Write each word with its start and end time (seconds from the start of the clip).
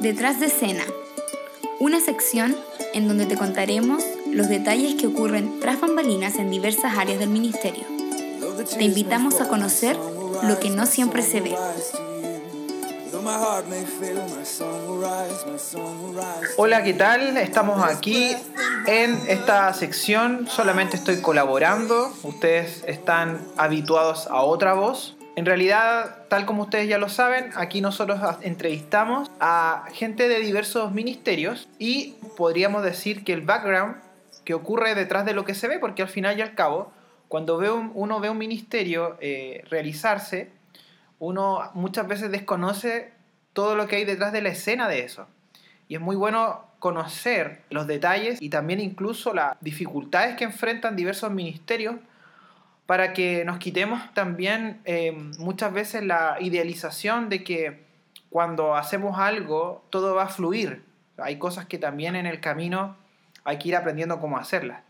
Detrás 0.00 0.40
de 0.40 0.46
escena, 0.46 0.82
una 1.78 2.00
sección 2.00 2.56
en 2.94 3.06
donde 3.06 3.26
te 3.26 3.36
contaremos 3.36 4.02
los 4.32 4.48
detalles 4.48 4.94
que 4.94 5.06
ocurren 5.06 5.60
tras 5.60 5.78
bambalinas 5.78 6.36
en 6.36 6.50
diversas 6.50 6.96
áreas 6.96 7.18
del 7.18 7.28
ministerio. 7.28 7.84
Te 8.78 8.82
invitamos 8.82 9.42
a 9.42 9.48
conocer 9.48 9.98
lo 10.42 10.58
que 10.58 10.70
no 10.70 10.86
siempre 10.86 11.20
se 11.20 11.42
ve. 11.42 11.54
Hola, 16.56 16.82
¿qué 16.82 16.94
tal? 16.94 17.36
Estamos 17.36 17.84
aquí 17.84 18.34
en 18.86 19.20
esta 19.28 19.74
sección. 19.74 20.48
Solamente 20.48 20.96
estoy 20.96 21.20
colaborando. 21.20 22.10
Ustedes 22.22 22.84
están 22.86 23.46
habituados 23.58 24.28
a 24.28 24.40
otra 24.44 24.72
voz. 24.72 25.14
En 25.40 25.46
realidad, 25.46 26.28
tal 26.28 26.44
como 26.44 26.64
ustedes 26.64 26.86
ya 26.86 26.98
lo 26.98 27.08
saben, 27.08 27.48
aquí 27.54 27.80
nosotros 27.80 28.20
entrevistamos 28.42 29.30
a 29.40 29.86
gente 29.90 30.28
de 30.28 30.38
diversos 30.38 30.92
ministerios 30.92 31.66
y 31.78 32.16
podríamos 32.36 32.82
decir 32.82 33.24
que 33.24 33.32
el 33.32 33.40
background 33.40 33.96
que 34.44 34.52
ocurre 34.52 34.94
detrás 34.94 35.24
de 35.24 35.32
lo 35.32 35.46
que 35.46 35.54
se 35.54 35.66
ve, 35.66 35.78
porque 35.78 36.02
al 36.02 36.08
final 36.08 36.38
y 36.38 36.42
al 36.42 36.54
cabo, 36.54 36.92
cuando 37.28 37.56
uno 37.94 38.20
ve 38.20 38.28
un 38.28 38.36
ministerio 38.36 39.16
eh, 39.22 39.64
realizarse, 39.70 40.50
uno 41.18 41.70
muchas 41.72 42.06
veces 42.06 42.30
desconoce 42.30 43.10
todo 43.54 43.76
lo 43.76 43.88
que 43.88 43.96
hay 43.96 44.04
detrás 44.04 44.34
de 44.34 44.42
la 44.42 44.50
escena 44.50 44.90
de 44.90 45.04
eso. 45.04 45.26
Y 45.88 45.94
es 45.94 46.02
muy 46.02 46.16
bueno 46.16 46.66
conocer 46.80 47.62
los 47.70 47.86
detalles 47.86 48.42
y 48.42 48.50
también 48.50 48.78
incluso 48.78 49.32
las 49.32 49.56
dificultades 49.62 50.36
que 50.36 50.44
enfrentan 50.44 50.96
diversos 50.96 51.32
ministerios 51.32 51.96
para 52.90 53.12
que 53.12 53.44
nos 53.44 53.58
quitemos 53.58 54.02
también 54.14 54.80
eh, 54.84 55.12
muchas 55.38 55.72
veces 55.72 56.02
la 56.02 56.38
idealización 56.40 57.28
de 57.28 57.44
que 57.44 57.84
cuando 58.30 58.74
hacemos 58.74 59.16
algo 59.20 59.84
todo 59.90 60.16
va 60.16 60.24
a 60.24 60.28
fluir. 60.28 60.82
Hay 61.16 61.38
cosas 61.38 61.66
que 61.66 61.78
también 61.78 62.16
en 62.16 62.26
el 62.26 62.40
camino 62.40 62.96
hay 63.44 63.58
que 63.58 63.68
ir 63.68 63.76
aprendiendo 63.76 64.18
cómo 64.18 64.38
hacerlas. 64.38 64.82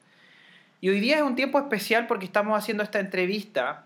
Y 0.81 0.89
hoy 0.89 0.99
día 0.99 1.17
es 1.17 1.23
un 1.23 1.35
tiempo 1.35 1.59
especial 1.59 2.07
porque 2.07 2.25
estamos 2.25 2.57
haciendo 2.57 2.83
esta 2.83 3.01
entrevista 3.01 3.85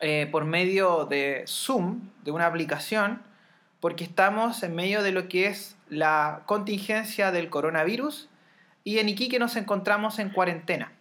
eh, 0.00 0.28
por 0.30 0.44
medio 0.44 1.06
de 1.06 1.44
Zoom, 1.46 2.10
de 2.24 2.32
una 2.32 2.44
aplicación, 2.44 3.22
porque 3.80 4.04
estamos 4.04 4.62
en 4.62 4.74
medio 4.74 5.02
de 5.02 5.12
lo 5.12 5.28
que 5.28 5.46
es 5.46 5.74
la 5.88 6.42
contingencia 6.44 7.32
del 7.32 7.48
coronavirus 7.48 8.28
y 8.84 8.98
en 8.98 9.08
Iquique 9.08 9.38
nos 9.38 9.56
encontramos 9.56 10.18
en 10.18 10.28
cuarentena. 10.28 10.92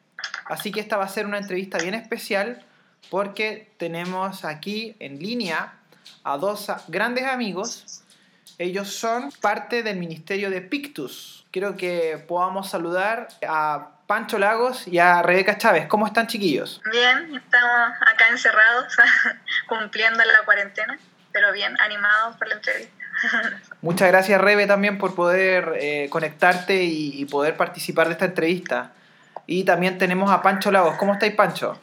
Así 0.46 0.72
que 0.72 0.80
esta 0.80 0.98
va 0.98 1.06
a 1.06 1.10
ser 1.10 1.26
una 1.26 1.38
entrevista 1.38 1.78
bien 1.78 1.94
especial 1.94 2.64
porque 3.10 3.74
tenemos 3.78 4.46
aquí 4.46 4.96
en 5.00 5.20
línea 5.20 5.74
a 6.24 6.38
dos 6.38 6.72
grandes 6.88 7.26
amigos. 7.26 8.04
Ellos 8.58 8.94
son 8.94 9.32
parte 9.42 9.84
del 9.84 9.98
ministerio 9.98 10.50
de 10.50 10.62
Pictus. 10.62 11.46
Quiero 11.52 11.76
que 11.76 12.24
podamos 12.28 12.70
saludar 12.70 13.28
a 13.48 13.90
Pancho 14.08 14.38
Lagos 14.38 14.88
y 14.88 15.00
a 15.00 15.22
Rebeca 15.22 15.58
Chávez. 15.58 15.88
¿Cómo 15.88 16.06
están 16.06 16.28
chiquillos? 16.28 16.82
Bien, 16.92 17.36
estamos 17.36 17.98
acá 18.02 18.28
encerrados, 18.30 18.94
cumpliendo 19.68 20.24
la 20.24 20.46
cuarentena, 20.46 21.00
pero 21.32 21.52
bien, 21.54 21.80
animados 21.80 22.38
por 22.38 22.48
la 22.48 22.56
entrevista. 22.56 22.94
Muchas 23.82 24.08
gracias 24.08 24.40
Rebe 24.40 24.68
también 24.68 24.98
por 24.98 25.16
poder 25.16 25.78
eh, 25.80 26.08
conectarte 26.10 26.84
y 26.84 27.26
poder 27.26 27.58
participar 27.58 28.08
de 28.08 28.14
esta 28.14 28.26
entrevista. 28.26 28.92
Y 29.52 29.66
también 29.66 29.98
tenemos 29.98 30.32
a 30.32 30.42
Pancho 30.42 30.72
Lagos. 30.72 30.96
¿Cómo 30.96 31.12
estáis, 31.12 31.36
Pancho? 31.36 31.78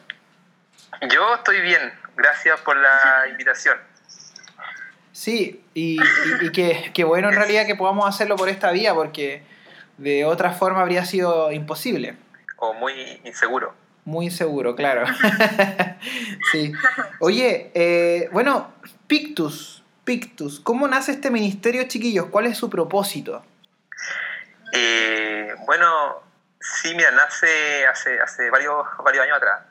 Yo 1.07 1.35
estoy 1.35 1.61
bien, 1.61 1.93
gracias 2.17 2.59
por 2.61 2.75
la 2.75 3.27
invitación. 3.29 3.77
Sí, 5.11 5.63
y, 5.75 5.99
y, 6.41 7.03
bueno 7.03 7.29
en 7.29 7.35
realidad 7.35 7.67
que 7.67 7.75
podamos 7.75 8.09
hacerlo 8.09 8.37
por 8.37 8.49
esta 8.49 8.71
vía, 8.71 8.95
porque 8.95 9.43
de 9.99 10.25
otra 10.25 10.51
forma 10.51 10.81
habría 10.81 11.05
sido 11.05 11.51
imposible. 11.51 12.17
O 12.55 12.73
muy 12.73 13.21
inseguro. 13.23 13.75
Muy 14.03 14.25
inseguro, 14.25 14.75
claro. 14.75 15.05
sí. 16.51 16.71
Oye, 17.19 17.69
eh, 17.75 18.29
bueno, 18.31 18.73
Pictus, 19.05 19.83
Pictus, 20.05 20.59
¿cómo 20.59 20.87
nace 20.87 21.11
este 21.11 21.29
ministerio, 21.29 21.83
chiquillos? 21.83 22.29
¿Cuál 22.31 22.47
es 22.47 22.57
su 22.57 22.67
propósito? 22.67 23.43
Eh, 24.73 25.53
bueno, 25.67 26.28
Sí, 26.59 26.93
mira, 26.93 27.11
nace 27.11 27.87
hace, 27.87 28.19
hace 28.19 28.49
varios, 28.49 28.85
varios 29.03 29.23
años 29.23 29.37
atrás. 29.37 29.61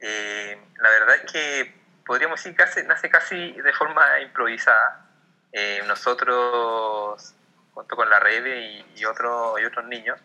Eh, 0.00 0.58
la 0.76 0.90
verdad 0.90 1.16
es 1.16 1.32
que 1.32 1.74
podríamos 2.04 2.42
decir 2.42 2.54
que 2.54 2.82
nace 2.84 3.08
casi 3.08 3.52
de 3.52 3.72
forma 3.72 4.20
improvisada. 4.20 5.06
Eh, 5.52 5.82
nosotros, 5.86 7.34
junto 7.72 7.96
con 7.96 8.10
la 8.10 8.20
Rebe 8.20 8.60
y, 8.60 8.92
y, 8.96 9.04
otros 9.06 9.58
y 9.60 9.64
otros 9.64 9.86
niños, 9.86 10.18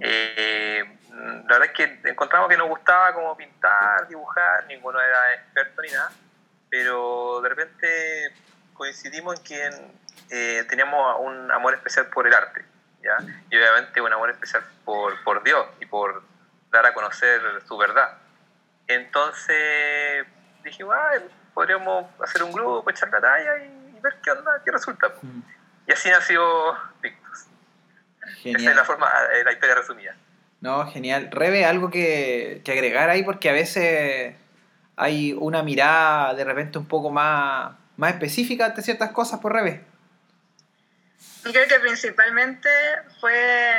eh, 0.00 0.84
la 1.10 1.58
verdad 1.58 1.64
es 1.64 1.72
que 1.72 2.08
encontramos 2.08 2.48
que 2.48 2.56
nos 2.56 2.68
gustaba 2.68 3.14
como 3.14 3.36
pintar, 3.36 4.08
dibujar, 4.08 4.66
ninguno 4.66 5.00
era 5.00 5.34
experto 5.34 5.82
ni 5.82 5.90
nada, 5.90 6.10
pero 6.68 7.40
de 7.40 7.48
repente 7.48 8.34
coincidimos 8.74 9.38
en 9.38 9.44
que 9.44 10.64
teníamos 10.68 11.16
un 11.20 11.50
amor 11.50 11.74
especial 11.74 12.06
por 12.06 12.26
el 12.26 12.34
arte. 12.34 12.71
Y 13.50 13.56
obviamente 13.56 14.00
un 14.00 14.12
amor 14.12 14.30
especial 14.30 14.62
por, 14.84 15.22
por 15.24 15.42
Dios 15.42 15.66
y 15.80 15.86
por 15.86 16.22
dar 16.70 16.86
a 16.86 16.94
conocer 16.94 17.40
su 17.66 17.76
verdad. 17.76 18.18
Entonces 18.86 20.24
dije, 20.64 20.84
podríamos 21.54 22.06
hacer 22.20 22.42
un 22.42 22.52
grupo, 22.52 22.88
echar 22.90 23.10
la 23.10 23.20
talla 23.20 23.58
y 23.64 24.00
ver 24.00 24.16
qué 24.22 24.30
onda, 24.30 24.62
qué 24.64 24.70
resulta. 24.70 25.08
Mm. 25.20 25.40
Y 25.88 25.92
así 25.92 26.08
nació 26.10 26.42
Pictus. 27.00 27.46
Esa 28.44 28.70
es 28.70 28.76
la 28.76 28.84
forma, 28.84 29.10
eh, 29.34 29.44
la 29.44 29.52
historia 29.52 29.74
resumida. 29.74 30.16
No, 30.60 30.86
genial. 30.86 31.28
Rebe, 31.32 31.64
algo 31.64 31.90
que, 31.90 32.62
que 32.64 32.72
agregar 32.72 33.10
ahí 33.10 33.24
porque 33.24 33.50
a 33.50 33.52
veces 33.52 34.36
hay 34.96 35.32
una 35.38 35.62
mirada 35.62 36.34
de 36.34 36.44
repente 36.44 36.78
un 36.78 36.86
poco 36.86 37.10
más, 37.10 37.74
más 37.96 38.12
específica 38.12 38.66
ante 38.66 38.82
ciertas 38.82 39.10
cosas 39.10 39.40
por 39.40 39.52
Rebe. 39.52 39.84
Yo 41.44 41.52
creo 41.52 41.68
que 41.68 41.80
principalmente 41.80 42.68
fue 43.20 43.72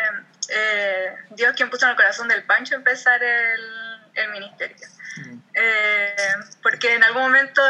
eh, 0.49 1.15
Dios 1.31 1.53
quien 1.55 1.69
puso 1.69 1.85
en 1.85 1.91
el 1.91 1.95
corazón 1.95 2.27
del 2.27 2.43
Pancho 2.43 2.75
empezar 2.75 3.23
el, 3.23 3.61
el 4.15 4.31
ministerio. 4.31 4.87
Mm. 5.17 5.39
Eh, 5.53 6.15
porque 6.63 6.95
en 6.95 7.03
algún 7.03 7.21
momento 7.23 7.61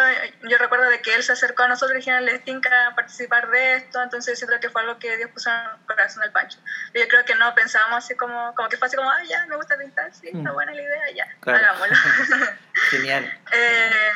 yo 0.44 0.58
recuerdo 0.58 0.90
de 0.90 1.02
que 1.02 1.14
él 1.14 1.24
se 1.24 1.34
acercó 1.34 1.64
a 1.64 1.68
nosotros 1.68 1.96
y 1.96 2.00
dijeron, 2.00 2.26
les 2.26 2.44
tinca 2.44 2.94
participar 2.96 3.50
de 3.50 3.76
esto, 3.76 4.02
entonces 4.02 4.38
siento 4.38 4.60
que 4.60 4.70
fue 4.70 4.82
algo 4.82 4.98
que 4.98 5.18
Dios 5.18 5.30
puso 5.32 5.50
en 5.50 5.56
el 5.58 5.86
corazón 5.86 6.22
del 6.22 6.32
Pancho. 6.32 6.60
yo 6.94 7.08
creo 7.08 7.26
que 7.26 7.36
no 7.36 7.54
pensábamos 7.54 8.04
así 8.04 8.16
como, 8.16 8.56
como 8.56 8.70
que 8.70 8.78
fue 8.78 8.88
así 8.88 8.96
como, 8.96 9.10
ah, 9.10 9.24
ya, 9.28 9.46
me 9.48 9.58
gusta 9.58 9.78
pintar, 9.78 10.14
sí, 10.14 10.28
está 10.28 10.52
mm. 10.52 10.54
buena 10.54 10.74
la 10.74 10.82
idea, 10.82 11.12
ya, 11.14 11.28
hagámoslo. 11.42 11.96
Genial. 12.90 13.40
Eh, 13.52 14.12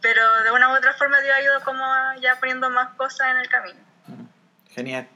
pero 0.00 0.42
de 0.42 0.50
una 0.50 0.70
u 0.70 0.76
otra 0.76 0.94
forma 0.94 1.20
Dios 1.20 1.36
ha 1.36 1.42
ido 1.42 1.60
como 1.60 1.84
ya 2.20 2.36
poniendo 2.40 2.70
más 2.70 2.94
cosas 2.94 3.28
en 3.32 3.36
el 3.38 3.48
camino. 3.48 3.89
Genial. 4.74 5.08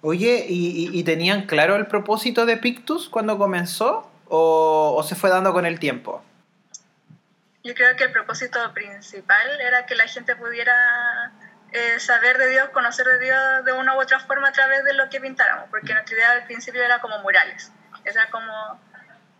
Oye, 0.00 0.46
¿y, 0.48 1.02
tenían 1.02 1.46
claro 1.46 1.74
el 1.74 1.86
propósito 1.86 2.46
de 2.46 2.56
Pictus 2.56 3.08
cuando 3.08 3.36
comenzó 3.36 4.08
o, 4.26 5.04
se 5.06 5.16
fue 5.16 5.28
dando 5.28 5.52
con 5.52 5.66
el 5.66 5.80
tiempo? 5.80 6.24
Yo 7.64 7.74
creo 7.74 7.96
que 7.96 8.04
el 8.04 8.12
propósito 8.12 8.72
principal 8.74 9.60
era 9.60 9.86
que 9.86 9.96
la 9.96 10.06
gente 10.06 10.36
pudiera 10.36 11.32
eh, 11.72 11.98
saber 11.98 12.38
de 12.38 12.48
Dios, 12.48 12.68
conocer 12.70 13.06
de 13.06 13.18
Dios 13.18 13.64
de 13.64 13.72
una 13.72 13.96
u 13.96 14.00
otra 14.00 14.20
forma 14.20 14.48
a 14.48 14.52
través 14.52 14.84
de 14.84 14.94
lo 14.94 15.08
que 15.10 15.20
pintáramos, 15.20 15.68
porque 15.68 15.92
nuestra 15.92 16.14
idea 16.14 16.30
al 16.30 16.44
principio 16.44 16.82
era 16.82 17.00
como 17.00 17.18
murales. 17.18 17.72
Esa 18.04 18.22
era 18.22 18.30
como 18.30 18.80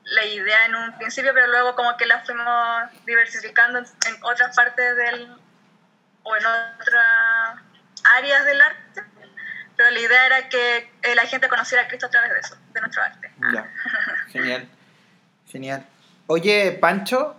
la 0.02 0.24
idea 0.24 0.66
en 0.66 0.74
un 0.74 0.98
principio, 0.98 1.32
pero 1.34 1.46
luego 1.46 1.76
como 1.76 1.96
que 1.96 2.06
la 2.06 2.24
fuimos 2.24 3.04
diversificando 3.06 3.78
en 3.78 4.24
otras 4.24 4.56
partes 4.56 4.96
del, 4.96 5.36
o 6.24 6.36
en 6.36 6.44
otras 6.44 7.62
áreas 8.16 8.44
del 8.44 8.60
arte 8.60 9.07
pero 9.78 9.92
la 9.92 10.00
idea 10.00 10.26
era 10.26 10.48
que 10.48 10.90
eh, 11.02 11.14
la 11.14 11.22
gente 11.22 11.48
conociera 11.48 11.84
a 11.84 11.88
Cristo 11.88 12.06
a 12.06 12.10
través 12.10 12.32
de 12.32 12.40
eso, 12.40 12.56
de 12.74 12.80
nuestro 12.80 13.00
arte. 13.00 13.30
Ya, 13.54 13.72
genial, 14.32 14.68
genial. 15.46 15.86
Oye, 16.26 16.72
Pancho, 16.72 17.36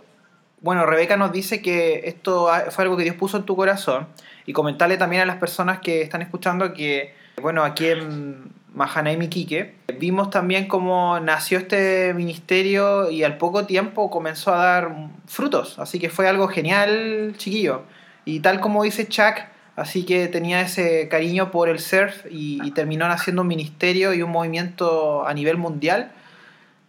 bueno, 0.62 0.86
Rebeca 0.86 1.18
nos 1.18 1.32
dice 1.32 1.60
que 1.60 2.00
esto 2.06 2.48
fue 2.70 2.84
algo 2.84 2.96
que 2.96 3.02
Dios 3.02 3.16
puso 3.16 3.36
en 3.36 3.44
tu 3.44 3.54
corazón 3.56 4.08
y 4.46 4.54
comentarle 4.54 4.96
también 4.96 5.20
a 5.20 5.26
las 5.26 5.36
personas 5.36 5.80
que 5.80 6.00
están 6.00 6.22
escuchando 6.22 6.72
que, 6.72 7.14
bueno, 7.42 7.62
aquí 7.62 7.88
en 7.88 8.50
Mahanaim 8.72 9.28
Quique, 9.28 9.74
vimos 9.98 10.30
también 10.30 10.66
cómo 10.66 11.20
nació 11.20 11.58
este 11.58 12.14
ministerio 12.14 13.10
y 13.10 13.22
al 13.22 13.36
poco 13.36 13.66
tiempo 13.66 14.10
comenzó 14.10 14.54
a 14.54 14.64
dar 14.64 14.94
frutos, 15.26 15.78
así 15.78 15.98
que 15.98 16.08
fue 16.08 16.26
algo 16.26 16.48
genial, 16.48 17.34
chiquillo. 17.36 17.82
Y 18.24 18.40
tal 18.40 18.60
como 18.60 18.82
dice 18.82 19.06
Chuck, 19.06 19.49
Así 19.76 20.04
que 20.04 20.28
tenía 20.28 20.60
ese 20.60 21.08
cariño 21.08 21.50
por 21.50 21.68
el 21.68 21.78
surf 21.78 22.26
y, 22.30 22.70
terminó 22.72 23.08
naciendo 23.08 23.42
un 23.42 23.48
ministerio 23.48 24.12
y 24.12 24.22
un 24.22 24.30
movimiento 24.30 25.26
a 25.26 25.32
nivel 25.34 25.56
mundial. 25.56 26.12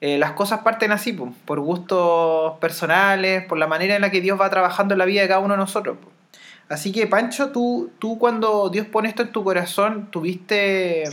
Eh, 0.01 0.17
las 0.17 0.31
cosas 0.31 0.59
parten 0.59 0.91
así, 0.91 1.13
por 1.13 1.59
gustos 1.59 2.57
personales, 2.59 3.45
por 3.45 3.57
la 3.57 3.67
manera 3.67 3.95
en 3.95 4.01
la 4.01 4.09
que 4.09 4.19
Dios 4.19 4.39
va 4.39 4.49
trabajando 4.49 4.93
en 4.93 4.97
la 4.97 5.05
vida 5.05 5.21
de 5.21 5.27
cada 5.27 5.39
uno 5.39 5.53
de 5.53 5.59
nosotros. 5.59 5.97
Así 6.69 6.91
que, 6.91 7.05
Pancho, 7.05 7.51
¿tú, 7.51 7.91
tú 7.99 8.17
cuando 8.17 8.69
Dios 8.69 8.87
pone 8.87 9.09
esto 9.09 9.23
en 9.23 9.31
tu 9.31 9.43
corazón, 9.43 10.09
¿tuviste 10.09 11.03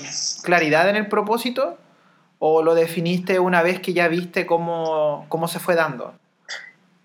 claridad 0.42 0.88
en 0.88 0.96
el 0.96 1.08
propósito? 1.08 1.76
¿O 2.38 2.62
lo 2.62 2.74
definiste 2.74 3.40
una 3.40 3.62
vez 3.62 3.80
que 3.80 3.92
ya 3.92 4.06
viste 4.08 4.46
cómo, 4.46 5.26
cómo 5.28 5.48
se 5.48 5.58
fue 5.58 5.74
dando? 5.74 6.14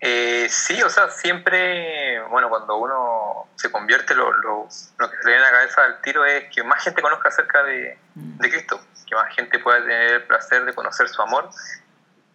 Eh, 0.06 0.48
sí, 0.50 0.82
o 0.82 0.90
sea, 0.90 1.08
siempre, 1.08 2.20
bueno, 2.28 2.50
cuando 2.50 2.76
uno 2.76 3.48
se 3.54 3.70
convierte, 3.72 4.14
lo, 4.14 4.30
lo, 4.32 4.68
lo 4.98 5.10
que 5.10 5.16
se 5.16 5.24
le 5.24 5.30
viene 5.30 5.46
a 5.46 5.50
la 5.50 5.56
cabeza 5.60 5.82
al 5.82 6.02
tiro 6.02 6.26
es 6.26 6.44
que 6.54 6.62
más 6.62 6.84
gente 6.84 7.00
conozca 7.00 7.30
acerca 7.30 7.62
de, 7.62 7.98
mm. 8.14 8.36
de 8.36 8.50
Cristo, 8.50 8.78
que 9.08 9.14
más 9.14 9.34
gente 9.34 9.58
pueda 9.60 9.78
tener 9.78 10.10
el 10.10 10.22
placer 10.24 10.66
de 10.66 10.74
conocer 10.74 11.08
su 11.08 11.22
amor. 11.22 11.48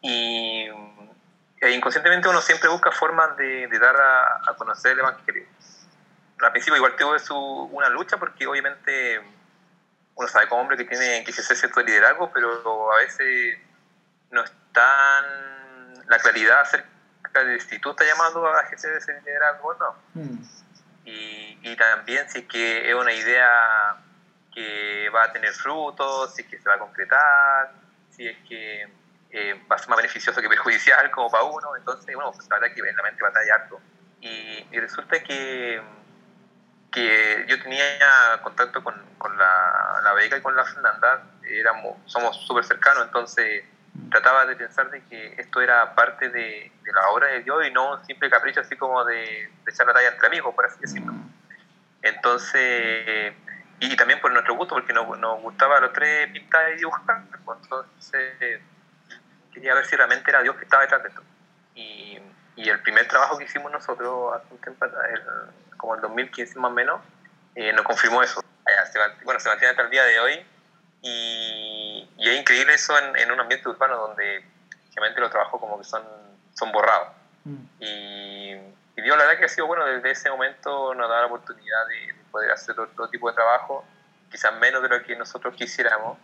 Y 0.02 0.68
e 1.62 1.70
inconscientemente 1.70 2.28
uno 2.28 2.42
siempre 2.42 2.70
busca 2.70 2.92
formas 2.92 3.38
de, 3.38 3.68
de 3.68 3.78
dar 3.78 3.96
a, 3.96 4.50
a, 4.50 4.56
conocer 4.56 4.94
el 4.94 5.00
Evangelio. 5.02 5.46
Al 6.40 6.52
principio 6.52 6.78
igual 6.78 6.96
tuve 6.96 7.20
su, 7.20 7.38
una 7.38 7.90
lucha 7.90 8.18
porque 8.18 8.48
obviamente 8.48 9.22
uno 10.16 10.28
sabe 10.28 10.48
como 10.48 10.62
hombre 10.62 10.76
que 10.76 10.86
tiene 10.86 11.24
que 11.24 11.30
ejercer 11.30 11.56
cierto 11.56 11.82
liderazgo, 11.82 12.32
pero 12.34 12.92
a 12.94 12.96
veces 12.96 13.60
no 14.32 14.44
está 14.44 15.22
la 16.08 16.18
claridad 16.18 16.62
acerca 16.62 16.99
si 17.60 17.80
tú 17.80 17.92
estás 17.92 18.08
llamado 18.08 18.54
a 18.54 18.62
ejercer 18.62 18.94
ese 18.94 19.20
liderazgo 19.22 19.70
o 19.70 19.74
no. 19.76 19.96
Mm. 20.14 20.44
Y, 21.06 21.60
y, 21.64 21.76
también 21.76 22.30
si 22.30 22.40
es 22.40 22.46
que 22.46 22.90
es 22.90 22.96
una 22.96 23.12
idea 23.12 23.98
que 24.54 25.10
va 25.10 25.24
a 25.24 25.32
tener 25.32 25.52
frutos, 25.54 26.36
si 26.36 26.44
es 26.44 26.48
que 26.48 26.60
se 26.60 26.70
va 26.70 26.76
a 26.76 26.80
concretar, 26.80 27.72
si 28.12 28.28
es 28.28 28.38
que 28.48 28.88
eh, 29.32 29.66
va 29.72 29.76
a 29.76 29.80
ser 29.80 29.90
más 29.90 29.98
beneficioso 29.98 30.42
que 30.42 30.50
perjudicial 30.50 31.10
como 31.12 31.30
para 31.30 31.44
uno. 31.44 31.76
Entonces, 31.76 32.14
bueno, 32.16 32.32
pues 32.32 32.48
la 32.50 32.60
verdad 32.60 32.76
que 32.76 32.82
en 32.88 32.96
la 32.96 33.04
mente 33.04 33.24
batalla 33.24 33.56
harto. 33.56 33.80
Y, 34.22 34.68
y 34.72 34.80
resulta 34.80 35.24
que, 35.24 35.82
que 36.92 37.46
yo 37.48 37.62
tenía 37.62 37.86
contacto 38.44 38.84
con, 38.84 38.96
con 39.18 39.38
la, 39.38 40.02
la 40.04 40.14
Beca 40.14 40.38
y 40.38 40.42
con 40.42 40.56
la 40.56 40.66
Fernanda, 40.66 41.24
éramos, 41.44 41.98
somos 42.06 42.36
súper 42.46 42.66
cercanos, 42.66 43.06
entonces 43.06 43.64
trataba 44.10 44.46
de 44.46 44.56
pensar 44.56 44.90
de 44.90 45.02
que 45.04 45.36
esto 45.38 45.62
era 45.62 45.96
parte 45.96 46.30
de, 46.30 46.72
de, 46.84 46.94
la 46.94 47.10
obra 47.10 47.28
de 47.28 47.44
Dios 47.44 47.66
y 47.66 47.72
no 47.72 47.94
un 47.94 48.06
simple 48.06 48.30
capricho 48.30 48.62
así 48.62 48.76
como 48.76 49.04
de, 49.06 49.16
de 49.16 49.72
echar 49.72 49.88
la 49.88 49.94
talla 49.94 50.10
entre 50.10 50.28
amigos, 50.28 50.54
por 50.56 50.66
así 50.66 50.80
decirlo. 50.80 51.14
Entonces, 52.02 53.34
y 53.80 53.96
también 53.96 54.20
por 54.22 54.32
nuestro 54.32 54.56
gusto, 54.56 54.76
porque 54.76 54.94
nos, 54.94 55.18
nos 55.20 55.42
gustaba 55.42 55.78
a 55.78 55.82
los 55.82 55.94
tres 55.94 56.32
pintar 56.32 56.72
y 56.74 56.78
dibujar, 56.78 57.24
pues 57.46 57.60
entonces 57.64 58.62
quería 59.54 59.74
ver 59.74 59.86
si 59.86 59.96
realmente 59.96 60.30
era 60.30 60.42
Dios 60.42 60.56
que 60.56 60.64
estaba 60.64 60.84
detrás 60.84 61.04
de 61.04 61.10
esto. 61.10 61.24
Y, 61.76 62.20
y 62.56 62.70
el 62.70 62.82
primer 62.82 63.08
trabajo 63.08 63.38
que 63.38 63.46
hicimos 63.46 63.72
nosotros, 63.72 64.36
hace 64.36 64.54
un 64.54 64.62
tiempo, 64.62 64.86
el, 64.86 65.22
como 65.78 65.96
el 65.96 66.02
2015 66.02 66.60
más 66.60 66.72
o 66.72 66.74
menos, 66.74 67.02
eh, 67.56 67.74
nos 67.74 67.84
confirmó 67.84 68.22
eso. 68.22 68.44
bueno, 69.24 69.40
se 69.40 69.50
mantiene 69.50 69.72
hasta 69.72 69.84
el 69.84 69.90
día 69.90 70.04
de 70.04 70.20
hoy 70.20 70.46
y, 71.02 72.10
y 72.18 72.30
es 72.30 72.40
increíble 72.40 72.74
eso 72.74 72.98
en, 72.98 73.16
en, 73.18 73.32
un 73.32 73.40
ambiente 73.40 73.70
urbano 73.70 73.98
donde 73.98 74.44
realmente 74.96 75.22
los 75.22 75.32
trabajos 75.32 75.60
como 75.60 75.78
que 75.78 75.84
son, 75.86 76.04
son 76.54 76.72
borrados. 76.72 77.10
Mm. 77.46 77.56
Y, 77.80 78.52
y, 78.98 79.02
Dios 79.02 79.18
la 79.18 79.26
verdad 79.26 79.40
que 79.40 79.46
ha 79.46 79.50
sido 79.50 79.68
bueno, 79.68 79.86
desde 79.86 80.12
ese 80.12 80.30
momento 80.30 80.94
nos 80.94 81.10
da 81.10 81.22
la 81.22 81.28
oportunidad 81.28 81.88
de, 81.88 82.14
de 82.14 82.24
poder 82.32 82.52
hacer 82.52 82.80
otro 82.80 83.08
tipo 83.10 83.30
de 83.30 83.36
trabajo, 83.36 83.86
quizás 84.30 84.54
menos 84.60 84.82
de 84.82 84.90
lo 84.90 85.02
que 85.04 85.16
nosotros 85.16 85.56
quisiéramos, 85.56 86.18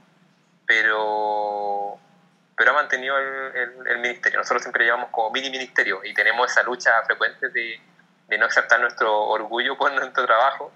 pero 0.65 1.99
pero 2.57 2.71
ha 2.71 2.73
mantenido 2.73 3.17
el, 3.17 3.55
el, 3.55 3.87
el, 3.87 3.99
ministerio. 3.99 4.39
Nosotros 4.39 4.61
siempre 4.61 4.85
llevamos 4.85 5.09
como 5.09 5.29
mini 5.31 5.49
ministerio 5.49 6.01
y 6.03 6.13
tenemos 6.13 6.49
esa 6.49 6.63
lucha 6.63 7.01
frecuente 7.03 7.49
de, 7.49 7.81
de 8.27 8.37
no 8.37 8.45
aceptar 8.45 8.79
nuestro 8.79 9.23
orgullo 9.23 9.77
por 9.77 9.91
nuestro 9.91 10.25
trabajo. 10.25 10.71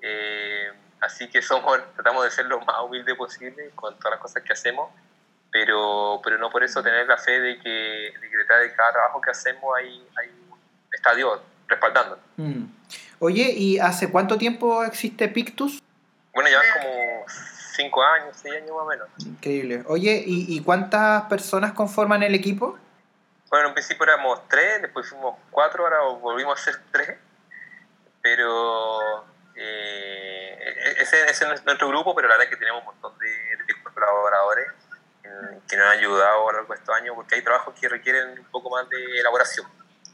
Eh, 0.00 0.72
así 1.00 1.28
que 1.28 1.42
somos, 1.42 1.78
tratamos 1.94 2.24
de 2.24 2.30
ser 2.30 2.46
lo 2.46 2.60
más 2.60 2.80
humilde 2.82 3.14
posible 3.14 3.70
con 3.74 3.96
todas 3.98 4.12
las 4.12 4.20
cosas 4.20 4.42
que 4.42 4.52
hacemos, 4.52 4.90
pero, 5.50 6.20
pero 6.22 6.38
no 6.38 6.50
por 6.50 6.62
eso 6.62 6.82
tener 6.82 7.06
la 7.06 7.18
fe 7.18 7.40
de 7.40 7.58
que, 7.58 7.68
de 8.20 8.30
que 8.30 8.36
detrás 8.36 8.60
de 8.60 8.74
cada 8.74 8.92
trabajo 8.92 9.20
que 9.20 9.30
hacemos 9.30 9.76
hay, 9.76 10.06
hay, 10.16 10.30
está 10.92 11.14
Dios 11.14 11.40
respaldando. 11.66 12.18
Mm. 12.36 12.64
Oye, 13.18 13.52
¿y 13.56 13.78
hace 13.78 14.10
cuánto 14.10 14.38
tiempo 14.38 14.82
existe 14.84 15.28
Pictus? 15.28 15.82
Bueno, 16.32 16.48
llevan 16.48 16.66
como 16.74 17.24
cinco 17.76 18.02
años, 18.02 18.36
seis 18.40 18.54
años 18.54 18.70
más 18.70 18.82
o 18.82 18.86
menos. 18.86 19.08
Increíble. 19.18 19.82
Oye, 19.86 20.22
¿y, 20.26 20.56
¿y, 20.56 20.62
cuántas 20.62 21.24
personas 21.24 21.72
conforman 21.72 22.22
el 22.22 22.34
equipo? 22.34 22.78
Bueno, 23.50 23.64
en 23.64 23.68
un 23.70 23.74
principio 23.74 24.04
éramos 24.04 24.48
tres, 24.48 24.80
después 24.82 25.08
fuimos 25.08 25.36
cuatro, 25.50 25.84
ahora 25.84 26.02
volvimos 26.20 26.58
a 26.58 26.62
ser 26.62 26.80
tres. 26.92 27.18
Pero 28.22 29.24
eh, 29.56 30.29
ese, 31.00 31.24
ese, 31.30 31.52
es 31.52 31.64
nuestro 31.64 31.88
grupo, 31.88 32.14
pero 32.14 32.28
la 32.28 32.34
verdad 32.34 32.44
es 32.44 32.50
que 32.50 32.60
tenemos 32.60 32.80
un 32.80 32.86
montón 32.86 33.18
de, 33.18 33.28
de 33.28 33.82
colaboradores 33.82 34.66
que 35.68 35.76
nos 35.76 35.86
han 35.86 35.98
ayudado 35.98 36.48
a 36.48 36.52
lo 36.52 36.58
largo 36.58 36.74
de 36.74 36.80
estos 36.80 36.96
años, 36.96 37.14
porque 37.14 37.36
hay 37.36 37.42
trabajos 37.42 37.74
que 37.78 37.88
requieren 37.88 38.38
un 38.38 38.44
poco 38.46 38.70
más 38.70 38.88
de 38.88 39.20
elaboración. 39.20 39.66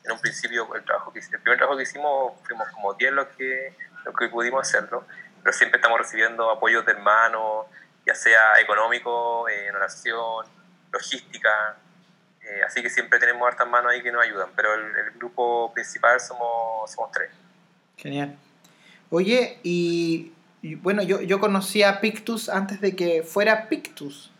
En 0.04 0.12
un 0.12 0.20
principio, 0.20 0.72
el, 0.74 0.84
trabajo 0.84 1.12
que, 1.12 1.20
el 1.20 1.40
primer 1.40 1.56
trabajo 1.56 1.76
que 1.76 1.84
hicimos, 1.84 2.32
fuimos 2.44 2.68
como 2.70 2.94
10 2.94 3.12
los 3.12 3.26
que, 3.28 3.74
los 4.04 4.14
que 4.14 4.28
pudimos 4.28 4.60
hacerlo 4.60 5.04
pero 5.46 5.56
siempre 5.56 5.78
estamos 5.78 6.00
recibiendo 6.00 6.50
apoyos 6.50 6.84
de 6.84 6.90
hermanos, 6.90 7.66
ya 8.04 8.16
sea 8.16 8.58
económico, 8.60 9.48
eh, 9.48 9.68
en 9.68 9.76
oración, 9.76 10.44
logística, 10.90 11.76
eh, 12.42 12.62
así 12.66 12.82
que 12.82 12.90
siempre 12.90 13.20
tenemos 13.20 13.46
hartas 13.46 13.68
manos 13.68 13.92
ahí 13.92 14.02
que 14.02 14.10
nos 14.10 14.24
ayudan, 14.24 14.48
pero 14.56 14.74
el, 14.74 14.96
el, 14.96 15.10
grupo 15.12 15.72
principal 15.72 16.18
somos, 16.18 16.90
somos 16.90 17.12
tres. 17.12 17.30
Genial. 17.96 18.36
Oye, 19.08 19.60
y, 19.62 20.32
bueno, 20.62 21.02
yo, 21.02 21.20
yo 21.20 21.38
conocí 21.40 21.82
a 21.82 22.00
Pictus 22.00 22.48
antes 22.48 22.80
de 22.80 22.96
que 22.96 23.22
fuera 23.22 23.68
Pictus. 23.68 24.30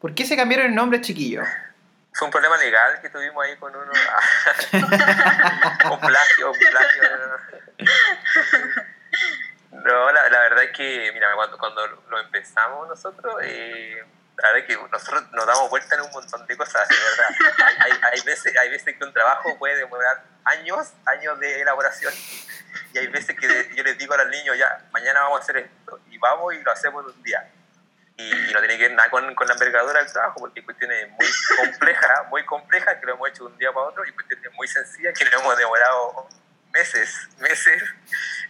¿Por 0.00 0.14
qué 0.14 0.24
se 0.24 0.36
cambiaron 0.36 0.66
el 0.66 0.74
nombre, 0.74 1.00
chiquillo? 1.00 1.42
Fue 2.12 2.26
un 2.26 2.32
problema 2.32 2.56
legal 2.56 3.00
que 3.00 3.10
tuvimos 3.10 3.44
ahí 3.44 3.56
con 3.56 3.74
uno. 3.74 3.92
un 4.72 6.00
plagio, 6.00 6.50
un 6.50 6.58
plagio. 6.58 7.02
No, 9.70 10.12
la, 10.12 10.28
la, 10.28 10.38
verdad 10.40 10.64
es 10.64 10.72
que, 10.72 11.10
mira, 11.12 11.28
cuando, 11.34 11.58
cuando 11.58 11.86
lo 11.86 12.18
empezamos 12.18 12.88
nosotros, 12.88 13.36
eh, 13.42 14.02
la 14.36 14.48
verdad 14.52 14.68
es 14.68 14.76
que 14.76 14.88
nosotros 14.90 15.24
nos 15.32 15.46
damos 15.46 15.70
vuelta 15.70 15.94
en 15.94 16.00
un 16.02 16.10
montón 16.10 16.46
de 16.46 16.56
cosas, 16.56 16.88
de 16.88 16.94
verdad. 16.96 17.76
Hay, 17.80 17.92
hay, 17.92 18.20
veces, 18.22 18.56
hay 18.56 18.70
veces 18.70 18.96
que 18.96 19.04
un 19.04 19.12
trabajo 19.12 19.56
puede 19.58 19.76
demorar 19.76 20.24
años, 20.44 20.92
años 21.06 21.38
de 21.38 21.60
elaboración, 21.60 22.12
y 22.92 22.98
hay 22.98 23.06
veces 23.08 23.36
que 23.36 23.70
yo 23.74 23.82
les 23.82 23.98
digo 23.98 24.14
a 24.14 24.18
los 24.18 24.28
niños, 24.28 24.56
ya, 24.58 24.86
mañana 24.92 25.20
vamos 25.20 25.40
a 25.40 25.42
hacer 25.42 25.58
esto, 25.58 26.00
y 26.10 26.18
vamos 26.18 26.54
y 26.54 26.62
lo 26.62 26.72
hacemos 26.72 27.04
en 27.04 27.16
un 27.16 27.22
día. 27.22 27.50
Y, 28.16 28.30
no 28.52 28.58
tiene 28.58 28.76
que 28.76 28.88
ver 28.88 28.92
nada 28.94 29.08
con, 29.10 29.32
con, 29.34 29.46
la 29.46 29.54
envergadura 29.54 30.02
del 30.02 30.12
trabajo, 30.12 30.40
porque 30.40 30.60
hay 30.60 30.64
cuestiones 30.64 31.08
muy 31.10 31.26
complejas, 31.56 32.26
muy 32.30 32.44
complejas, 32.44 32.96
que 32.98 33.06
lo 33.06 33.14
hemos 33.14 33.28
hecho 33.28 33.44
de 33.44 33.52
un 33.52 33.58
día 33.58 33.72
para 33.72 33.86
otro, 33.86 34.04
y 34.04 34.12
cuestiones 34.12 34.52
muy 34.54 34.66
sencillas, 34.66 35.16
que 35.16 35.24
lo 35.26 35.38
hemos 35.38 35.56
demorado 35.56 36.28
meses, 36.72 37.28
meses 37.38 37.82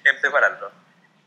en 0.04 0.20
prepararlo. 0.20 0.72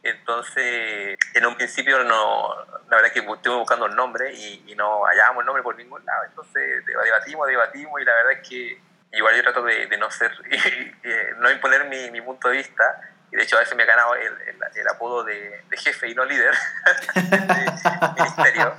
Entonces, 0.04 1.16
en 1.36 1.46
un 1.46 1.56
principio 1.56 2.04
no, 2.04 2.56
la 2.90 2.96
verdad 2.96 3.06
es 3.06 3.14
que 3.14 3.20
estuvimos 3.20 3.60
buscando 3.60 3.86
el 3.86 3.96
nombre 3.96 4.34
y, 4.34 4.64
y, 4.66 4.76
no 4.76 5.06
hallábamos 5.06 5.42
el 5.42 5.46
nombre 5.46 5.62
por 5.62 5.76
ningún 5.76 6.04
lado. 6.04 6.24
Entonces 6.26 6.84
debatimos, 6.86 7.48
debatimos 7.48 8.02
y 8.02 8.06
la 8.06 8.14
verdad 8.16 8.32
es 8.32 8.50
que 8.50 8.82
igual 9.12 9.36
yo 9.36 9.44
trato 9.44 9.64
de, 9.64 9.88
de 9.88 9.98
no 9.98 10.10
ser, 10.12 10.32
no 11.38 11.52
imponer 11.52 11.86
mi, 11.86 12.12
mi, 12.12 12.22
punto 12.22 12.50
de 12.50 12.58
vista. 12.58 12.84
Y 13.32 13.38
de 13.38 13.44
hecho 13.44 13.56
a 13.56 13.60
veces 13.60 13.76
me 13.76 13.84
ha 13.84 13.86
ganado 13.86 14.14
el, 14.16 14.34
el, 14.42 14.58
el 14.76 14.88
apodo 14.90 15.24
de, 15.24 15.64
de, 15.70 15.78
jefe 15.78 16.10
y 16.10 16.16
no 16.16 16.26
líder 16.26 16.54
de 17.16 18.14
ministerio. 18.18 18.76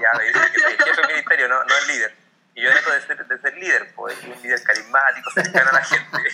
Ya 0.00 0.12
me 0.16 0.24
dicen 0.24 0.42
que 0.52 0.60
soy 0.60 0.76
jefe 0.78 1.00
de 1.02 1.08
ministerio, 1.08 1.48
no, 1.48 1.64
no 1.64 1.76
el 1.76 1.86
líder. 1.86 2.16
Y 2.54 2.62
yo 2.62 2.72
trato 2.72 2.92
de 2.92 3.00
ser, 3.02 3.26
de 3.26 3.38
ser 3.38 3.56
líder, 3.56 3.92
pues, 3.94 4.22
un 4.24 4.42
líder 4.42 4.62
carismático, 4.62 5.30
cercano 5.30 5.70
a 5.70 5.74
la 5.74 5.84
gente. 5.84 6.18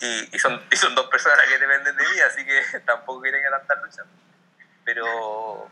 Y, 0.00 0.34
y, 0.34 0.38
son, 0.40 0.60
y 0.68 0.74
son 0.74 0.96
dos 0.96 1.06
personas 1.06 1.46
que 1.46 1.58
dependen 1.58 1.96
de 1.96 2.02
mí, 2.02 2.20
así 2.26 2.44
que 2.44 2.80
tampoco 2.80 3.20
quieren 3.20 3.40
adelantar 3.40 3.78
luchando. 3.84 4.12
Pero 4.84 5.70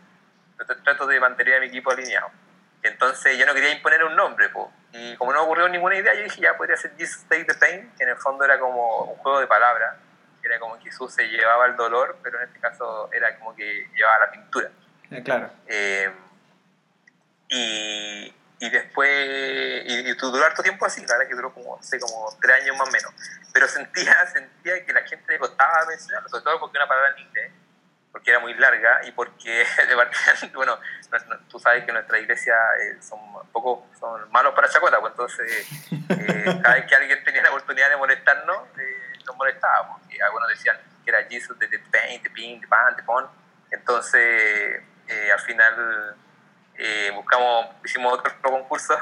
trato 0.84 1.06
de 1.08 1.18
mantener 1.18 1.56
a 1.56 1.60
mi 1.60 1.66
equipo 1.66 1.90
alineado. 1.90 2.30
Entonces 2.84 3.36
yo 3.36 3.44
no 3.44 3.54
quería 3.54 3.72
imponer 3.72 4.04
un 4.04 4.14
nombre, 4.14 4.48
pues. 4.50 4.68
Y 4.92 5.16
como 5.16 5.32
no 5.32 5.40
me 5.40 5.44
ocurrió 5.44 5.68
ninguna 5.68 5.96
idea, 5.96 6.14
yo 6.14 6.22
dije 6.22 6.40
ya 6.40 6.56
podría 6.56 6.76
ser 6.76 6.92
Jesus 6.96 7.24
Take 7.28 7.44
the 7.44 7.54
Pain, 7.54 7.92
que 7.96 8.04
en 8.04 8.10
el 8.10 8.16
fondo 8.16 8.44
era 8.44 8.58
como 8.58 9.04
un 9.04 9.16
juego 9.18 9.40
de 9.40 9.46
palabras, 9.46 9.96
era 10.42 10.58
como 10.58 10.78
que 10.78 10.84
Jesús 10.84 11.12
se 11.12 11.28
llevaba 11.28 11.66
el 11.66 11.76
dolor, 11.76 12.18
pero 12.22 12.38
en 12.38 12.48
este 12.48 12.58
caso 12.58 13.10
era 13.12 13.38
como 13.38 13.54
que 13.54 13.88
llevaba 13.94 14.26
la 14.26 14.30
pintura. 14.32 14.70
Eh, 15.10 15.22
claro. 15.22 15.50
Eh, 15.66 16.12
y, 17.48 18.34
y 18.58 18.70
después, 18.70 19.10
y, 19.86 20.10
y 20.10 20.14
duró 20.14 20.44
harto 20.44 20.62
tiempo 20.62 20.86
así, 20.86 21.00
la 21.06 21.14
verdad 21.14 21.28
que 21.28 21.34
duró 21.34 21.52
como, 21.52 21.76
no 21.76 21.82
sé, 21.82 21.98
como 22.00 22.36
tres 22.40 22.62
años 22.62 22.76
más 22.76 22.88
o 22.88 22.92
menos. 22.92 23.12
Pero 23.52 23.68
sentía, 23.68 24.26
sentía 24.32 24.84
que 24.84 24.92
la 24.92 25.02
gente 25.02 25.32
le 25.32 25.38
costaba 25.38 25.84
mencionarlo, 25.86 26.28
sobre 26.28 26.44
todo 26.44 26.60
porque 26.60 26.78
una 26.78 26.88
palabra 26.88 27.14
en 27.16 27.26
inglés, 27.26 27.52
porque 28.12 28.30
era 28.30 28.40
muy 28.40 28.54
larga 28.54 29.00
y 29.04 29.12
porque, 29.12 29.64
bueno, 30.54 30.78
no, 31.10 31.18
no, 31.28 31.38
tú 31.48 31.58
sabes 31.58 31.84
que 31.84 31.92
nuestra 31.92 32.18
iglesia 32.18 32.54
eh, 32.80 32.98
son 33.00 33.20
un 33.20 33.46
poco, 33.52 33.86
son 33.98 34.30
malos 34.32 34.54
para 34.54 34.68
chacota, 34.68 35.00
pues 35.00 35.12
entonces, 35.12 35.68
eh, 35.92 36.60
cada 36.62 36.74
vez 36.74 36.86
que 36.86 36.94
alguien 36.94 37.22
tenía 37.24 37.42
la 37.42 37.50
oportunidad 37.50 37.88
de 37.88 37.96
molestarnos, 37.96 38.68
eh, 38.78 39.12
nos 39.26 39.36
molestaba, 39.36 39.98
porque 39.98 40.20
algunos 40.22 40.48
decían 40.48 40.76
que 41.04 41.10
era 41.10 41.24
Jesus 41.24 41.58
de 41.58 41.68
The 41.68 41.78
Pain, 41.78 42.22
The 42.22 42.30
Pin, 42.30 42.60
The 42.60 42.66
Pan, 42.66 42.96
The 42.96 43.02
Pon. 43.04 43.28
Entonces, 43.70 44.82
eh, 45.06 45.32
al 45.32 45.40
final 45.40 46.16
buscamos, 47.14 47.76
hicimos 47.84 48.14
otro 48.14 48.32
concurso 48.40 48.98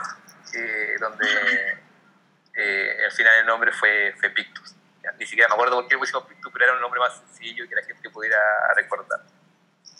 donde 0.98 1.78
al 3.04 3.12
final 3.12 3.34
el 3.38 3.46
nombre 3.46 3.72
fue, 3.72 4.14
fue 4.18 4.30
Pictus. 4.30 4.77
Ni 5.18 5.26
siquiera 5.26 5.48
me 5.48 5.54
acuerdo 5.54 5.76
por 5.76 5.88
qué 5.88 5.96
pusimos 5.96 6.24
Pictus, 6.24 6.52
pero 6.52 6.64
era 6.64 6.74
un 6.74 6.80
nombre 6.80 7.00
más 7.00 7.14
sencillo 7.16 7.64
y 7.64 7.68
que 7.68 7.74
la 7.74 7.82
gente 7.82 8.10
pudiera 8.10 8.38
recordar. 8.74 9.20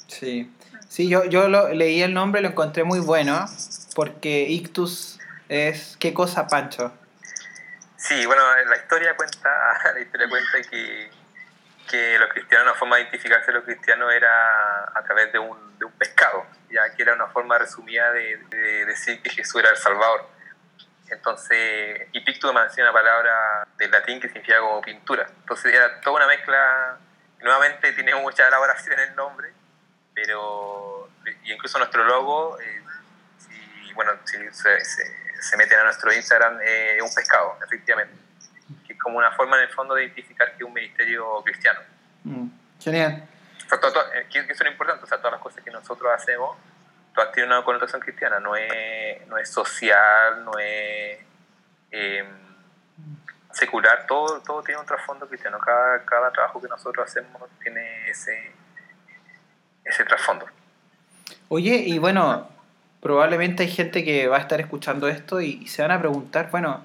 Sí, 0.07 0.53
sí 0.89 1.09
yo, 1.09 1.25
yo 1.25 1.49
lo, 1.49 1.69
leí 1.69 2.03
el 2.03 2.15
nombre, 2.15 2.41
lo 2.41 2.49
encontré 2.49 2.85
muy 2.85 3.01
bueno, 3.01 3.47
porque 3.95 4.47
Ictus 4.49 5.19
es... 5.49 5.97
¿Qué 5.99 6.15
cosa, 6.15 6.47
Pancho? 6.47 6.93
Sí, 7.97 8.25
bueno, 8.27 8.43
la 8.67 8.77
historia 8.77 9.15
cuenta, 9.17 9.49
la 9.95 10.01
historia 10.01 10.29
cuenta 10.29 10.63
que, 10.71 11.11
que 11.91 12.19
los 12.19 12.31
cristianos, 12.31 12.69
una 12.69 12.79
forma 12.79 12.97
de 12.97 13.03
identificarse 13.03 13.47
de 13.47 13.53
los 13.55 13.65
cristianos 13.65 14.13
era 14.13 14.85
a 14.95 15.03
través 15.05 15.33
de 15.33 15.39
un, 15.39 15.79
de 15.79 15.85
un 15.85 15.93
pescado, 15.93 16.47
ya 16.71 16.95
que 16.95 17.03
era 17.03 17.15
una 17.15 17.27
forma 17.27 17.59
resumida 17.59 18.11
de, 18.13 18.39
de 18.51 18.85
decir 18.87 19.21
que 19.21 19.31
Jesús 19.31 19.61
era 19.61 19.71
el 19.71 19.77
Salvador. 19.77 20.38
Entonces, 21.11 22.09
y 22.13 22.21
pictus 22.21 22.51
es 22.51 22.79
una 22.79 22.93
palabra 22.93 23.67
del 23.77 23.91
latín 23.91 24.21
que 24.21 24.29
significa 24.29 24.61
como 24.61 24.81
pintura. 24.81 25.27
Entonces 25.41 25.73
era 25.73 26.01
toda 26.01 26.17
una 26.17 26.27
mezcla, 26.27 26.99
nuevamente 27.41 27.93
tiene 27.93 28.15
mucha 28.15 28.47
elaboración 28.47 28.99
en 28.99 29.09
el 29.09 29.17
nombre, 29.17 29.53
pero 30.15 31.09
y 31.45 31.53
incluso 31.53 31.79
nuestro 31.79 32.05
logo, 32.05 32.59
eh, 32.61 32.83
si, 33.39 33.93
bueno, 33.95 34.13
si 34.25 34.37
se, 34.53 34.85
se, 34.85 35.57
meten 35.57 35.79
a 35.81 35.85
nuestro 35.85 36.13
Instagram, 36.13 36.59
eh, 36.63 36.97
es 36.97 37.03
un 37.03 37.15
pescado, 37.15 37.59
efectivamente. 37.65 38.15
Que 38.87 38.93
es 38.93 38.99
como 38.99 39.19
una 39.19 39.33
forma 39.33 39.57
en 39.57 39.65
el 39.65 39.69
fondo 39.71 39.95
de 39.95 40.05
identificar 40.05 40.49
que 40.51 40.57
es 40.59 40.63
un 40.63 40.73
ministerio 40.73 41.43
cristiano. 41.45 41.81
Mm, 42.25 42.49
genial. 42.81 43.29
Eh, 44.15 44.27
que, 44.31 44.47
que 44.47 44.55
son 44.55 44.67
importantes, 44.67 45.05
o 45.05 45.07
sea, 45.07 45.19
todas 45.19 45.33
las 45.33 45.43
cosas 45.43 45.63
que 45.63 45.71
nosotros 45.71 46.11
hacemos 46.15 46.57
tiene 47.33 47.49
una 47.49 47.65
connotación 47.65 48.01
cristiana, 48.01 48.39
no 48.39 48.55
es, 48.57 49.27
no 49.27 49.39
es 49.39 49.51
social, 49.51 50.45
no 50.45 50.59
es 50.59 50.88
em, 51.91 52.27
secular, 53.53 54.07
todo, 54.07 54.41
todo 54.41 54.63
tiene 54.63 54.81
un 54.81 54.87
trasfondo 54.87 55.27
cristiano, 55.27 55.59
cada, 55.59 56.05
cada 56.05 56.31
trabajo 56.31 56.61
que 56.61 56.69
nosotros 56.69 57.07
hacemos 57.07 57.43
tiene 57.63 58.09
ese, 58.09 58.53
ese 59.85 60.05
trasfondo. 60.05 60.47
Oye, 61.49 61.77
y 61.77 61.99
bueno, 61.99 62.49
probablemente 63.01 63.63
hay 63.63 63.71
gente 63.71 64.05
que 64.05 64.29
va 64.29 64.37
a 64.37 64.41
estar 64.41 64.61
escuchando 64.61 65.09
esto 65.09 65.41
y, 65.41 65.67
se 65.67 65.83
van 65.83 65.91
a 65.91 65.99
preguntar, 65.99 66.51
bueno, 66.51 66.85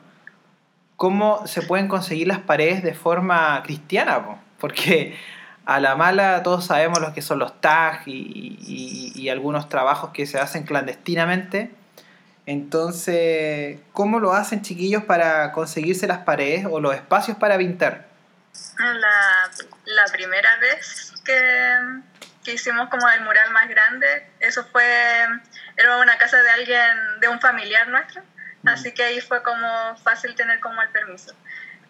¿cómo 0.95 1.45
se 1.47 1.61
pueden 1.61 1.87
conseguir 1.87 2.27
las 2.27 2.39
paredes 2.39 2.83
de 2.83 2.93
forma 2.93 3.61
cristiana? 3.63 4.39
Porque 4.59 5.17
a 5.65 5.79
la 5.79 5.95
mala 5.95 6.43
todos 6.43 6.65
sabemos 6.65 6.99
lo 6.99 7.13
que 7.13 7.21
son 7.21 7.39
los 7.39 7.59
tags 7.59 8.03
y, 8.05 9.29
algunos 9.29 9.67
trabajos 9.69 10.11
que 10.11 10.25
se 10.25 10.37
hacen 10.39 10.63
clandestinamente. 10.63 11.71
Entonces, 12.45 13.79
¿cómo 13.93 14.19
lo 14.19 14.33
hacen 14.33 14.61
chiquillos 14.61 15.03
para 15.03 15.51
conseguirse 15.51 16.07
las 16.07 16.19
paredes 16.19 16.65
o 16.69 16.79
los 16.79 16.93
espacios 16.93 17.37
para 17.37 17.57
pintar? 17.57 18.07
La, 18.77 19.49
la 19.85 20.05
primera 20.11 20.57
vez 20.57 21.13
que, 21.23 21.79
que, 22.43 22.53
hicimos 22.53 22.89
como 22.89 23.07
el 23.09 23.21
mural 23.21 23.51
más 23.51 23.69
grande, 23.69 24.29
eso 24.39 24.65
fue, 24.65 24.83
era 25.77 25.97
una 25.97 26.17
casa 26.17 26.41
de 26.41 26.49
alguien, 26.49 27.19
de 27.21 27.27
un 27.29 27.39
familiar 27.39 27.87
nuestro, 27.87 28.21
mm. 28.63 28.67
así 28.67 28.93
que 28.93 29.03
ahí 29.03 29.21
fue 29.21 29.41
como 29.41 29.95
fácil 30.03 30.35
tener 30.35 30.59
como 30.59 30.81
el 30.81 30.89
permiso 30.89 31.33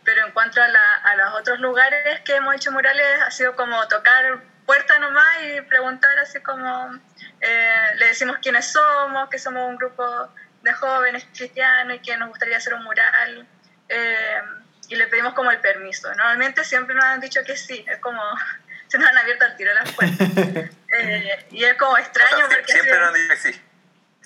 pero 0.03 0.25
en 0.25 0.31
cuanto 0.31 0.61
a, 0.61 0.67
los 0.67 1.33
otros 1.39 1.59
lugares 1.59 2.21
que 2.21 2.35
hemos 2.35 2.55
hecho 2.55 2.71
murales, 2.71 3.05
ha 3.25 3.31
sido 3.31 3.55
como 3.55 3.87
tocar 3.87 4.41
puerta 4.65 4.99
nomás 4.99 5.37
y 5.43 5.61
preguntar 5.61 6.17
así 6.19 6.39
como, 6.41 6.99
eh, 7.41 7.95
le 7.95 8.07
decimos 8.07 8.37
quiénes 8.41 8.71
somos, 8.71 9.29
que 9.29 9.39
somos 9.39 9.69
un 9.69 9.77
grupo 9.77 10.29
de 10.61 10.73
jóvenes 10.73 11.25
cristianos 11.33 11.97
y 11.97 11.99
que 11.99 12.17
nos 12.17 12.29
gustaría 12.29 12.57
hacer 12.57 12.73
un 12.73 12.83
mural. 12.83 13.47
Eh, 13.89 14.41
y 14.89 14.95
le 14.95 15.07
pedimos 15.07 15.33
como 15.33 15.51
el 15.51 15.59
permiso. 15.59 16.09
Normalmente 16.09 16.63
siempre 16.63 16.95
nos 16.95 17.05
han 17.05 17.19
dicho 17.19 17.41
que 17.43 17.55
sí, 17.57 17.85
es 17.87 17.99
como, 17.99 18.21
se 18.87 18.97
nos 18.97 19.07
han 19.07 19.17
abierto 19.17 19.45
al 19.45 19.55
tiro 19.55 19.73
las 19.73 19.91
puertas. 19.91 20.29
Eh, 20.95 21.47
y 21.49 21.63
es 21.63 21.73
como 21.73 21.97
extraño 21.97 22.45
porque... 22.47 22.71
Siempre 22.71 22.99
nos 22.99 23.07
han 23.07 23.13
dicho 23.15 23.29
que 23.29 23.37
sí. 23.37 23.61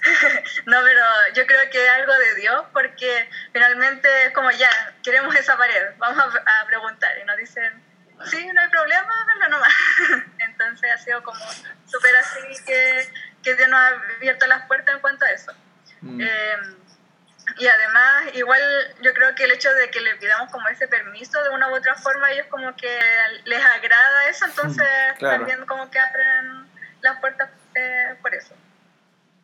no, 0.65 0.77
pero 0.84 1.03
yo 1.34 1.46
creo 1.48 1.70
que 1.70 1.84
es 1.84 1.89
algo 1.91 2.13
de 2.13 2.36
Dios 2.36 2.65
porque 2.74 3.29
finalmente 3.53 4.25
es 4.25 4.34
como 4.34 4.51
ya, 4.51 4.70
queremos 5.03 5.36
esa 5.36 5.58
pared, 5.58 5.94
vamos 5.98 6.24
a, 6.36 6.65
preguntar 6.67 7.17
y 7.17 7.25
nos 7.25 7.38
dicen, 7.38 7.82
sí, 8.25 8.50
no 8.53 8.62
hay 8.62 8.69
problema, 8.69 9.09
hazlo 9.33 9.50
nomás. 9.50 9.74
Entonces 10.39 10.91
ha 10.93 10.97
sido 10.97 11.24
como 11.24 11.39
súper 11.86 12.15
así 12.17 12.39
que, 12.65 13.09
que, 13.43 13.55
Dios 13.55 13.69
nos 13.69 13.79
ha 13.79 13.88
abierto 14.17 14.47
las 14.47 14.65
puertas 14.67 14.95
en 14.95 15.01
cuanto 15.01 15.25
a 15.25 15.29
eso. 15.29 15.51
Mm. 16.01 16.21
Em, 16.21 16.75
y 17.59 17.67
además, 17.67 18.36
igual 18.36 18.62
yo 19.01 19.13
creo 19.13 19.33
que 19.33 19.45
el 19.45 19.51
hecho 19.51 19.71
de 19.74 19.89
que 19.89 20.01
le 20.01 20.15
pidamos 20.15 20.51
como 20.51 20.67
ese 20.67 20.88
permiso 20.88 21.41
de 21.43 21.50
una 21.50 21.69
u 21.69 21.75
otra 21.75 21.95
forma, 21.95 22.31
ellos 22.31 22.47
como 22.50 22.75
que 22.75 23.00
les 23.45 23.63
agrada 23.63 24.27
eso, 24.29 24.45
entonces 24.45 24.88
mm, 25.19 25.24
también 25.24 25.65
como 25.65 25.89
que 25.89 26.00
abren 26.00 26.67
las 27.01 27.19
puertas 27.19 27.50
eh, 27.75 28.15
por 28.21 28.36
eso. 28.36 28.53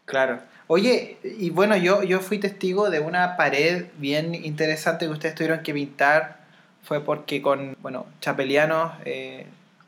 Claro. 0.06 0.42
Oye, 0.68 1.18
y 1.24 1.50
bueno, 1.50 1.76
yo, 1.78 2.04
yo 2.04 2.20
fui 2.20 2.40
testigo 2.40 2.90
de 2.90 3.00
una 3.00 3.38
pared 3.38 3.86
bien 3.96 4.36
interesante 4.36 5.06
que 5.06 5.12
ustedes 5.12 5.36
tuvieron 5.36 5.64
que 5.64 5.74
pintar. 5.74 6.43
Fue 6.84 7.00
porque 7.02 7.42
con, 7.42 7.78
bueno, 7.82 8.06
Chapelianos, 8.20 8.92
eh, 9.06 9.48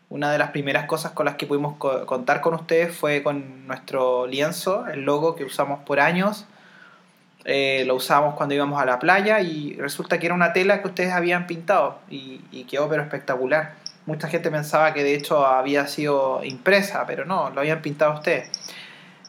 una 0.09 0.31
de 0.31 0.37
las 0.37 0.51
primeras 0.51 0.85
cosas 0.85 1.11
con 1.11 1.25
las 1.25 1.35
que 1.35 1.45
pudimos 1.45 1.77
contar 1.77 2.41
con 2.41 2.53
ustedes 2.53 2.95
fue 2.95 3.21
con 3.21 3.67
nuestro 3.67 4.27
lienzo, 4.27 4.87
el 4.87 5.01
logo 5.01 5.35
que 5.35 5.43
usamos 5.43 5.79
por 5.83 5.99
años. 5.99 6.45
Eh, 7.43 7.83
lo 7.85 7.95
usamos 7.95 8.35
cuando 8.35 8.55
íbamos 8.55 8.81
a 8.81 8.85
la 8.85 8.97
playa 8.97 9.39
y 9.41 9.75
resulta 9.75 10.17
que 10.17 10.25
era 10.25 10.35
una 10.35 10.53
tela 10.53 10.81
que 10.81 10.87
ustedes 10.87 11.11
habían 11.11 11.45
pintado 11.45 11.99
y, 12.09 12.41
y 12.51 12.63
quedó 12.63 12.89
pero 12.89 13.03
espectacular. 13.03 13.73
Mucha 14.05 14.27
gente 14.29 14.49
pensaba 14.49 14.93
que 14.93 15.03
de 15.03 15.15
hecho 15.15 15.45
había 15.45 15.87
sido 15.87 16.43
impresa, 16.43 17.05
pero 17.05 17.25
no, 17.25 17.49
lo 17.49 17.59
habían 17.59 17.81
pintado 17.81 18.13
ustedes. 18.13 18.49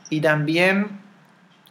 Y 0.08 0.20
también 0.20 1.05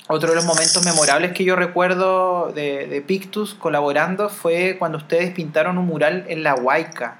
otro 0.07 0.29
de 0.29 0.35
los 0.35 0.45
momentos 0.45 0.85
memorables 0.85 1.31
que 1.31 1.43
yo 1.43 1.55
recuerdo 1.55 2.51
de, 2.53 3.03
Pictus 3.07 3.55
colaborando 3.55 4.29
fue 4.29 4.75
cuando 4.77 4.99
ustedes 4.99 5.31
pintaron 5.31 5.77
un 5.77 5.87
mural 5.87 6.25
en 6.27 6.43
La 6.43 6.53
Huayca. 6.53 7.17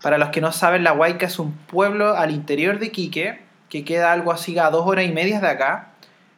Para 0.00 0.18
los 0.18 0.28
que 0.28 0.40
no 0.40 0.52
saben, 0.52 0.84
La 0.84 0.92
Huayca 0.92 1.26
es 1.26 1.38
un 1.38 1.52
pueblo 1.52 2.16
al 2.16 2.30
interior 2.30 2.78
de 2.78 2.92
Quique, 2.92 3.40
que 3.68 3.84
queda 3.84 4.12
algo 4.12 4.30
así 4.30 4.56
a 4.58 4.70
dos 4.70 4.86
horas 4.86 5.06
y 5.06 5.12
media 5.12 5.40
de 5.40 5.48
acá. 5.48 5.88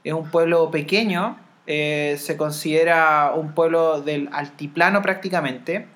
Es 0.03 0.15
un 0.15 0.31
pueblo 0.31 0.71
pequeño, 0.71 1.37
eh, 1.67 2.17
se 2.19 2.39
considera 2.39 3.33
un 3.35 3.53
pueblo 3.53 4.01
del 4.01 4.31
altiplano 4.33 5.03
prácticamente, 5.03 5.87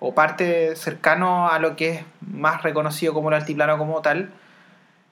o 0.00 0.14
parte 0.14 0.74
cercano 0.74 1.48
a 1.48 1.60
lo 1.60 1.76
que 1.76 1.90
es 1.90 2.04
más 2.20 2.62
reconocido 2.62 3.14
como 3.14 3.28
el 3.28 3.36
altiplano 3.36 3.78
como 3.78 4.02
tal. 4.02 4.32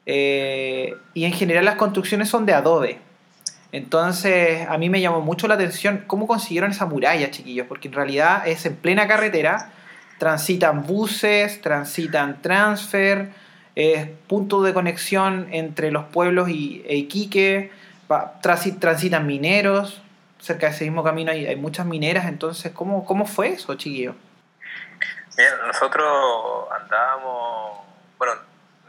Eh, 0.06 0.96
y 1.14 1.24
en 1.24 1.32
general 1.32 1.64
las 1.64 1.76
construcciones 1.76 2.28
son 2.28 2.46
de 2.46 2.54
adobe. 2.54 3.11
Entonces 3.72 4.68
a 4.68 4.76
mí 4.78 4.90
me 4.90 5.00
llamó 5.00 5.22
mucho 5.22 5.48
la 5.48 5.54
atención 5.54 6.04
cómo 6.06 6.26
consiguieron 6.26 6.70
esa 6.70 6.86
muralla, 6.86 7.30
chiquillos, 7.30 7.66
porque 7.66 7.88
en 7.88 7.94
realidad 7.94 8.46
es 8.46 8.64
en 8.66 8.76
plena 8.76 9.08
carretera, 9.08 9.70
transitan 10.18 10.86
buses, 10.86 11.60
transitan 11.62 12.42
transfer, 12.42 13.30
es 13.74 14.06
punto 14.28 14.62
de 14.62 14.74
conexión 14.74 15.48
entre 15.50 15.90
los 15.90 16.04
pueblos 16.04 16.50
y 16.50 16.84
e 16.86 16.96
Iquique, 16.96 17.72
transitan 18.42 19.26
mineros, 19.26 20.02
cerca 20.38 20.68
de 20.68 20.74
ese 20.74 20.84
mismo 20.84 21.02
camino 21.02 21.32
hay, 21.32 21.46
hay 21.46 21.56
muchas 21.56 21.86
mineras, 21.86 22.26
entonces 22.26 22.72
¿cómo, 22.72 23.06
cómo 23.06 23.26
fue 23.26 23.48
eso, 23.48 23.74
chiquillos? 23.74 24.14
Bien, 25.36 25.50
nosotros 25.66 26.06
andábamos, 26.78 27.78
bueno, 28.18 28.34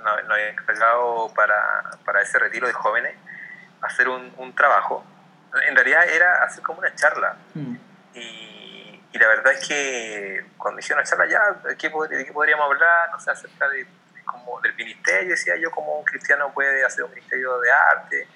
nos, 0.03 0.29
había 0.29 0.49
encargado 0.49 1.31
para, 1.33 1.91
para, 2.03 2.21
ese 2.21 2.37
retiro 2.37 2.67
de 2.67 2.73
jóvenes 2.73 3.15
hacer 3.83 4.07
un, 4.07 4.33
un, 4.37 4.55
trabajo. 4.55 5.05
En 5.67 5.75
realidad 5.75 6.07
era 6.07 6.43
hacer 6.43 6.63
como 6.63 6.79
una 6.79 6.93
charla. 6.95 7.37
Mm. 7.53 7.75
Y, 8.15 9.01
y, 9.11 9.17
la 9.19 9.27
verdad 9.27 9.53
es 9.53 9.67
que 9.67 10.45
cuando 10.57 10.79
hicieron 10.79 11.03
la 11.03 11.09
charla 11.09 11.25
ya, 11.27 11.41
¿de 11.67 11.77
qué, 11.77 11.89
de 12.09 12.25
qué 12.25 12.31
podríamos 12.31 12.65
hablar? 12.65 13.09
No 13.11 13.19
sé, 13.19 13.31
acerca 13.31 13.67
de, 13.69 13.85
como 14.25 14.59
del 14.61 14.75
ministerio, 14.75 15.29
decía 15.29 15.55
yo, 15.57 15.71
como 15.71 15.99
un 15.99 16.05
cristiano 16.05 16.51
puede 16.53 16.83
hacer 16.85 17.03
un 17.03 17.11
ministerio 17.11 17.59
de 17.59 17.71
arte. 17.71 18.27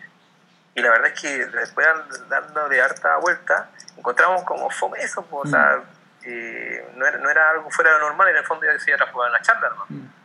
Y 0.75 0.81
la 0.81 0.91
verdad 0.91 1.07
es 1.07 1.19
que 1.19 1.45
después 1.45 1.87
dando 2.29 2.69
de 2.69 2.81
harta 2.81 3.17
vuelta, 3.17 3.69
encontramos 3.97 4.43
como 4.43 4.69
fome 4.69 4.99
eso, 4.99 5.25
o 5.31 5.47
sea, 5.47 5.77
mm. 5.77 6.25
eh, 6.25 6.89
no, 6.95 7.05
era, 7.05 7.17
no, 7.17 7.29
era, 7.29 7.49
algo 7.49 7.71
fuera 7.71 7.93
de 7.93 7.99
lo 7.99 8.07
normal, 8.09 8.29
en 8.29 8.37
el 8.37 8.45
fondo 8.45 8.65
ya 8.65 8.73
decía 8.73 8.95
transformar 8.95 9.29
en 9.29 9.35
una 9.35 9.41
charla, 9.41 9.69
¿no? 9.69 9.85
Mm 9.89 10.17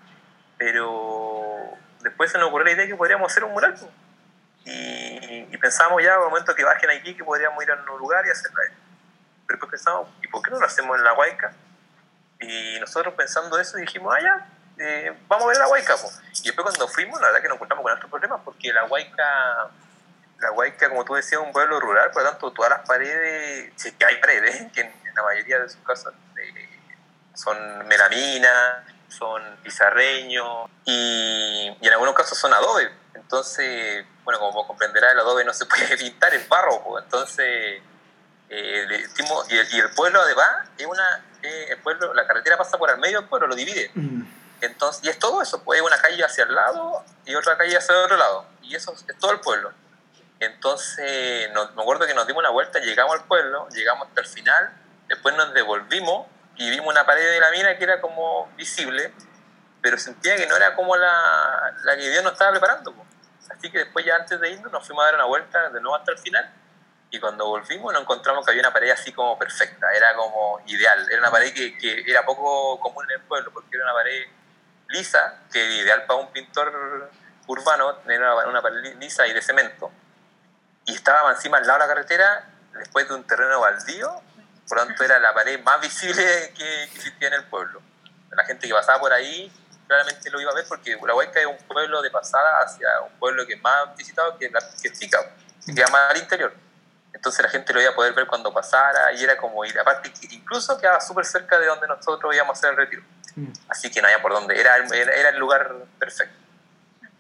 pero 0.63 1.77
después 2.03 2.31
se 2.31 2.39
nos 2.39 2.49
ocurrió 2.49 2.67
la 2.67 2.73
idea 2.73 2.87
que 2.87 2.95
podríamos 2.95 3.31
hacer 3.31 3.43
un 3.43 3.53
mural. 3.53 3.75
Y, 4.65 5.49
y 5.51 5.59
pensamos 5.59 6.03
ya, 6.03 6.15
al 6.15 6.21
momento 6.21 6.55
que 6.55 6.65
bajen 6.65 6.91
aquí, 6.91 7.17
que 7.17 7.25
podríamos 7.25 7.63
ir 7.63 7.71
a 7.71 7.75
un 7.75 7.99
lugar 7.99 8.25
y 8.27 8.31
hacerlo. 8.31 8.59
Pero 9.47 9.59
después 9.59 9.71
pensamos, 9.71 10.09
¿y 10.23 10.29
por 10.29 10.43
qué 10.43 10.51
no 10.51 10.61
lo 10.61 10.67
hacemos 10.67 10.97
en 10.97 11.05
la 11.05 11.15
Huayca? 11.15 11.53
Y 12.41 12.79
nosotros 12.81 13.15
pensando 13.15 13.59
eso 13.59 13.77
dijimos, 13.77 14.15
ah, 14.19 14.47
eh, 14.79 15.17
vamos 15.29 15.45
a 15.45 15.49
ver 15.49 15.59
la 15.59 15.69
Huayca. 15.69 15.95
Y 16.43 16.47
después 16.47 16.65
cuando 16.65 16.89
fuimos, 16.89 17.21
la 17.21 17.29
verdad 17.29 17.43
que 17.43 17.49
nos 17.49 17.57
encontramos 17.57 17.83
con 17.83 17.93
estos 17.93 18.11
problemas 18.11 18.41
porque 18.45 18.73
la 18.73 18.85
Huayca, 18.85 19.71
la 20.41 20.51
Huayca, 20.53 20.89
como 20.89 21.05
tú 21.05 21.15
decías, 21.15 21.41
es 21.41 21.47
un 21.47 21.53
pueblo 21.53 21.79
rural, 21.81 22.11
por 22.11 22.23
lo 22.23 22.31
tanto 22.31 22.51
todas 22.53 22.71
las 22.71 22.87
paredes, 22.87 23.73
si 23.77 23.89
es 23.89 23.95
que 23.95 24.05
hay 24.05 24.17
paredes, 24.17 24.73
que 24.73 24.81
en, 24.81 24.93
la 25.15 25.23
mayoría 25.23 25.59
de 25.59 25.69
sus 25.69 25.81
casas 25.87 26.15
eh, 26.39 26.69
son 27.35 27.87
melamina, 27.87 28.85
son 29.09 29.43
pizarreños 29.63 30.71
y, 30.87 31.77
y, 31.81 31.87
en 31.87 31.93
algunos 31.93 32.15
casos 32.15 32.39
son 32.39 32.53
adobe. 32.55 32.91
Entonces, 33.23 34.05
bueno, 34.25 34.39
como 34.41 34.67
comprenderá, 34.67 35.13
el 35.13 35.21
adobe 35.21 35.45
no 35.45 35.53
se 35.53 35.67
puede 35.67 35.97
pintar, 35.97 36.35
es 36.35 36.49
barro. 36.49 36.99
Entonces, 36.99 37.83
eh, 38.49 38.87
y, 39.49 39.55
el, 39.57 39.69
y, 39.73 39.79
el, 39.79 39.91
pueblo 39.91 40.21
además 40.21 40.69
es 40.77 40.87
una, 40.87 41.25
eh, 41.43 41.69
el 41.71 41.79
pueblo, 41.79 42.13
la 42.13 42.27
carretera 42.27 42.59
pasa 42.59 42.77
por 42.77 42.91
el 42.91 42.99
medio 42.99 43.21
del 43.21 43.29
pueblo, 43.29 43.47
lo 43.47 43.55
divide. 43.55 43.91
Mm. 43.95 44.23
Entonces, 44.61 45.03
y 45.05 45.09
es 45.09 45.19
todo 45.19 45.43
eso, 45.43 45.63
pues 45.65 45.81
una 45.81 46.01
calle 46.01 46.23
hacia 46.23 46.45
el 46.45 46.55
lado 46.55 47.05
y 47.25 47.35
otra 47.35 47.57
calle 47.57 47.77
hacia 47.77 47.95
el 47.95 48.05
otro 48.05 48.17
lado. 48.17 48.47
Y 48.63 48.77
eso 48.77 48.93
es 48.93 49.19
todo 49.19 49.33
el 49.33 49.41
pueblo. 49.41 49.73
Entonces, 50.39 51.51
me 51.53 51.83
acuerdo 51.83 52.07
que 52.07 52.15
nos 52.15 52.27
dimos 52.27 52.41
una 52.41 52.51
vuelta, 52.51 52.79
llegamos 52.81 53.15
al 53.15 53.25
pueblo, 53.25 53.69
llegamos 53.71 54.09
hasta 54.09 54.21
el 54.21 54.27
final, 54.27 54.73
después 55.09 55.35
nos 55.37 55.55
devolvimos 55.55 56.27
y 56.57 56.69
vimos 56.69 56.89
una 56.89 57.07
pared 57.07 57.29
de 57.31 57.41
la 57.41 57.51
mina 57.51 57.77
que 57.79 57.85
era 57.85 58.01
como 58.01 58.51
visible, 58.57 59.13
pero 59.81 59.99
sentía 59.99 60.37
que 60.37 60.47
no 60.47 60.57
era 60.57 60.75
como 60.75 60.97
la, 60.97 61.75
la 61.85 61.97
que 61.97 62.11
Dios 62.11 62.23
nos 62.23 62.33
estaba 62.33 62.51
preparando. 62.51 62.95
Así 63.63 63.71
que 63.71 63.79
después 63.79 64.05
ya 64.05 64.17
antes 64.17 64.41
de 64.41 64.51
irnos 64.51 64.73
nos 64.73 64.85
fuimos 64.85 65.05
a 65.05 65.07
dar 65.07 65.15
una 65.15 65.27
vuelta 65.27 65.71
de 65.71 65.81
nuevo 65.81 65.95
hasta 65.95 66.11
el 66.11 66.19
final 66.19 66.53
y 67.13 67.21
cuando 67.21 67.47
volvimos 67.47 67.93
nos 67.93 68.03
encontramos 68.03 68.45
que 68.45 68.51
había 68.51 68.63
una 68.63 68.73
pared 68.73 68.91
así 68.91 69.13
como 69.13 69.39
perfecta, 69.39 69.93
era 69.93 70.17
como 70.17 70.61
ideal, 70.67 71.07
era 71.09 71.21
una 71.21 71.31
pared 71.31 71.55
que, 71.55 71.79
que 71.79 72.03
era 72.11 72.25
poco 72.25 72.81
común 72.81 73.05
en 73.09 73.21
el 73.21 73.27
pueblo 73.27 73.53
porque 73.53 73.77
era 73.77 73.85
una 73.85 73.93
pared 73.93 74.27
lisa, 74.89 75.43
que 75.53 75.65
ideal 75.77 76.07
para 76.07 76.19
un 76.19 76.33
pintor 76.33 77.09
urbano, 77.47 78.01
era 78.09 78.35
una 78.49 78.61
pared 78.61 78.97
lisa 78.99 79.29
y 79.29 79.33
de 79.33 79.41
cemento. 79.41 79.93
Y 80.87 80.95
estaba 80.95 81.31
encima 81.31 81.59
al 81.59 81.67
lado 81.67 81.79
de 81.79 81.87
la 81.87 81.95
carretera, 81.95 82.45
después 82.73 83.07
de 83.07 83.15
un 83.15 83.25
terreno 83.29 83.61
baldío, 83.61 84.21
por 84.67 84.79
lo 84.79 84.87
tanto 84.87 85.05
era 85.05 85.21
la 85.21 85.33
pared 85.33 85.63
más 85.63 85.81
visible 85.81 86.53
que, 86.57 86.83
existía 86.83 87.29
en 87.29 87.35
el 87.35 87.45
pueblo. 87.45 87.81
La 88.31 88.45
gente 88.45 88.67
que 88.67 88.75
pasaba 88.75 88.99
por 88.99 89.13
ahí 89.13 89.53
claramente 89.93 90.31
lo 90.31 90.41
iba 90.41 90.51
a 90.51 90.55
ver 90.55 90.65
porque 90.67 90.97
La 91.07 91.15
Huayca 91.15 91.41
es 91.41 91.47
un 91.47 91.59
pueblo 91.59 92.01
de 92.01 92.11
pasada 92.11 92.61
hacia 92.61 92.89
un 93.03 93.13
pueblo 93.19 93.47
que 93.47 93.55
es 93.55 93.61
más 93.61 93.95
visitado 93.95 94.39
que, 94.39 94.51
que 94.51 94.91
Pica, 94.91 95.19
que 95.65 95.75
queda 95.75 95.89
más 95.89 96.11
al 96.11 96.17
interior. 96.17 96.55
Entonces 97.13 97.43
la 97.43 97.51
gente 97.51 97.75
lo 97.75 97.81
iba 97.83 97.91
a 97.91 97.95
poder 97.95 98.15
ver 98.15 98.27
cuando 98.27 98.53
pasara 98.55 99.13
y 99.13 99.23
era 99.23 99.37
como 99.37 99.63
ir, 99.67 99.79
aparte 99.79 100.11
incluso 100.31 100.79
quedaba 100.79 100.99
súper 101.01 101.27
cerca 101.27 101.59
de 101.59 101.67
donde 101.67 101.87
nosotros 101.87 102.35
íbamos 102.35 102.57
a 102.57 102.59
hacer 102.59 102.71
el 102.71 102.77
retiro. 102.77 103.03
Mm. 103.37 103.53
Así 103.69 103.91
que 103.91 104.01
no 104.01 104.09
había 104.09 104.23
por 104.23 104.33
dónde, 104.33 104.59
era, 104.59 104.77
era, 104.79 105.29
el 105.29 105.37
lugar 105.37 105.71
perfecto. 105.99 106.37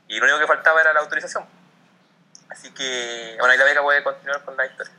Y 0.09 0.19
lo 0.19 0.25
único 0.25 0.41
que 0.41 0.47
faltaba 0.47 0.81
era 0.81 0.95
la 0.95 1.00
autorización. 1.00 1.45
Así 2.49 2.73
que, 2.73 3.37
bueno, 3.38 3.52
ahí 3.52 3.59
la 3.59 3.64
beca 3.64 3.83
puede 3.83 4.02
continuar 4.02 4.43
con 4.45 4.57
la 4.57 4.67
historia. 4.67 4.93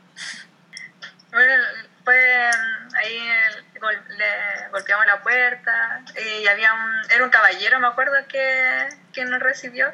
Bueno, 1.32 1.64
pues 2.04 2.56
ahí 2.96 3.28
le 4.16 4.68
golpeamos 4.70 5.06
la 5.06 5.22
puerta 5.22 6.02
y 6.16 6.46
había 6.46 6.72
un, 6.74 7.10
era 7.10 7.24
un 7.24 7.30
caballero, 7.30 7.80
me 7.80 7.88
acuerdo, 7.88 8.14
que, 8.28 8.88
que 9.12 9.24
nos 9.24 9.40
recibió 9.40 9.92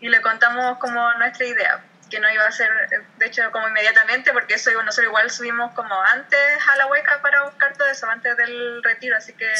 y 0.00 0.08
le 0.08 0.20
contamos 0.20 0.78
como 0.78 1.12
nuestra 1.14 1.46
idea 1.46 1.82
que 2.12 2.20
no 2.20 2.30
iba 2.30 2.44
a 2.44 2.52
ser, 2.52 2.68
de 3.16 3.26
hecho, 3.26 3.50
como 3.52 3.66
inmediatamente, 3.68 4.34
porque 4.34 4.54
eso 4.54 4.70
nosotros 4.82 5.06
igual 5.06 5.30
subimos 5.30 5.72
como 5.72 5.98
antes 6.02 6.38
a 6.70 6.76
la 6.76 6.86
hueca 6.86 7.22
para 7.22 7.44
buscar 7.44 7.74
todo 7.74 7.88
eso, 7.88 8.06
antes 8.06 8.36
del 8.36 8.82
retiro, 8.82 9.16
así 9.16 9.32
que 9.32 9.50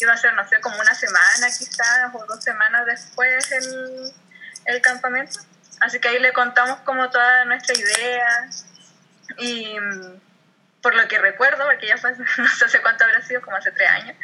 iba 0.00 0.12
a 0.12 0.16
ser, 0.16 0.34
no 0.34 0.46
sé, 0.48 0.60
como 0.60 0.76
una 0.80 0.92
semana 0.92 1.46
quizás, 1.56 2.12
o 2.12 2.26
dos 2.26 2.42
semanas 2.42 2.84
después 2.84 3.52
el, 3.52 4.12
el 4.64 4.82
campamento. 4.82 5.38
Así 5.78 6.00
que 6.00 6.08
ahí 6.08 6.18
le 6.18 6.32
contamos 6.32 6.80
como 6.80 7.08
toda 7.10 7.44
nuestra 7.44 7.78
idea 7.78 8.48
y 9.38 9.76
por 10.82 10.94
lo 10.94 11.06
que 11.08 11.18
recuerdo, 11.18 11.64
porque 11.66 11.88
ya 11.88 11.96
fue, 11.96 12.12
no 12.38 12.68
sé 12.68 12.80
cuánto 12.80 13.04
habrá 13.04 13.22
sido, 13.22 13.40
como 13.42 13.56
hace 13.56 13.70
tres 13.72 13.90
años, 13.90 14.16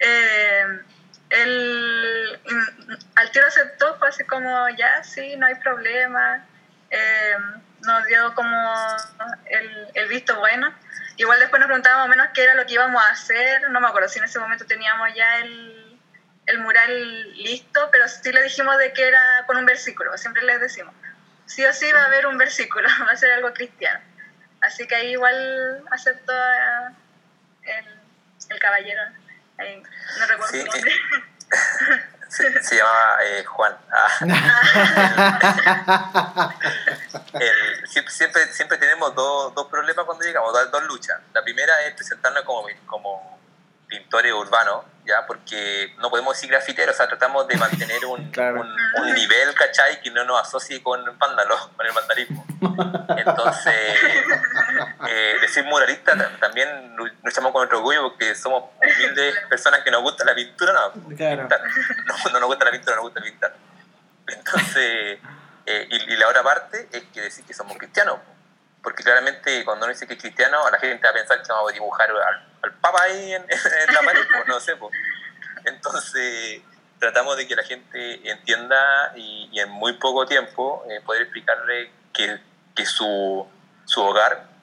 eh, 0.00 0.80
él 1.30 2.40
al 3.16 3.30
tiro 3.30 3.46
aceptó, 3.46 3.98
fue 3.98 4.08
así 4.08 4.24
como, 4.24 4.68
ya, 4.70 5.02
sí, 5.02 5.36
no 5.36 5.46
hay 5.46 5.54
problema, 5.56 6.44
eh, 6.90 7.36
nos 7.82 8.04
dio 8.06 8.34
como 8.34 8.56
el, 9.46 9.88
el, 9.94 10.08
visto 10.08 10.38
bueno. 10.38 10.72
Igual 11.16 11.38
después 11.38 11.60
nos 11.60 11.66
preguntábamos 11.66 12.08
menos 12.08 12.28
qué 12.34 12.44
era 12.44 12.54
lo 12.54 12.66
que 12.66 12.74
íbamos 12.74 13.02
a 13.02 13.10
hacer, 13.10 13.70
no 13.70 13.80
me 13.80 13.88
acuerdo 13.88 14.08
si 14.08 14.18
en 14.18 14.24
ese 14.24 14.38
momento 14.38 14.64
teníamos 14.66 15.14
ya 15.14 15.38
el, 15.40 15.98
el 16.46 16.58
mural 16.60 17.32
listo, 17.34 17.88
pero 17.90 18.08
sí 18.08 18.32
le 18.32 18.42
dijimos 18.42 18.76
de 18.78 18.92
que 18.92 19.06
era 19.06 19.44
con 19.46 19.56
un 19.56 19.66
versículo, 19.66 20.16
siempre 20.18 20.42
les 20.42 20.60
decimos, 20.60 20.94
sí 21.46 21.64
o 21.64 21.72
sí 21.72 21.90
va 21.92 22.02
a 22.02 22.06
haber 22.06 22.26
un 22.26 22.38
versículo, 22.38 22.88
va 23.06 23.12
a 23.12 23.16
ser 23.16 23.32
algo 23.32 23.52
cristiano. 23.52 24.00
Así 24.66 24.86
que 24.86 24.94
ahí 24.94 25.12
igual 25.12 25.82
aceptó 25.90 26.32
el, 27.62 27.86
el 28.50 28.58
caballero, 28.58 29.00
no 29.58 30.26
recuerdo 30.26 30.52
su 30.52 30.64
nombre. 30.64 30.92
Se, 32.28 32.76
llamaba 32.76 33.18
eh, 33.22 33.44
Juan. 33.44 33.76
Ah. 33.92 34.08
siempre, 38.08 38.52
siempre 38.52 38.76
tenemos 38.78 39.14
dos, 39.14 39.54
dos 39.54 39.68
problemas 39.68 40.04
cuando 40.04 40.24
llegamos, 40.24 40.52
dos, 40.52 40.68
dos, 40.72 40.82
luchas. 40.84 41.20
La 41.32 41.44
primera 41.44 41.80
es 41.82 41.94
presentarnos 41.94 42.42
como, 42.42 42.66
como 42.86 43.38
pintores 43.86 44.32
urbanos, 44.32 44.84
¿ya? 45.06 45.24
Porque 45.26 45.94
no 45.98 46.10
podemos 46.10 46.34
decir 46.34 46.50
grafiteros, 46.50 46.96
o 46.96 46.98
sea, 46.98 47.06
tratamos 47.06 47.46
de 47.46 47.56
mantener 47.56 48.04
un, 48.06 48.20
un, 48.20 49.14
nivel, 49.14 49.54
¿cachai? 49.54 50.00
Que 50.00 50.10
no 50.10 50.24
nos 50.24 50.40
asocie 50.40 50.82
con 50.82 51.16
vándalo, 51.16 51.56
con 51.76 51.86
el 51.86 51.92
vandalismo. 51.92 52.44
Entonces, 53.16 53.96
eh, 55.44 55.46
decir 55.46 55.64
muralista 55.64 56.12
también 56.40 56.96
luchamos 57.22 57.52
con 57.52 57.60
nuestro 57.60 57.78
orgullo 57.78 58.10
porque 58.10 58.34
somos 58.34 58.64
humildes 58.82 59.34
personas 59.48 59.80
que 59.82 59.90
nos 59.90 60.02
gusta 60.02 60.24
la 60.24 60.34
pintura, 60.34 60.72
no, 60.72 62.32
no, 62.32 62.40
nos 62.40 62.46
gusta 62.46 62.64
la 62.64 62.70
pintura, 62.70 62.96
nos 62.96 63.04
gusta 63.04 63.20
pintar. 63.20 63.54
Entonces, 64.26 65.18
eh, 65.66 65.88
y, 65.90 66.16
la 66.16 66.28
otra 66.28 66.42
parte 66.42 66.88
es 66.92 67.04
que 67.12 67.22
decir 67.22 67.44
que 67.44 67.54
somos 67.54 67.76
cristianos, 67.76 68.18
porque 68.82 69.02
claramente 69.02 69.64
cuando 69.64 69.86
uno 69.86 69.92
dice 69.92 70.06
que 70.06 70.14
es 70.14 70.20
cristiano, 70.20 70.58
la 70.70 70.78
gente 70.78 71.02
va 71.04 71.10
a 71.10 71.14
pensar 71.14 71.42
que 71.42 71.48
vamos 71.48 71.70
a 71.70 71.74
dibujar 71.74 72.10
al, 72.10 72.46
al 72.62 72.72
Papa 72.80 73.02
ahí 73.02 73.34
en, 73.34 73.42
la 73.42 74.00
pared, 74.02 74.22
pues, 74.30 74.46
no 74.46 74.60
sé, 74.60 74.76
pues. 74.76 74.92
Entonces, 75.64 76.62
tratamos 76.98 77.36
de 77.36 77.46
que 77.46 77.56
la 77.56 77.62
gente 77.62 78.30
entienda 78.30 79.12
y, 79.16 79.58
en 79.58 79.70
muy 79.70 79.94
poco 79.94 80.26
tiempo 80.26 80.84
eh, 80.90 81.00
poder 81.04 81.22
explicarle 81.22 81.90
que, 82.12 82.38
que 82.74 82.86
su, 82.86 83.46
su 83.84 84.02
hogar 84.02 84.53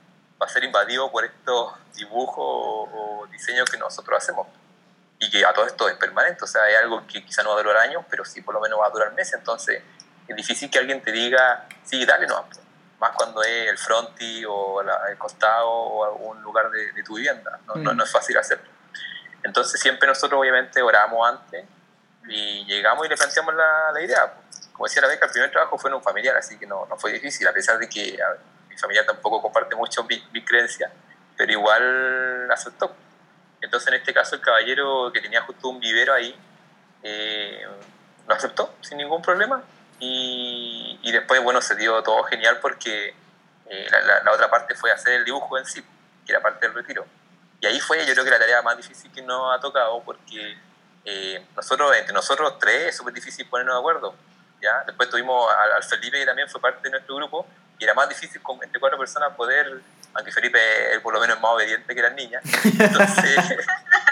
va 0.42 0.46
a 0.46 0.50
ser 0.50 0.64
invadido 0.64 1.12
por 1.12 1.24
estos 1.24 1.74
dibujos 1.94 2.36
o, 2.92 3.28
diseños 3.32 3.70
que 3.70 3.78
nosotros 3.78 4.18
hacemos. 4.18 4.48
Y 5.20 5.30
que 5.30 5.46
a 5.46 5.54
todo 5.54 5.68
esto 5.68 5.88
es 5.88 5.96
permanente, 5.96 6.44
o 6.44 6.48
sea, 6.48 6.64
hay 6.64 6.74
algo 6.74 7.06
que 7.06 7.24
quizá 7.24 7.44
no 7.44 7.52
va 7.52 7.60
a 7.60 7.64
durar 7.64 7.78
años, 7.78 8.04
pero 8.10 8.26
sí 8.26 8.42
por 8.42 8.56
lo 8.56 8.60
menos 8.60 8.80
va 8.80 8.88
a 8.88 8.90
durar 8.90 9.14
meses. 9.14 9.36
Entonces, 9.36 9.84
es 10.28 10.36
difícil 10.36 10.70
que 10.72 10.80
alguien 10.80 11.02
te 11.02 11.12
diga, 11.12 11.68
sí, 11.84 12.04
dale, 12.06 12.26
no. 12.26 12.48
Más 13.00 13.12
cuando 13.16 13.44
es 13.44 13.70
el 13.70 13.78
fronti 13.78 14.44
o 14.46 14.82
el 14.82 15.18
costado 15.18 15.70
o 15.70 16.06
algún 16.06 16.42
lugar 16.42 16.72
de, 16.72 17.04
tu 17.04 17.16
vivienda. 17.16 17.60
No, 17.68 17.76
no, 17.76 17.94
no, 17.94 18.04
es 18.04 18.12
fácil 18.12 18.36
hacerlo. 18.38 18.66
Entonces, 19.44 19.80
siempre 19.80 20.08
nosotros, 20.08 20.40
obviamente, 20.40 20.82
oramos 20.82 21.30
antes 21.30 21.66
y 22.28 22.66
llegamos 22.66 23.06
y 23.06 23.10
le 23.10 23.16
planteamos 23.16 23.54
la, 23.54 23.92
la 23.94 24.02
idea. 24.02 24.34
Como 24.74 24.86
decía 24.88 25.04
la 25.04 25.08
beca, 25.08 25.26
el 25.26 25.32
primer 25.32 25.52
trabajo 25.52 25.78
fue 25.78 25.92
en 25.92 25.96
un 25.96 26.04
familiar, 26.04 26.36
así 26.36 26.58
que 26.58 26.66
no, 26.66 26.88
no 26.88 26.98
fue 26.98 27.14
difícil, 27.14 27.48
a 27.48 27.54
pesar 27.54 27.78
de 27.78 27.88
que 27.88 28.18
mi 28.18 28.61
familia 28.82 29.06
tampoco 29.06 29.41
comparte 29.41 29.76
mucho 29.76 30.04
mi, 30.04 30.22
mi 30.34 30.44
creencia, 30.44 30.91
pero 31.38 31.52
igual 31.52 32.52
aceptó. 32.52 32.96
Entonces, 33.62 33.88
en 33.89 33.94
este 33.96 34.13
caso, 34.13 34.36
el 34.36 34.41
caballero 34.41 35.12
que 35.13 35.22
tenía 35.22 35.41
justo 35.44 35.70
un 35.70 35.80
vivero 35.80 36.13
ahí, 36.13 36.36
eh, 37.04 37.65
lo 38.28 38.34
aceptó 38.34 38.76
sin 38.82 38.98
ningún 38.98 39.22
problema. 39.22 39.63
Y, 40.00 41.00
y, 41.04 41.12
después, 41.12 41.44
bueno, 41.44 41.62
se 41.62 41.76
dio 41.76 42.02
todo 42.02 42.24
genial 42.24 42.58
porque 42.60 43.13
eh, 43.67 43.88
la, 43.91 44.24
la, 44.24 44.32
otra 44.32 44.50
parte 44.50 44.74
fue 44.74 44.91
hacer 44.91 45.13
el 45.13 45.26
dibujo 45.26 45.58
en 45.58 45.65
sí, 45.65 45.86
que 46.26 46.32
era 46.32 46.41
parte 46.41 46.65
del 46.65 46.76
retiro. 46.76 47.06
Y 47.60 47.67
ahí 47.67 47.80
fue, 47.80 48.04
yo 48.06 48.13
creo 48.13 48.26
que 48.26 48.32
la 48.32 48.39
tarea 48.39 48.62
más 48.63 48.76
difícil 48.76 49.12
que 49.12 49.22
nos 49.22 49.56
ha 49.56 49.60
tocado 49.60 50.02
porque 50.04 50.58
eh, 51.06 51.46
nosotros, 51.56 51.96
entre 51.96 52.13
nosotros 52.13 52.58
tres, 52.60 52.88
es 52.88 52.98
súper 52.98 53.13
difícil 53.13 53.48
ponernos 53.48 53.76
de 53.76 53.80
acuerdo. 53.80 54.15
¿ya? 54.62 54.84
Después 54.86 55.10
tuvimos 55.10 55.48
al, 55.52 55.84
Felipe, 55.84 56.20
que 56.20 56.26
también 56.26 56.50
fue 56.50 56.60
parte 56.62 56.82
de 56.84 56.91
nuestro 56.91 57.15
grupo, 57.15 57.46
y 57.82 57.84
era 57.84 57.96
más 57.96 58.08
difícil 58.08 58.39
con, 58.44 58.63
entre 58.63 58.80
cuatro 58.80 59.00
personas 59.00 59.36
poder, 59.36 59.82
aunque 60.13 60.32
Felipe 60.32 60.60
él 60.94 61.02
por 61.02 61.13
lo 61.13 61.20
menos 61.20 61.38
es 61.38 61.41
más 61.41 61.52
obediente 61.52 61.96
que 61.96 62.02
las 62.02 62.13
niñas, 62.13 62.44
entonces, 62.63 63.58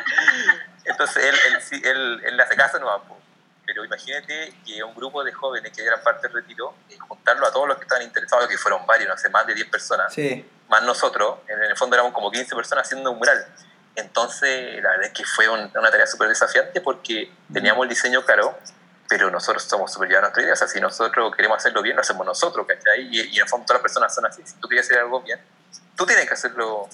entonces 0.86 1.24
él, 1.24 1.36
él, 1.48 1.82
él, 1.86 2.22
él, 2.26 2.38
le 2.38 2.44
hace 2.44 2.56
caso 2.56 2.80
no 2.80 3.20
pero 3.64 3.86
imagínate 3.86 4.56
que 4.66 4.84
un 4.84 4.96
grupo 4.96 5.24
de 5.24 5.32
jóvenes 5.32 5.72
que 5.72 5.84
eran 5.84 6.02
parte 6.02 6.28
del 6.28 6.38
retiro, 6.38 6.74
y 6.90 6.98
juntarlo 6.98 7.46
a 7.46 7.54
todos 7.54 7.68
los 7.68 7.78
que 7.78 7.84
estaban 7.84 8.04
interesados, 8.04 8.48
que 8.48 8.58
fueron 8.58 8.84
varios, 8.88 9.08
no 9.08 9.16
sé, 9.16 9.30
más 9.30 9.46
de 9.46 9.54
10 9.54 9.70
personas, 9.70 10.12
más 10.68 10.82
nosotros, 10.82 11.38
en 11.48 11.62
el 11.62 11.78
fondo 11.78 11.96
éramos 11.96 12.12
como 12.12 12.32
15 12.32 12.56
personas 12.56 12.88
haciendo 12.88 13.12
un 13.12 13.20
mural. 13.20 13.46
Entonces, 13.96 14.82
la 14.82 14.90
verdad 14.90 15.06
es 15.06 15.14
que 15.14 15.24
fue 15.24 15.48
una 15.48 15.92
tarea 15.92 16.08
súper 16.08 16.30
desafiante 16.30 16.82
porque 16.82 17.32
teníamos 17.54 17.84
el 17.84 17.90
diseño 17.90 18.26
claro, 18.26 18.58
pero 19.10 19.32
nosotros 19.32 19.64
somos 19.64 19.92
llevados 19.98 20.18
a 20.18 20.22
nuestra 20.22 20.44
idea. 20.44 20.54
O 20.54 20.56
sea, 20.56 20.68
si 20.68 20.80
nosotros 20.80 21.36
queremos 21.36 21.58
hacerlo 21.58 21.82
bien, 21.82 21.96
lo 21.96 22.04
hacemos 22.04 22.26
nosotros, 22.26 22.66
¿cachai? 22.68 23.08
Y, 23.12 23.22
y 23.22 23.36
en 23.38 23.42
el 23.42 23.50
fondo 23.50 23.66
todas 23.66 23.80
las 23.80 23.82
personas 23.82 24.14
son 24.14 24.26
así. 24.28 24.44
Si 24.46 24.54
tú 24.62 24.68
quieres 24.68 24.86
hacer 24.86 25.00
algo 25.00 25.22
bien, 25.22 25.40
tú 25.98 26.06
tienes 26.06 26.28
que 26.28 26.34
hacerlo 26.34 26.88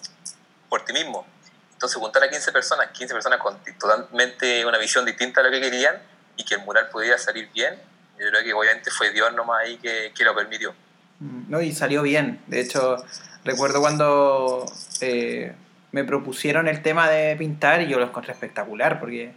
por 0.69 0.85
ti 0.85 0.93
mismo. 0.93 1.27
Entonces, 1.73 1.97
juntar 1.97 2.23
a 2.23 2.29
15 2.29 2.53
personas, 2.53 2.87
15 2.91 3.13
personas 3.13 3.39
con 3.39 3.57
totalmente 3.77 4.65
una 4.65 4.77
visión 4.77 5.03
distinta 5.03 5.41
a 5.41 5.43
lo 5.43 5.51
que 5.51 5.59
querían 5.59 5.97
y 6.37 6.45
que 6.45 6.55
el 6.55 6.61
mural 6.61 6.87
pudiera 6.89 7.17
salir 7.17 7.49
bien, 7.53 7.75
yo 8.17 8.27
creo 8.29 8.43
que 8.43 8.53
obviamente 8.53 8.91
fue 8.91 9.11
Dios 9.11 9.33
nomás 9.33 9.63
ahí 9.63 9.77
que, 9.77 10.13
que 10.15 10.23
lo 10.23 10.33
permitió. 10.33 10.73
Mm, 11.19 11.49
no, 11.49 11.61
y 11.61 11.73
salió 11.73 12.01
bien. 12.01 12.41
De 12.47 12.61
hecho, 12.61 13.03
recuerdo 13.43 13.81
cuando 13.81 14.65
eh, 15.01 15.53
me 15.91 16.05
propusieron 16.05 16.69
el 16.69 16.81
tema 16.81 17.09
de 17.09 17.35
pintar 17.35 17.81
y 17.81 17.87
yo 17.87 17.99
lo 17.99 18.05
encontré 18.05 18.31
espectacular 18.31 19.01
porque 19.01 19.33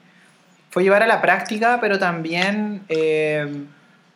fue 0.79 0.85
llevar 0.85 1.03
a 1.03 1.09
la 1.09 1.21
práctica, 1.21 1.79
pero 1.81 1.99
también 1.99 2.83
eh, 2.89 3.65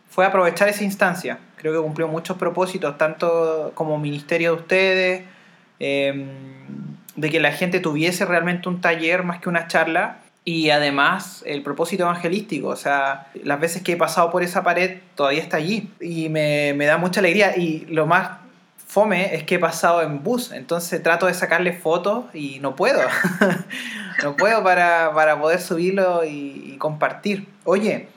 fue 0.08 0.24
aprovechar 0.24 0.68
esa 0.68 0.84
instancia. 0.84 1.40
Creo 1.56 1.72
que 1.72 1.80
cumplió 1.80 2.06
muchos 2.06 2.36
propósitos, 2.36 2.96
tanto 2.96 3.72
como 3.74 3.98
ministerio 3.98 4.54
de 4.54 4.60
ustedes, 4.60 5.22
eh, 5.80 6.24
de 7.16 7.30
que 7.30 7.40
la 7.40 7.50
gente 7.50 7.80
tuviese 7.80 8.24
realmente 8.26 8.68
un 8.68 8.80
taller 8.80 9.24
más 9.24 9.40
que 9.40 9.48
una 9.48 9.66
charla 9.66 10.18
y 10.44 10.70
además 10.70 11.42
el 11.48 11.64
propósito 11.64 12.04
evangelístico, 12.04 12.68
o 12.68 12.76
sea, 12.76 13.26
las 13.42 13.58
veces 13.58 13.82
que 13.82 13.94
he 13.94 13.96
pasado 13.96 14.30
por 14.30 14.44
esa 14.44 14.62
pared 14.62 14.98
todavía 15.16 15.42
está 15.42 15.56
allí 15.56 15.90
y 16.00 16.28
me, 16.28 16.74
me 16.74 16.86
da 16.86 16.96
mucha 16.96 17.18
alegría 17.18 17.56
y 17.56 17.86
lo 17.86 18.06
más 18.06 18.38
fome 18.92 19.34
es 19.34 19.44
que 19.44 19.56
he 19.56 19.58
pasado 19.58 20.02
en 20.02 20.22
bus, 20.22 20.52
entonces 20.52 21.02
trato 21.02 21.26
de 21.26 21.34
sacarle 21.34 21.72
fotos 21.72 22.26
y 22.34 22.60
no 22.60 22.76
puedo, 22.76 23.00
no 24.22 24.36
puedo 24.36 24.62
para, 24.62 25.12
para 25.14 25.40
poder 25.40 25.60
subirlo 25.60 26.24
y, 26.24 26.74
y 26.74 26.78
compartir. 26.78 27.48
Oye, 27.64 28.08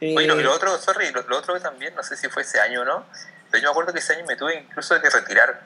eh... 0.00 0.14
Oye, 0.16 0.26
lo, 0.26 0.52
otro, 0.52 0.78
sorry, 0.78 1.10
lo, 1.10 1.22
lo, 1.22 1.38
otro 1.38 1.58
también, 1.60 1.94
no 1.94 2.02
sé 2.02 2.16
si 2.16 2.28
fue 2.28 2.42
ese 2.42 2.60
año 2.60 2.82
o 2.82 2.84
no, 2.84 3.04
pero 3.50 3.62
yo 3.62 3.68
me 3.68 3.70
acuerdo 3.72 3.92
que 3.92 3.98
ese 3.98 4.14
año 4.14 4.24
me 4.26 4.36
tuve 4.36 4.54
incluso 4.54 5.00
que 5.00 5.10
retirar. 5.10 5.60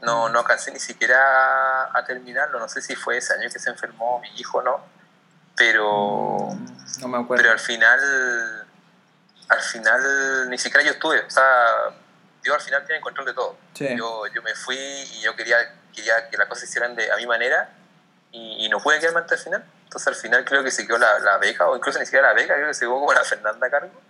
No, 0.00 0.28
no 0.28 0.38
alcancé 0.38 0.70
ni 0.70 0.78
siquiera 0.78 1.90
a 1.92 2.04
terminarlo. 2.06 2.60
No 2.60 2.68
sé 2.68 2.80
si 2.80 2.94
fue 2.94 3.16
ese 3.16 3.34
año 3.34 3.50
que 3.52 3.58
se 3.58 3.68
enfermó 3.68 4.20
mi 4.20 4.28
hijo 4.40 4.58
o 4.58 4.62
no 4.62 4.98
pero 5.58 6.48
no 7.00 7.08
me 7.08 7.18
acuerdo. 7.18 7.42
pero 7.42 7.52
al 7.52 7.58
final 7.58 8.66
al 9.48 9.60
final 9.60 10.48
ni 10.48 10.56
siquiera 10.56 10.86
yo 10.86 10.92
estuve 10.92 11.20
o 11.20 11.30
sea 11.30 11.44
yo 12.48 12.54
al 12.54 12.60
final 12.60 12.82
tenía 12.82 12.96
el 12.96 13.02
control 13.02 13.26
de 13.26 13.34
todo. 13.34 13.56
Sí. 13.74 13.86
yo, 13.96 14.26
yo 14.26 14.42
me 14.42 14.54
fui 14.54 14.76
y 14.76 15.20
yo 15.20 15.36
quería, 15.36 15.56
quería 15.94 16.28
que 16.30 16.36
las 16.38 16.48
cosas 16.48 16.60
se 16.60 16.66
hicieran 16.66 16.96
de, 16.96 17.12
a 17.12 17.16
mi 17.16 17.26
manera 17.26 17.70
y, 18.32 18.64
y, 18.64 18.68
no 18.68 18.80
pude 18.80 18.98
quedarme 18.98 19.20
hasta 19.20 19.34
el 19.34 19.40
final. 19.40 19.64
Entonces 19.84 20.08
al 20.08 20.14
final 20.14 20.44
creo 20.44 20.64
que 20.64 20.70
se 20.70 20.86
quedó 20.86 20.98
la, 20.98 21.18
la 21.18 21.36
beca 21.36 21.68
o 21.68 21.76
incluso 21.76 21.98
ni 21.98 22.06
siquiera 22.06 22.28
la 22.28 22.34
beca 22.34 22.54
creo 22.54 22.68
que 22.68 22.74
se 22.74 22.80
quedó 22.80 22.98
como 22.98 23.12
la 23.12 23.24
Fernanda 23.24 23.66
a 23.66 23.70
cargo. 23.70 24.00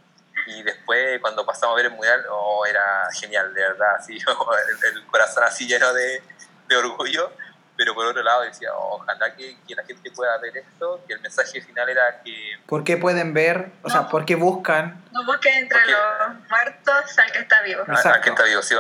Y 0.46 0.62
después 0.62 1.20
cuando 1.20 1.44
pasamos 1.44 1.74
a 1.74 1.77
ver 1.77 1.87
el 1.87 1.92
mural 1.92 2.24
oh, 2.31 2.64
era 2.64 3.09
genial 3.12 3.53
de 3.53 3.61
verdad 3.61 3.96
así 3.96 4.16
el, 4.18 4.96
el 4.96 5.07
corazón 5.07 5.42
así 5.44 5.66
lleno 5.66 5.92
de, 5.92 6.22
de 6.68 6.77
orgullo 6.77 7.33
pero 7.78 7.94
por 7.94 8.04
otro 8.06 8.24
lado 8.24 8.42
decía, 8.42 8.70
oh, 8.74 8.96
ojalá 8.96 9.32
que, 9.36 9.56
que, 9.64 9.76
la 9.76 9.84
gente 9.84 10.10
pueda 10.10 10.36
ver 10.38 10.56
esto, 10.56 11.00
que 11.06 11.14
el 11.14 11.20
mensaje 11.20 11.60
final 11.60 11.88
era 11.88 12.20
que... 12.24 12.34
¿Por 12.66 12.82
qué 12.82 12.96
pueden 12.96 13.32
ver? 13.32 13.70
O 13.82 13.88
no, 13.88 13.94
sea, 13.94 14.08
¿por 14.08 14.24
qué 14.26 14.34
buscan? 14.34 15.04
No 15.12 15.24
busquen 15.24 15.58
entre 15.58 15.78
porque, 15.78 15.92
los 15.92 16.50
muertos 16.50 17.18
al 17.18 17.30
que 17.30 17.38
está 17.38 17.62
vivo. 17.62 17.82
Exacto. 17.82 18.08
Al 18.08 18.20
que 18.20 18.30
está 18.30 18.42
vivo, 18.42 18.62
sí, 18.62 18.74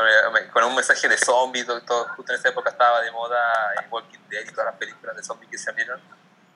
con 0.52 0.64
un 0.64 0.74
mensaje 0.74 1.08
de 1.08 1.16
zombies, 1.16 1.64
todo, 1.64 1.80
todo, 1.82 2.08
justo 2.08 2.32
en 2.32 2.40
esa 2.40 2.48
época 2.48 2.70
estaba 2.70 3.00
de 3.00 3.12
moda 3.12 3.38
en 3.80 3.86
Walking 3.88 4.18
Dead 4.28 4.42
y 4.42 4.50
todas 4.50 4.66
las 4.66 4.74
películas 4.74 5.14
de 5.14 5.22
zombies 5.22 5.48
que 5.48 5.58
salieron. 5.58 6.00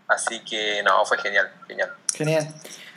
Así 0.09 0.41
que, 0.41 0.83
no, 0.83 1.05
fue 1.05 1.19
genial, 1.19 1.49
genial. 1.69 1.95
Genial. 2.13 2.49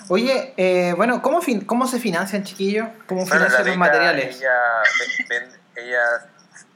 Oye, 0.10 0.56
eh, 0.58 0.94
bueno, 0.98 1.22
¿cómo, 1.22 1.40
fin 1.44 1.64
¿cómo 1.66 1.86
se 1.86 2.00
financian, 2.00 2.44
chiquillos? 2.44 2.88
¿Cómo 3.06 3.28
financian 3.28 3.62
bueno, 3.62 3.70
los 3.70 3.78
materiales? 3.78 4.38
Ella 4.38 4.82
vende, 5.30 5.60
ella 5.76 6.02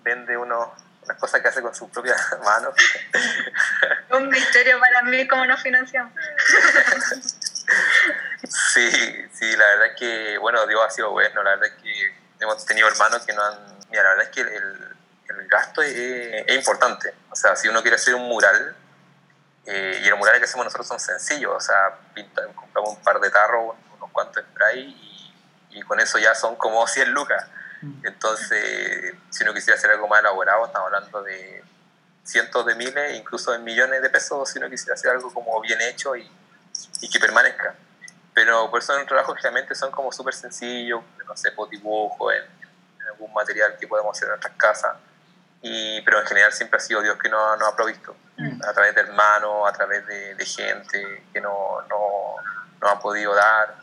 vende 0.04 0.38
unos 0.38 0.68
las 1.10 1.18
cosas 1.18 1.42
que 1.42 1.48
hace 1.48 1.62
con 1.62 1.76
sus 1.76 1.90
propias 1.90 2.18
manos. 2.46 2.74
Un 4.12 4.30
misterio 4.30 4.80
para 4.80 5.02
mí 5.04 5.28
cómo 5.28 5.46
nos 5.46 5.62
financiamos. 5.62 6.14
sí, 8.74 8.90
sí, 9.34 9.56
la 9.58 9.66
verdad 9.66 9.88
es 9.88 9.96
que, 10.00 10.38
bueno, 10.38 10.66
Dios 10.68 10.82
ha 10.86 10.90
sido 10.90 11.12
bueno, 11.12 11.44
la 11.44 11.52
verdad 11.52 11.68
es 11.68 11.84
que 11.84 12.16
hemos 12.40 12.66
tenido 12.66 12.88
hermanos 12.88 13.26
que 13.26 13.34
no 13.34 13.44
han... 13.44 13.80
Mira, 13.90 14.04
la 14.04 14.10
verdad 14.12 14.26
es 14.26 14.32
que 14.32 14.42
el, 14.42 14.98
el 15.30 15.48
gasto 15.48 15.82
es, 15.82 15.94
es, 15.96 16.56
importante, 16.56 17.14
o 17.32 17.36
sea, 17.36 17.56
si 17.56 17.68
uno 17.68 17.82
quiere 17.82 17.96
hacer 17.96 18.14
un 18.14 18.28
mural, 18.28 18.76
eh, 19.66 20.02
y 20.04 20.10
los 20.10 20.18
murales 20.20 20.40
que 20.40 20.46
hacemos 20.46 20.66
nosotros 20.66 20.88
son 20.88 21.00
sencillos, 21.00 21.52
o 21.56 21.60
sea, 21.60 21.98
pinta, 22.14 22.46
compramos 22.54 22.98
un 22.98 23.04
par 23.04 23.20
de 23.20 23.32
tarros, 23.32 23.76
unos 23.98 24.12
cuantos 24.12 24.44
spray 24.44 24.80
y, 24.80 25.80
y 25.80 25.82
con 25.82 26.00
eso 26.00 26.20
ya 26.20 26.36
son 26.36 26.56
como 26.56 26.86
100 26.86 27.12
lucas 27.12 27.46
entonces, 28.04 29.16
si 29.30 29.44
uno 29.44 29.54
quisiera 29.54 29.78
hacer 29.78 29.92
algo 29.92 30.08
más 30.08 30.20
elaborado, 30.20 30.66
estamos 30.66 30.88
hablando 30.88 31.24
de 31.24 31.64
cientos 32.24 32.66
de 32.66 32.76
miles, 32.76 33.18
incluso 33.18 33.52
de 33.52 33.60
millones 33.60 34.02
de 34.02 34.10
pesos, 34.10 34.50
si 34.50 34.60
uno 34.60 34.70
quisiera 34.70 34.94
hacer 34.94 35.12
algo 35.12 35.34
como 35.34 35.60
bien 35.62 35.80
hecho 35.82 36.16
y, 36.16 36.30
y 37.02 37.10
que 37.10 37.20
permanezca. 37.20 37.76
Pero 38.34 38.70
por 38.70 38.82
eso 38.82 38.98
los 38.98 39.08
trabajos 39.08 39.36
generalmente 39.38 39.76
son 39.76 39.92
como 39.92 40.12
súper 40.12 40.34
sencillos, 40.34 41.02
no 41.26 41.36
sé, 41.36 41.52
por 41.52 41.70
dibujo, 41.70 42.32
en, 42.32 42.44
en, 42.44 43.08
algún 43.08 43.34
material 43.34 43.76
que 43.80 43.88
podemos 43.88 44.16
hacer 44.16 44.28
en 44.28 44.32
nuestras 44.32 44.54
casas. 44.58 44.98
Y, 45.62 46.02
pero 46.02 46.22
en 46.22 46.28
general 46.28 46.54
siempre 46.54 46.78
ha 46.78 46.80
sido 46.80 47.02
Dios 47.02 47.18
que 47.18 47.30
nos, 47.30 47.60
nos 47.60 47.68
ha 47.68 47.76
provisto, 47.76 48.16
mm. 48.38 48.62
a 48.64 48.74
través 48.74 48.96
de 48.96 49.02
hermanos, 49.02 49.68
a 49.68 49.74
través 49.74 50.06
de, 50.06 50.36
de 50.36 50.46
gente 50.46 51.24
que 51.34 51.42
nos 51.42 51.88
no, 51.90 52.36
no 52.82 52.88
ha 52.88 53.00
podido 53.00 53.34
dar. 53.34 53.76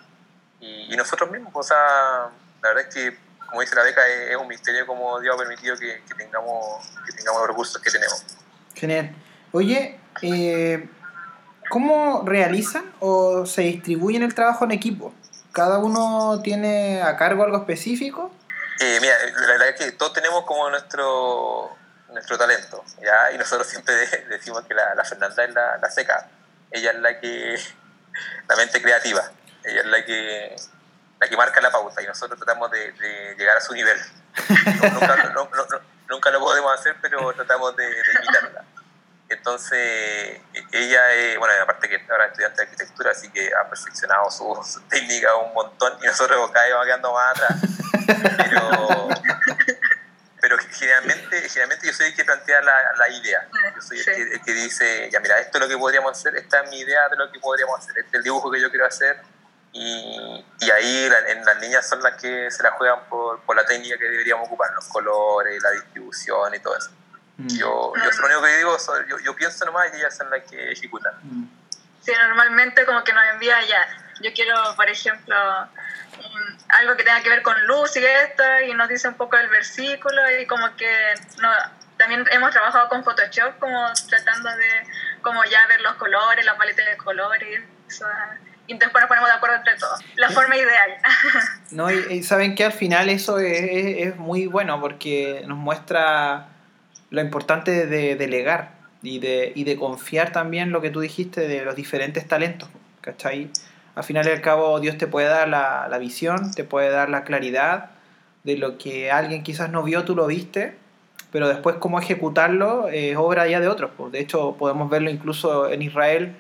Y, 0.61 0.95
y 0.95 0.97
nosotros 0.97 1.31
mismos, 1.31 1.53
o 1.55 1.63
sea, 1.63 2.31
la 2.63 2.69
verdad 2.69 2.85
es 2.89 2.95
que 2.95 3.26
como 3.47 3.61
dice 3.61 3.75
la 3.75 3.83
beca, 3.83 4.07
es, 4.07 4.37
un 4.37 4.49
misterio 4.49 4.87
cómo 4.87 5.21
Dios 5.21 5.35
ha 5.35 5.39
permitido 5.39 5.77
que, 5.77 6.03
que, 6.07 6.15
tengamos, 6.15 6.87
que 7.07 7.13
tengamos 7.13 7.41
los 7.41 7.49
recursos 7.49 7.81
que 7.81 7.91
tenemos. 7.91 8.25
Genial. 8.75 9.15
Oye, 9.53 9.99
eh, 10.23 10.89
¿cómo 11.71 12.23
realizan 12.27 12.93
o 13.01 13.47
se 13.47 13.63
distribuyen 13.63 14.23
el 14.23 14.35
trabajo 14.35 14.65
en 14.65 14.73
equipo? 14.73 15.15
¿Cada 15.53 15.79
uno 15.79 16.43
tiene 16.43 17.01
a 17.03 17.17
cargo 17.17 17.45
algo 17.45 17.57
específico? 17.57 18.31
Eh, 18.81 18.99
mira, 19.01 19.15
la 19.41 19.47
verdad 19.47 19.69
es 19.69 19.77
que 19.77 19.93
todos 19.93 20.13
tenemos 20.13 20.45
como 20.45 20.69
nuestro, 20.69 21.75
nuestro 22.13 22.37
talento, 22.37 22.85
¿ya? 23.01 23.33
Y 23.33 23.39
nosotros 23.39 23.67
siempre 23.71 23.95
decimos 24.29 24.65
que 24.65 24.75
la, 24.75 24.95
la 24.95 25.05
Fernanda 25.05 25.45
es 25.45 25.55
la, 25.55 25.79
la 25.79 25.91
seca. 25.91 26.29
Ella 26.71 26.91
es 26.91 26.99
la 26.99 27.19
que, 27.21 27.59
la 28.49 28.57
mente 28.57 28.83
creativa. 28.83 29.23
Ella 29.65 29.81
es 29.81 29.87
la 29.87 30.05
que 30.05 30.57
la 31.21 31.29
que 31.29 31.37
marca 31.37 31.61
la 31.61 31.71
pauta 31.71 32.03
y 32.03 32.07
nosotros 32.07 32.39
tratamos 32.39 32.71
de, 32.71 32.93
de 32.93 33.35
llegar 33.37 33.57
a 33.57 33.61
su 33.61 33.73
nivel. 33.73 33.99
No, 34.83 34.91
nunca, 34.91 35.17
no, 35.35 35.49
no, 35.51 35.81
nunca, 36.09 36.31
lo 36.31 36.41
podemos 36.41 36.79
hacer, 36.79 36.97
pero 37.01 37.33
tratamos 37.33 37.75
de, 37.77 37.87
de 37.87 38.13
imitarla. 38.19 38.65
Entonces, 39.29 40.41
ella, 40.73 41.13
es, 41.13 41.39
bueno, 41.39 41.55
aparte 41.63 41.89
que 41.89 42.01
ahora 42.11 42.27
es 42.27 42.31
estudiante 42.33 42.57
de 42.59 42.63
arquitectura, 42.63 43.11
así 43.11 43.29
que 43.31 43.51
ha 43.55 43.69
perfeccionado 43.69 44.31
su, 44.31 44.63
su 44.65 44.81
técnica 44.89 45.35
un 45.37 45.53
montón 45.53 45.99
y 46.03 46.07
nosotros 46.07 46.51
cada 46.53 46.67
vez 46.67 46.75
vamos 46.75 46.87
quedando 46.87 47.13
más 47.13 47.31
atrás. 47.31 47.61
Pero, 48.37 49.09
pero 50.41 50.59
generalmente, 50.71 51.49
generalmente 51.49 51.87
yo 51.89 51.93
soy 51.93 52.07
el 52.07 52.15
que 52.15 52.25
plantea 52.25 52.61
la, 52.61 52.93
la 52.99 53.09
idea. 53.09 53.49
Yo 53.75 53.83
soy 53.83 53.99
sí. 53.99 54.11
el, 54.11 54.17
que, 54.17 54.35
el, 54.35 54.43
que, 54.43 54.53
dice, 54.53 55.11
ya 55.11 55.19
mira, 55.19 55.41
esto 55.41 55.59
es 55.59 55.65
lo 55.65 55.69
que 55.69 55.79
podríamos 55.79 56.13
hacer, 56.13 56.37
esta 56.37 56.63
es 56.63 56.71
mi 56.71 56.79
idea 56.81 57.09
de 57.09 57.17
lo 57.17 57.33
que 57.33 57.41
podríamos 57.41 57.81
hacer, 57.81 57.99
este 57.99 58.09
es 58.09 58.15
el 58.15 58.23
dibujo 58.23 58.51
que 58.51 58.61
yo 58.61 58.71
quiero 58.71 58.87
hacer 58.87 59.21
y, 59.79 60.45
y, 60.61 60.71
ahí 60.71 61.09
la, 61.09 61.19
en 61.31 61.45
las 61.45 61.59
niñas 61.59 61.89
son 61.89 62.03
las 62.03 62.15
que 62.21 62.51
se 62.51 62.63
la 62.63 62.71
juegan 62.73 63.01
por, 63.11 63.41
por, 63.43 63.55
la 63.55 63.65
técnica 63.67 63.99
que 63.99 64.09
deberíamos 64.09 64.47
ocupar, 64.47 64.73
los 64.75 64.87
colores, 64.87 65.63
la 65.63 65.71
distribución 65.73 66.55
y 66.55 66.61
todo 66.61 66.77
eso. 66.77 66.91
Mm. 67.37 67.49
Yo, 67.49 67.93
yo 67.95 68.11
lo 68.11 68.27
único 68.27 68.43
que 68.43 68.57
digo, 68.57 68.77
yo, 69.09 69.19
yo, 69.19 69.37
pienso 69.37 69.67
nomás 69.67 69.93
y 69.93 69.99
ellas 69.99 70.17
son 70.17 70.31
las 70.31 70.43
que 70.45 70.73
ejecutan. 70.73 71.13
Mm. 71.23 71.45
Sí, 72.03 72.13
normalmente 72.29 72.87
como 72.87 73.05
que 73.05 73.13
nos 73.13 73.25
envía 73.35 73.61
ya, 73.67 73.87
yo 74.23 74.33
quiero, 74.33 74.55
por 74.77 74.89
ejemplo, 74.89 75.37
um, 75.65 76.59
algo 76.69 76.97
que 76.97 77.05
tenga 77.05 77.23
que 77.23 77.29
ver 77.29 77.43
con 77.43 77.67
luz 77.67 77.97
y 77.97 78.05
esto, 78.05 78.43
y 78.67 78.73
nos 78.75 78.89
dice 78.89 79.09
un 79.09 79.15
poco 79.15 79.37
el 79.37 79.49
versículo, 79.49 80.23
y 80.41 80.47
como 80.47 80.75
que 80.77 81.15
no, 81.43 81.51
también 81.99 82.25
hemos 82.31 82.51
trabajado 82.53 82.89
con 82.89 83.05
Photoshop, 83.05 83.59
como 83.59 83.93
tratando 84.09 84.49
de 84.57 84.87
como 85.21 85.45
ya 85.45 85.67
ver 85.67 85.81
los 85.81 85.97
colores, 85.97 86.45
las 86.45 86.57
paletas 86.57 86.87
de 86.87 86.97
colores, 86.97 87.61
eso, 87.89 88.07
y 88.67 88.77
después 88.79 89.03
nos 89.03 89.09
ponemos 89.09 89.29
de 89.29 89.35
acuerdo 89.35 89.57
entre 89.57 89.77
todos. 89.77 90.01
La 90.17 90.31
forma 90.31 90.57
ideal. 90.57 90.91
no, 91.71 91.91
y, 91.91 92.19
y, 92.19 92.23
saben 92.23 92.55
que 92.55 92.65
al 92.65 92.73
final 92.73 93.09
eso 93.09 93.39
es, 93.39 93.63
es, 93.63 94.09
es, 94.09 94.17
muy 94.17 94.47
bueno 94.47 94.81
porque 94.81 95.45
nos 95.47 95.59
muestra 95.59 96.49
lo 97.11 97.21
importante 97.21 97.87
de 97.87 98.17
delegar 98.17 98.73
y 99.03 99.19
de, 99.19 99.53
y 99.55 99.65
de 99.65 99.77
confiar 99.77 100.33
también 100.33 100.73
lo 100.73 100.81
que 100.81 100.91
tú 100.91 101.01
dijiste 101.01 101.47
de 101.47 101.65
los 101.65 101.77
diferentes 101.77 102.27
talentos, 102.27 102.69
¿cachai? 103.01 103.51
Al 103.95 104.05
final 104.05 104.27
y 104.27 104.31
al 104.31 104.41
cabo 104.41 104.79
Dios 104.81 104.99
te 104.99 105.07
puede 105.07 105.29
dar 105.29 105.49
la, 105.49 105.87
la 105.89 105.99
visión, 105.99 106.53
te 106.53 106.65
puede 106.65 106.91
dar 106.91 107.09
la 107.09 107.25
claridad 107.25 107.91
de 108.45 108.57
lo 108.57 108.79
que 108.79 109.11
alguien 109.11 109.43
quizás 109.43 109.71
no 109.71 109.83
vio, 109.83 110.05
tú 110.05 110.15
lo 110.15 110.27
viste 110.27 110.77
pero 111.37 111.49
después 111.49 111.77
cómo 111.77 111.99
ejecutarlo 111.99 112.89
es 112.89 113.15
obra 113.17 113.47
ya 113.47 113.61
de 113.61 113.69
otros. 113.69 113.91
Pues. 113.97 114.11
De 114.11 114.21
hecho, 114.21 114.57
podemos 114.59 114.89
verlo 114.89 115.11
incluso 115.11 115.69
en 115.71 115.83
Israel, 115.83 116.35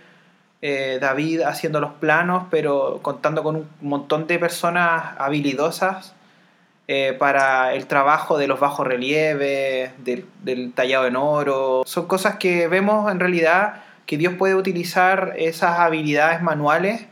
eh, 0.62 0.98
David 1.00 1.42
haciendo 1.42 1.80
los 1.80 1.92
planos, 1.92 2.44
pero 2.50 3.00
contando 3.02 3.42
con 3.42 3.56
un 3.56 3.68
montón 3.80 4.26
de 4.26 4.38
personas 4.38 5.14
habilidosas 5.18 6.14
eh, 6.88 7.16
para 7.18 7.74
el 7.74 7.86
trabajo 7.86 8.38
de 8.38 8.46
los 8.46 8.60
bajos 8.60 8.86
relieves, 8.86 9.92
del, 10.04 10.24
del, 10.42 10.72
tallado 10.72 11.06
en 11.06 11.16
oro. 11.16 11.82
Son 11.84 12.06
cosas 12.06 12.36
que 12.36 12.68
vemos 12.68 13.10
en 13.10 13.18
realidad 13.18 13.82
que 14.06 14.16
Dios 14.16 14.34
puede 14.38 14.54
utilizar 14.54 15.34
esas 15.36 15.80
habilidades 15.80 16.42
manuales 16.42 17.06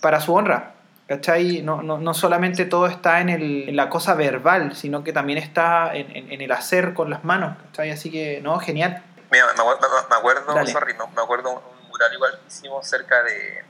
para 0.00 0.20
su 0.20 0.34
honra. 0.34 0.72
¿Cachai? 1.06 1.62
No, 1.62 1.82
no, 1.82 1.98
no 1.98 2.14
solamente 2.14 2.64
todo 2.64 2.88
está 2.88 3.20
en, 3.20 3.28
el, 3.28 3.68
en, 3.68 3.76
la 3.76 3.88
cosa 3.88 4.14
verbal, 4.14 4.74
sino 4.74 5.04
que 5.04 5.12
también 5.12 5.38
está 5.38 5.94
en, 5.94 6.32
en, 6.32 6.40
el 6.40 6.50
hacer 6.50 6.94
con 6.94 7.10
las 7.10 7.22
manos. 7.22 7.56
¿cachai? 7.66 7.92
Así 7.92 8.10
que, 8.10 8.40
no, 8.42 8.58
genial. 8.58 9.04
Mira, 9.30 9.46
me, 9.46 9.52
me, 9.52 10.08
me 10.10 10.16
acuerdo, 10.16 10.66
sorry, 10.66 10.94
me, 10.94 11.22
acuerdo 11.22 11.52
un 11.52 11.75
mural 11.96 12.12
igual 12.12 12.38
que 12.40 12.48
hicimos 12.48 12.86
cerca 12.86 13.22
de, 13.22 13.64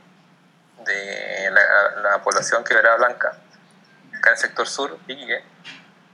de 0.84 1.50
la, 1.50 2.00
la, 2.02 2.22
población 2.22 2.64
que 2.64 2.74
era 2.74 2.96
Blanca, 2.96 3.36
acá 4.18 4.30
en 4.30 4.32
el 4.32 4.38
sector 4.38 4.66
sur, 4.66 4.98
Iquique, 5.06 5.44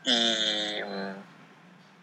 y, 0.05 0.81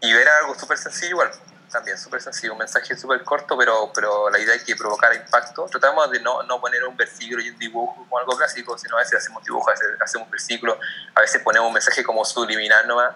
y 0.01 0.11
era 0.11 0.37
algo 0.39 0.57
súper 0.57 0.77
sencillo 0.77 1.11
igual 1.11 1.31
también 1.69 1.97
súper 1.97 2.19
sencillo, 2.21 2.53
un 2.53 2.59
mensaje 2.59 2.95
súper 2.97 3.23
corto, 3.23 3.57
pero, 3.57 3.91
pero 3.93 4.29
la 4.29 4.39
idea 4.39 4.55
es 4.55 4.63
que 4.63 4.75
provocara 4.75 5.15
impacto. 5.15 5.65
Tratamos 5.65 6.09
de 6.09 6.19
no, 6.19 6.41
no 6.41 6.59
poner 6.59 6.83
un 6.83 6.97
versículo 6.97 7.43
y 7.43 7.49
un 7.49 7.59
dibujo 7.59 7.95
como 7.95 8.17
algo 8.17 8.35
clásico, 8.35 8.75
sino 8.75 8.97
a 8.97 8.99
veces 9.01 9.19
hacemos 9.19 9.43
dibujos, 9.43 9.67
a 9.67 9.71
veces 9.71 10.01
hacemos 10.01 10.25
un 10.25 10.31
versículo, 10.31 10.79
a 11.13 11.21
veces 11.21 11.41
ponemos 11.43 11.67
un 11.67 11.73
mensaje 11.73 12.03
como 12.03 12.25
subliminal 12.25 12.87
nomás. 12.87 13.15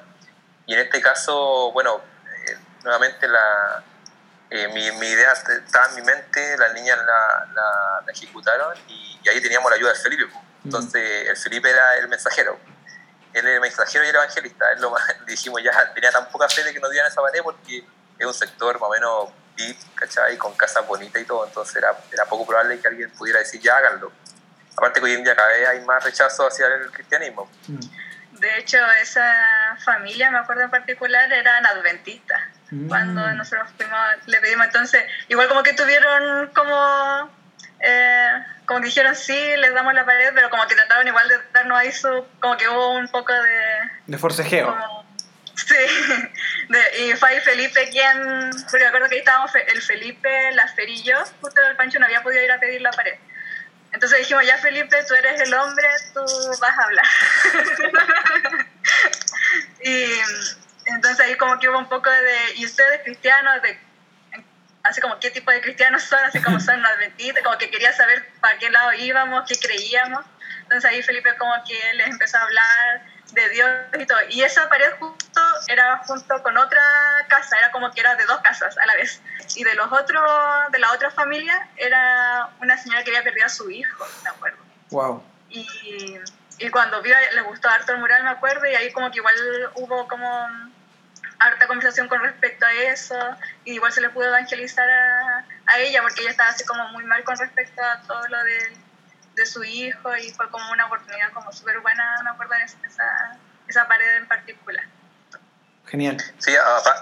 Y 0.65 0.73
en 0.73 0.81
este 0.81 1.01
caso, 1.01 1.71
bueno, 1.71 2.01
eh, 2.47 2.57
nuevamente 2.83 3.27
la, 3.27 3.83
eh, 4.55 4.67
mi, 4.67 4.91
mi, 4.99 5.07
idea 5.07 5.33
estaba 5.33 5.87
en 5.89 5.95
mi 5.95 6.01
mente, 6.03 6.55
las 6.57 6.71
niñas 6.75 6.95
la, 6.99 7.47
la, 7.55 8.03
la 8.05 8.11
ejecutaron 8.11 8.77
y, 8.87 9.19
y, 9.23 9.29
ahí 9.29 9.41
teníamos 9.41 9.71
la 9.71 9.77
ayuda 9.77 9.93
de 9.93 9.99
Felipe. 9.99 10.25
Entonces, 10.63 11.27
el 11.27 11.35
Felipe 11.37 11.71
era 11.71 11.97
el 11.97 12.07
mensajero. 12.07 12.59
Él 13.33 13.47
era 13.47 13.55
el 13.55 13.61
mensajero 13.61 14.05
y 14.05 14.09
el 14.09 14.15
evangelista. 14.15 14.71
Él 14.73 14.81
lo 14.81 14.91
más, 14.91 15.01
dijimos 15.25 15.63
ya, 15.63 15.91
tenía 15.95 16.11
tan 16.11 16.29
poca 16.29 16.47
fe 16.47 16.63
de 16.63 16.71
que 16.71 16.79
nos 16.79 16.91
dieran 16.91 17.11
esa 17.11 17.19
pared 17.19 17.41
porque 17.41 17.83
es 18.19 18.25
un 18.27 18.33
sector 18.33 18.79
más 18.79 18.89
o 18.89 18.91
menos 18.91 19.29
VIP, 19.55 19.95
¿cachai? 19.95 20.37
Con 20.37 20.53
casas 20.53 20.85
bonitas 20.85 21.19
y 21.19 21.25
todo, 21.25 21.47
entonces 21.47 21.75
era, 21.75 21.97
era 22.11 22.25
poco 22.25 22.45
probable 22.45 22.79
que 22.79 22.87
alguien 22.87 23.09
pudiera 23.09 23.39
decir, 23.39 23.59
ya 23.59 23.77
háganlo. 23.77 24.11
Aparte 24.77 24.99
que 24.99 25.05
hoy 25.07 25.13
en 25.13 25.23
día 25.23 25.35
cada 25.35 25.47
vez 25.47 25.67
hay 25.67 25.81
más 25.81 26.03
rechazo 26.03 26.45
hacia 26.45 26.67
el 26.67 26.91
cristianismo. 26.91 27.49
Mm. 27.67 28.39
De 28.39 28.59
hecho, 28.59 28.77
esa 29.01 29.77
familia, 29.83 30.29
me 30.29 30.37
acuerdo 30.37 30.61
en 30.61 30.69
particular, 30.69 31.31
eran 31.33 31.65
adventistas. 31.65 32.39
Mm. 32.73 32.87
Cuando 32.87 33.31
nosotros 33.33 33.69
fuimos, 33.77 33.99
le 34.25 34.41
pedimos 34.41 34.65
entonces, 34.65 35.03
igual 35.27 35.47
como 35.47 35.61
que 35.61 35.73
tuvieron 35.73 36.47
como, 36.55 37.29
eh, 37.79 38.43
como 38.65 38.79
que 38.79 38.87
dijeron 38.87 39.15
sí, 39.15 39.37
les 39.57 39.73
damos 39.75 39.93
la 39.93 40.05
pared, 40.05 40.31
pero 40.33 40.49
como 40.49 40.65
que 40.65 40.73
trataron 40.73 41.07
igual 41.07 41.27
de 41.27 41.35
darnos 41.53 41.77
ahí 41.77 41.91
su, 41.91 42.25
como 42.39 42.57
que 42.57 42.67
hubo 42.67 42.95
un 42.95 43.07
poco 43.09 43.31
de... 43.31 43.91
De 44.07 44.17
forcejeo. 44.17 44.75
Como, 44.75 45.03
Sí, 45.55 45.75
de, 46.69 47.05
y 47.05 47.13
fue 47.13 47.29
ahí 47.29 47.39
Felipe 47.41 47.87
quien, 47.91 48.49
porque 48.71 48.79
me 48.79 48.87
acuerdo 48.87 49.07
que 49.07 49.15
ahí 49.15 49.19
estábamos 49.19 49.51
el 49.55 49.81
Felipe, 49.83 50.51
la 50.53 50.67
Ferillo, 50.69 51.15
justo 51.41 51.61
el 51.61 51.75
Pancho 51.75 51.99
no 51.99 52.05
había 52.05 52.23
podido 52.23 52.43
ir 52.43 52.51
a 52.51 52.59
pedir 52.59 52.81
la 52.81 52.89
pared. 52.89 53.13
Entonces 53.91 54.17
dijimos, 54.17 54.47
ya 54.47 54.57
Felipe, 54.57 54.97
tú 55.07 55.13
eres 55.13 55.39
el 55.41 55.53
hombre, 55.53 55.87
tú 56.15 56.21
vas 56.59 56.75
a 56.79 56.83
hablar. 56.83 57.05
y 59.83 60.05
entonces 60.85 61.19
ahí 61.19 61.35
como 61.37 61.59
que 61.59 61.69
hubo 61.69 61.77
un 61.77 61.89
poco 61.89 62.09
de, 62.09 62.55
¿y 62.55 62.65
ustedes 62.65 63.01
cristianos? 63.03 63.61
De, 63.61 63.79
así 64.83 65.01
como, 65.01 65.19
¿qué 65.19 65.31
tipo 65.31 65.51
de 65.51 65.61
cristianos 65.61 66.03
son? 66.03 66.19
Así 66.25 66.41
como 66.41 66.59
son 66.59 66.85
adventistas, 66.85 67.43
como 67.43 67.57
que 67.57 67.69
quería 67.69 67.93
saber 67.93 68.29
para 68.41 68.57
qué 68.57 68.69
lado 68.69 68.93
íbamos, 68.93 69.43
qué 69.47 69.57
creíamos. 69.57 70.25
Entonces 70.63 70.89
ahí 70.89 71.01
Felipe 71.01 71.35
como 71.37 71.53
que 71.65 71.77
les 71.95 72.07
empezó 72.07 72.37
a 72.37 72.41
hablar 72.43 73.05
de 73.31 73.49
Dios 73.49 73.69
y 73.99 74.05
todo. 74.05 74.19
Y 74.29 74.43
esa 74.43 74.69
pared 74.69 74.91
justo 74.99 75.41
era 75.67 75.97
junto 76.05 76.41
con 76.43 76.57
otra 76.57 76.81
casa, 77.27 77.57
era 77.57 77.71
como 77.71 77.91
que 77.91 78.01
era 78.01 78.15
de 78.15 78.25
dos 78.25 78.39
casas 78.41 78.77
a 78.77 78.85
la 78.85 78.95
vez. 78.95 79.21
Y 79.55 79.63
de 79.63 79.73
los 79.75 79.91
otros, 79.91 80.23
de 80.71 80.79
la 80.79 80.91
otra 80.91 81.11
familia, 81.11 81.67
era 81.77 82.49
una 82.61 82.77
señora 82.77 83.03
que 83.03 83.11
había 83.11 83.23
perdido 83.23 83.45
a 83.45 83.49
su 83.49 83.69
hijo, 83.69 84.05
me 84.23 84.29
acuerdo. 84.29 84.57
Wow. 84.89 85.23
Y, 85.49 86.17
y 86.59 86.69
cuando 86.69 87.01
vio, 87.01 87.15
le 87.33 87.41
gustó 87.41 87.69
harto 87.69 87.93
el 87.93 87.99
mural, 87.99 88.23
me 88.23 88.29
acuerdo, 88.29 88.65
y 88.65 88.75
ahí 88.75 88.91
como 88.91 89.11
que 89.11 89.17
igual 89.17 89.35
hubo 89.75 90.07
como 90.07 90.72
harta 91.39 91.67
conversación 91.67 92.07
con 92.07 92.21
respecto 92.21 92.65
a 92.65 92.73
eso, 92.73 93.17
y 93.65 93.73
igual 93.73 93.91
se 93.91 94.01
le 94.01 94.09
pudo 94.09 94.27
evangelizar 94.27 94.89
a, 94.89 95.45
a 95.67 95.79
ella, 95.79 96.01
porque 96.01 96.21
ella 96.21 96.31
estaba 96.31 96.49
así 96.49 96.65
como 96.65 96.87
muy 96.89 97.03
mal 97.05 97.23
con 97.23 97.37
respecto 97.37 97.81
a 97.81 98.01
todo 98.03 98.27
lo 98.27 98.43
del 98.43 98.83
de 99.35 99.45
su 99.45 99.63
hijo 99.63 100.15
y 100.15 100.31
fue 100.31 100.49
como 100.49 100.71
una 100.71 100.85
oportunidad 100.85 101.31
como 101.33 101.51
súper 101.51 101.79
buena, 101.79 102.21
me 102.23 102.29
acuerdo 102.29 102.53
de 102.53 102.87
esa, 102.87 103.37
esa 103.67 103.87
pared 103.87 104.17
en 104.17 104.27
particular. 104.27 104.85
Genial. 105.87 106.17
Sí, 106.39 106.55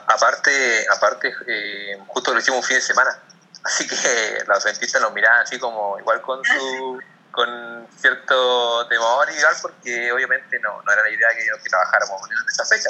aparte, 0.07 0.85
aparte 0.89 1.33
eh, 1.47 1.99
justo 2.07 2.33
lo 2.33 2.39
hicimos 2.39 2.59
un 2.59 2.63
fin 2.63 2.77
de 2.77 2.81
semana, 2.81 3.19
así 3.63 3.87
que 3.87 4.43
los 4.47 4.65
adventistas 4.65 5.01
nos 5.01 5.13
miraban 5.13 5.41
así 5.41 5.59
como 5.59 5.99
igual 5.99 6.21
con 6.21 6.43
su 6.43 7.01
con 7.31 7.87
cierto 7.97 8.87
temor 8.89 9.25
igual 9.31 9.55
porque 9.61 10.11
obviamente 10.11 10.59
no, 10.59 10.81
no 10.81 10.91
era 10.91 11.01
la 11.01 11.09
idea 11.09 11.29
que, 11.29 11.45
que 11.63 11.69
trabajáramos 11.69 12.21
en 12.29 12.37
esa 12.49 12.65
fecha. 12.65 12.89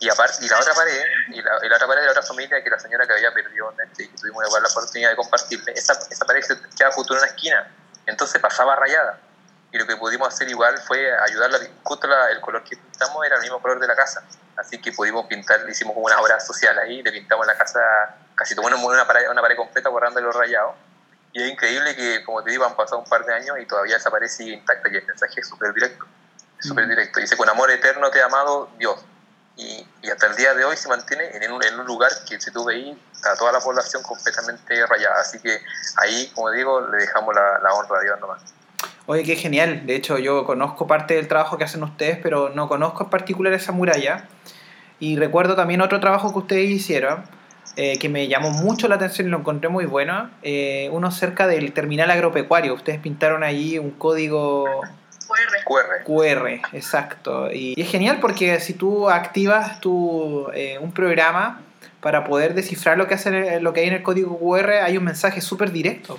Y, 0.00 0.08
aparte, 0.08 0.44
y 0.44 0.48
la 0.48 0.58
otra 0.58 0.74
pared, 0.74 1.02
y 1.28 1.42
la, 1.42 1.58
y 1.62 1.68
la, 1.68 1.76
otra 1.76 1.86
pared 1.86 2.00
de 2.00 2.06
la 2.06 2.12
otra 2.12 2.22
familia, 2.22 2.64
que 2.64 2.70
la 2.70 2.78
señora 2.78 3.06
que 3.06 3.12
había 3.12 3.32
perdido 3.32 3.72
y 3.98 4.08
que 4.08 4.16
tuvimos 4.16 4.46
igual 4.46 4.62
la 4.62 4.68
oportunidad 4.68 5.10
de 5.10 5.16
compartirle, 5.16 5.72
esa, 5.76 5.92
esa 6.10 6.24
pared 6.24 6.42
queda 6.76 6.90
justo 6.90 7.12
en 7.14 7.18
una 7.20 7.28
esquina 7.28 7.70
entonces 8.10 8.40
pasaba 8.40 8.76
rayada. 8.76 9.18
Y 9.72 9.78
lo 9.78 9.86
que 9.86 9.96
pudimos 9.96 10.28
hacer 10.28 10.48
igual 10.48 10.76
fue 10.78 11.16
ayudarla. 11.20 11.58
Justo 11.84 12.06
la, 12.08 12.30
el 12.30 12.40
color 12.40 12.64
que 12.64 12.76
pintamos 12.76 13.24
era 13.24 13.36
el 13.36 13.42
mismo 13.42 13.62
color 13.62 13.78
de 13.78 13.86
la 13.86 13.94
casa. 13.94 14.22
Así 14.56 14.80
que 14.80 14.92
pudimos 14.92 15.26
pintar, 15.26 15.60
hicimos 15.68 15.94
como 15.94 16.06
una 16.06 16.20
obra 16.20 16.40
social 16.40 16.76
ahí, 16.78 17.02
le 17.02 17.12
pintamos 17.12 17.46
la 17.46 17.56
casa, 17.56 17.80
casi 18.34 18.54
tomamos 18.54 18.82
una 18.82 19.06
pared, 19.06 19.30
una 19.30 19.40
pared 19.40 19.56
completa 19.56 19.88
borrando 19.88 20.20
los 20.20 20.34
rayados. 20.34 20.74
Y 21.32 21.42
es 21.42 21.50
increíble 21.50 21.94
que, 21.94 22.24
como 22.24 22.42
te 22.42 22.50
digo, 22.50 22.64
han 22.64 22.74
pasado 22.74 22.98
un 22.98 23.08
par 23.08 23.24
de 23.24 23.32
años 23.32 23.56
y 23.60 23.66
todavía 23.66 23.96
esa 23.96 24.10
pared 24.10 24.26
sigue 24.26 24.52
intacta 24.52 24.88
y 24.90 24.96
el 24.96 25.06
mensaje 25.06 25.40
es 25.40 25.48
súper 25.48 25.72
directo. 25.72 26.04
Súper 26.58 26.88
directo. 26.88 27.20
Dice, 27.20 27.36
con 27.36 27.48
amor 27.48 27.70
eterno 27.70 28.10
te 28.10 28.18
he 28.18 28.22
amado 28.22 28.68
Dios. 28.76 29.00
Y, 29.60 29.86
y, 30.02 30.10
hasta 30.10 30.26
el 30.26 30.36
día 30.36 30.54
de 30.54 30.64
hoy 30.64 30.76
se 30.76 30.88
mantiene 30.88 31.24
en 31.36 31.52
un, 31.52 31.62
en 31.62 31.78
un 31.78 31.86
lugar 31.86 32.10
que 32.26 32.40
si 32.40 32.50
tú 32.50 32.64
veis 32.64 32.96
a 33.24 33.36
toda 33.36 33.52
la 33.52 33.60
población 33.60 34.02
completamente 34.02 34.86
rayada. 34.86 35.20
Así 35.20 35.38
que 35.38 35.60
ahí, 35.98 36.30
como 36.34 36.50
digo, 36.50 36.80
le 36.80 36.96
dejamos 36.96 37.34
la, 37.34 37.58
la 37.62 37.74
honra 37.74 37.98
a 37.98 38.02
Dios 38.02 38.20
nomás. 38.20 38.42
Oye, 39.06 39.22
qué 39.24 39.36
genial. 39.36 39.86
De 39.86 39.96
hecho, 39.96 40.18
yo 40.18 40.46
conozco 40.46 40.86
parte 40.86 41.14
del 41.14 41.28
trabajo 41.28 41.58
que 41.58 41.64
hacen 41.64 41.82
ustedes, 41.82 42.18
pero 42.22 42.48
no 42.50 42.68
conozco 42.68 43.04
en 43.04 43.10
particular 43.10 43.52
esa 43.52 43.72
muralla. 43.72 44.28
Y 44.98 45.16
recuerdo 45.16 45.56
también 45.56 45.80
otro 45.80 46.00
trabajo 46.00 46.32
que 46.32 46.38
ustedes 46.38 46.70
hicieron, 46.70 47.24
eh, 47.76 47.98
que 47.98 48.08
me 48.08 48.28
llamó 48.28 48.50
mucho 48.50 48.88
la 48.88 48.94
atención 48.94 49.26
y 49.26 49.30
lo 49.30 49.38
encontré 49.38 49.68
muy 49.68 49.84
bueno. 49.84 50.30
Eh, 50.42 50.88
uno 50.92 51.10
cerca 51.10 51.46
del 51.46 51.72
terminal 51.72 52.10
agropecuario. 52.10 52.74
Ustedes 52.74 53.00
pintaron 53.00 53.42
allí 53.42 53.78
un 53.78 53.90
código 53.90 54.66
QR. 55.64 56.04
QR, 56.04 56.48
exacto. 56.72 57.50
Y, 57.50 57.74
y, 57.76 57.82
es 57.82 57.90
genial 57.90 58.18
porque 58.20 58.58
si 58.60 58.74
tú 58.74 59.08
activas 59.10 59.80
tu, 59.80 60.50
eh, 60.54 60.78
un 60.78 60.92
programa 60.92 61.62
para 62.00 62.24
poder 62.24 62.54
descifrar 62.54 62.96
lo 62.98 63.06
que, 63.06 63.14
hace, 63.14 63.60
lo 63.60 63.72
que 63.72 63.80
hay 63.80 63.88
en 63.88 63.94
el 63.94 64.02
código 64.02 64.38
QR, 64.38 64.70
hay 64.82 64.96
un 64.96 65.04
mensaje 65.04 65.40
súper 65.40 65.70
directo. 65.70 66.18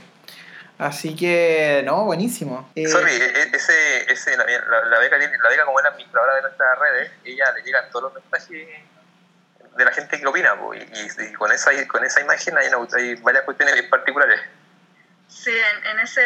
Así 0.77 1.15
que, 1.15 1.83
no, 1.85 2.05
buenísimo. 2.05 2.71
Eh, 2.75 2.87
Sorry, 2.87 3.11
e, 3.11 3.25
e, 3.25 3.49
ese, 3.53 4.11
ese, 4.11 4.35
la, 4.35 4.45
la, 4.45 4.85
la, 4.85 4.99
beca, 4.99 5.17
la 5.17 5.49
beca 5.49 5.65
como 5.65 5.79
es 5.79 5.83
la 5.83 5.89
administradora 5.91 6.35
de 6.35 6.41
nuestras 6.41 6.79
redes, 6.79 7.11
ella 7.23 7.51
le 7.51 7.61
llegan 7.61 7.85
todos 7.91 8.11
los 8.11 8.23
mensajes 8.23 8.67
de 9.77 9.85
la 9.85 9.91
gente 9.91 10.19
que 10.19 10.25
opina, 10.25 10.55
y, 10.73 10.77
y, 10.77 11.29
y, 11.29 11.33
con, 11.33 11.51
esa, 11.51 11.71
con 11.87 12.03
esa 12.03 12.21
imagen 12.21 12.57
hay, 12.57 12.67
hay 12.97 13.15
varias 13.15 13.43
cuestiones 13.43 13.79
particulares. 13.83 14.41
Sí, 15.27 15.51
en, 15.51 15.85
en 15.85 15.99
ese 15.99 16.21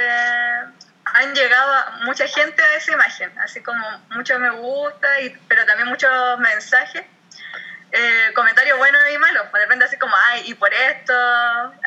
han 1.16 1.34
llegado 1.34 1.92
mucha 2.04 2.28
gente 2.28 2.62
a 2.62 2.76
esa 2.76 2.92
imagen, 2.92 3.40
así 3.40 3.64
como 3.64 3.86
muchos 4.10 4.38
me 4.38 4.50
gusta, 4.50 5.22
y, 5.22 5.30
pero 5.48 5.66
también 5.66 5.88
muchos 5.88 6.12
mensajes, 6.40 7.06
eh, 7.92 8.32
comentarios 8.36 8.78
buenos 8.78 9.02
y 9.14 9.18
malos, 9.18 9.50
de 9.54 9.60
repente 9.60 9.86
así 9.86 9.98
como, 9.98 10.14
ay, 10.28 10.44
y 10.46 10.54
por 10.56 10.74
esto, 10.74 11.14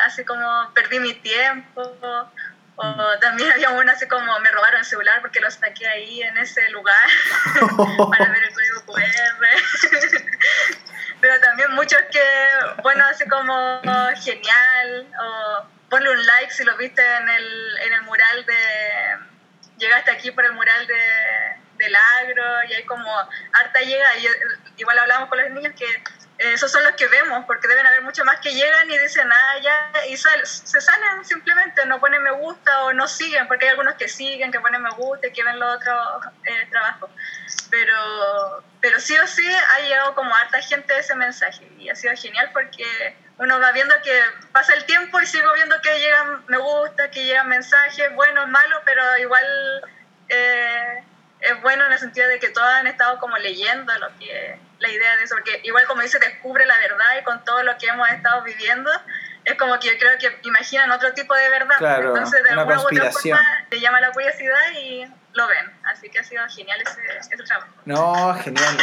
así 0.06 0.24
como 0.24 0.72
perdí 0.72 0.98
mi 0.98 1.12
tiempo, 1.12 1.82
o 2.76 2.84
mm. 2.86 3.20
también 3.20 3.52
había 3.52 3.68
uno 3.70 3.92
así 3.92 4.08
como 4.08 4.38
me 4.40 4.50
robaron 4.50 4.80
el 4.80 4.86
celular 4.86 5.20
porque 5.20 5.40
lo 5.40 5.50
saqué 5.50 5.86
ahí 5.86 6.22
en 6.22 6.38
ese 6.38 6.66
lugar 6.70 6.96
para 8.10 8.30
ver 8.30 8.44
el 8.44 8.54
código 8.54 8.86
QR. 8.86 9.46
pero 11.20 11.38
también 11.40 11.72
muchos 11.72 12.00
que, 12.10 12.24
bueno, 12.82 13.04
así 13.04 13.28
como 13.28 13.82
genial, 14.22 15.06
o 15.20 15.77
ponle 15.88 16.11
un 16.11 16.27
like 16.27 16.53
si 16.53 16.64
lo 16.64 16.77
viste 16.77 17.03
en 17.03 17.29
el, 17.29 17.79
en 17.79 17.92
el 17.92 18.03
mural 18.03 18.44
de... 18.46 19.18
Llegaste 19.79 20.11
aquí 20.11 20.31
por 20.33 20.44
el 20.44 20.53
mural 20.53 20.87
de, 20.87 21.01
del 21.79 21.96
agro 22.20 22.64
y 22.68 22.74
hay 22.74 22.85
como 22.85 23.09
harta 23.53 23.81
llega, 23.81 24.16
y 24.16 24.27
igual 24.77 24.98
hablamos 24.98 25.29
con 25.29 25.38
los 25.38 25.51
niños 25.51 25.72
que 25.77 25.87
esos 26.38 26.70
son 26.70 26.85
los 26.85 26.92
que 26.92 27.09
vemos, 27.09 27.44
porque 27.46 27.66
deben 27.66 27.85
haber 27.85 28.03
muchos 28.03 28.24
más 28.24 28.38
que 28.38 28.55
llegan 28.55 28.88
y 28.88 28.96
dicen, 28.98 29.29
ah, 29.31 29.59
ya, 29.61 29.90
y 30.09 30.16
se 30.16 30.81
salen 30.81 31.24
simplemente, 31.24 31.85
no 31.87 31.98
ponen 31.98 32.22
me 32.22 32.31
gusta 32.31 32.85
o 32.85 32.92
no 32.92 33.09
siguen, 33.09 33.48
porque 33.48 33.64
hay 33.64 33.70
algunos 33.70 33.94
que 33.94 34.09
siguen, 34.09 34.53
que 34.53 34.61
ponen 34.61 34.83
me 34.83 34.90
gusta 34.90 35.27
y 35.27 35.33
que 35.33 35.42
ven 35.42 35.59
los 35.59 35.77
otros 35.77 36.27
eh, 36.44 36.66
trabajos. 36.70 37.11
Pero, 37.70 38.62
pero 38.81 39.01
sí 39.01 39.18
o 39.18 39.27
sí 39.27 39.44
ha 39.53 39.81
llegado 39.81 40.14
como 40.14 40.33
harta 40.33 40.61
gente 40.62 40.96
ese 40.96 41.16
mensaje 41.16 41.68
y 41.77 41.88
ha 41.88 41.96
sido 41.96 42.14
genial 42.16 42.51
porque 42.53 43.16
uno 43.38 43.61
va 43.61 43.72
viendo 43.72 43.94
que 44.03 44.20
pasa 44.53 44.74
el 44.74 44.85
tiempo 44.85 45.20
y 45.20 45.27
sigo 45.27 45.53
viendo 45.55 45.81
que 45.81 45.98
llegan 45.98 46.44
me 46.48 46.59
gusta, 46.59 47.11
que 47.11 47.24
llegan 47.24 47.48
mensajes, 47.48 48.14
buenos, 48.14 48.48
malos, 48.48 48.81
pero 48.85 49.03
igual 49.18 49.44
eh, 50.29 51.05
es 51.40 51.62
bueno 51.62 51.87
en 51.87 51.92
el 51.92 51.98
sentido 51.98 52.29
de 52.29 52.38
que 52.38 52.48
todos 52.48 52.68
han 52.68 52.87
estado 52.87 53.18
como 53.18 53.37
leyendo 53.38 53.96
lo 53.98 54.09
que 54.18 54.59
la 54.81 54.88
idea 54.90 55.16
de 55.16 55.24
eso, 55.24 55.35
porque 55.35 55.61
igual 55.64 55.85
como 55.87 56.03
dice, 56.03 56.18
descubre 56.18 56.66
la 56.66 56.79
verdad 56.79 57.18
y 57.20 57.24
con 57.24 57.44
todo 57.44 57.62
lo 57.62 57.77
que 57.79 57.87
hemos 57.87 58.09
estado 58.11 58.42
viviendo, 58.42 58.90
es 59.44 59.57
como 59.57 59.79
que 59.79 59.88
yo 59.88 59.98
creo 59.98 60.18
que 60.18 60.48
imaginan 60.48 60.90
otro 60.90 61.12
tipo 61.14 61.35
de 61.35 61.48
verdad. 61.48 61.77
Claro, 61.79 62.09
Entonces, 62.09 62.42
de 62.44 62.53
una 62.53 62.62
alguna 62.62 62.81
u 62.81 62.87
otra 62.87 63.11
conspiración. 63.11 63.38
forma, 63.38 63.66
le 63.70 63.81
llama 63.81 64.01
la 64.01 64.12
curiosidad 64.12 64.72
y 64.81 65.07
lo 65.33 65.46
ven. 65.48 65.72
Así 65.85 66.11
que 66.11 66.18
ha 66.18 66.24
sido 66.24 66.46
genial 66.48 66.81
ese, 66.83 67.01
ese 67.18 67.44
trabajo. 67.44 67.68
No, 67.85 68.35
genial. 68.35 68.77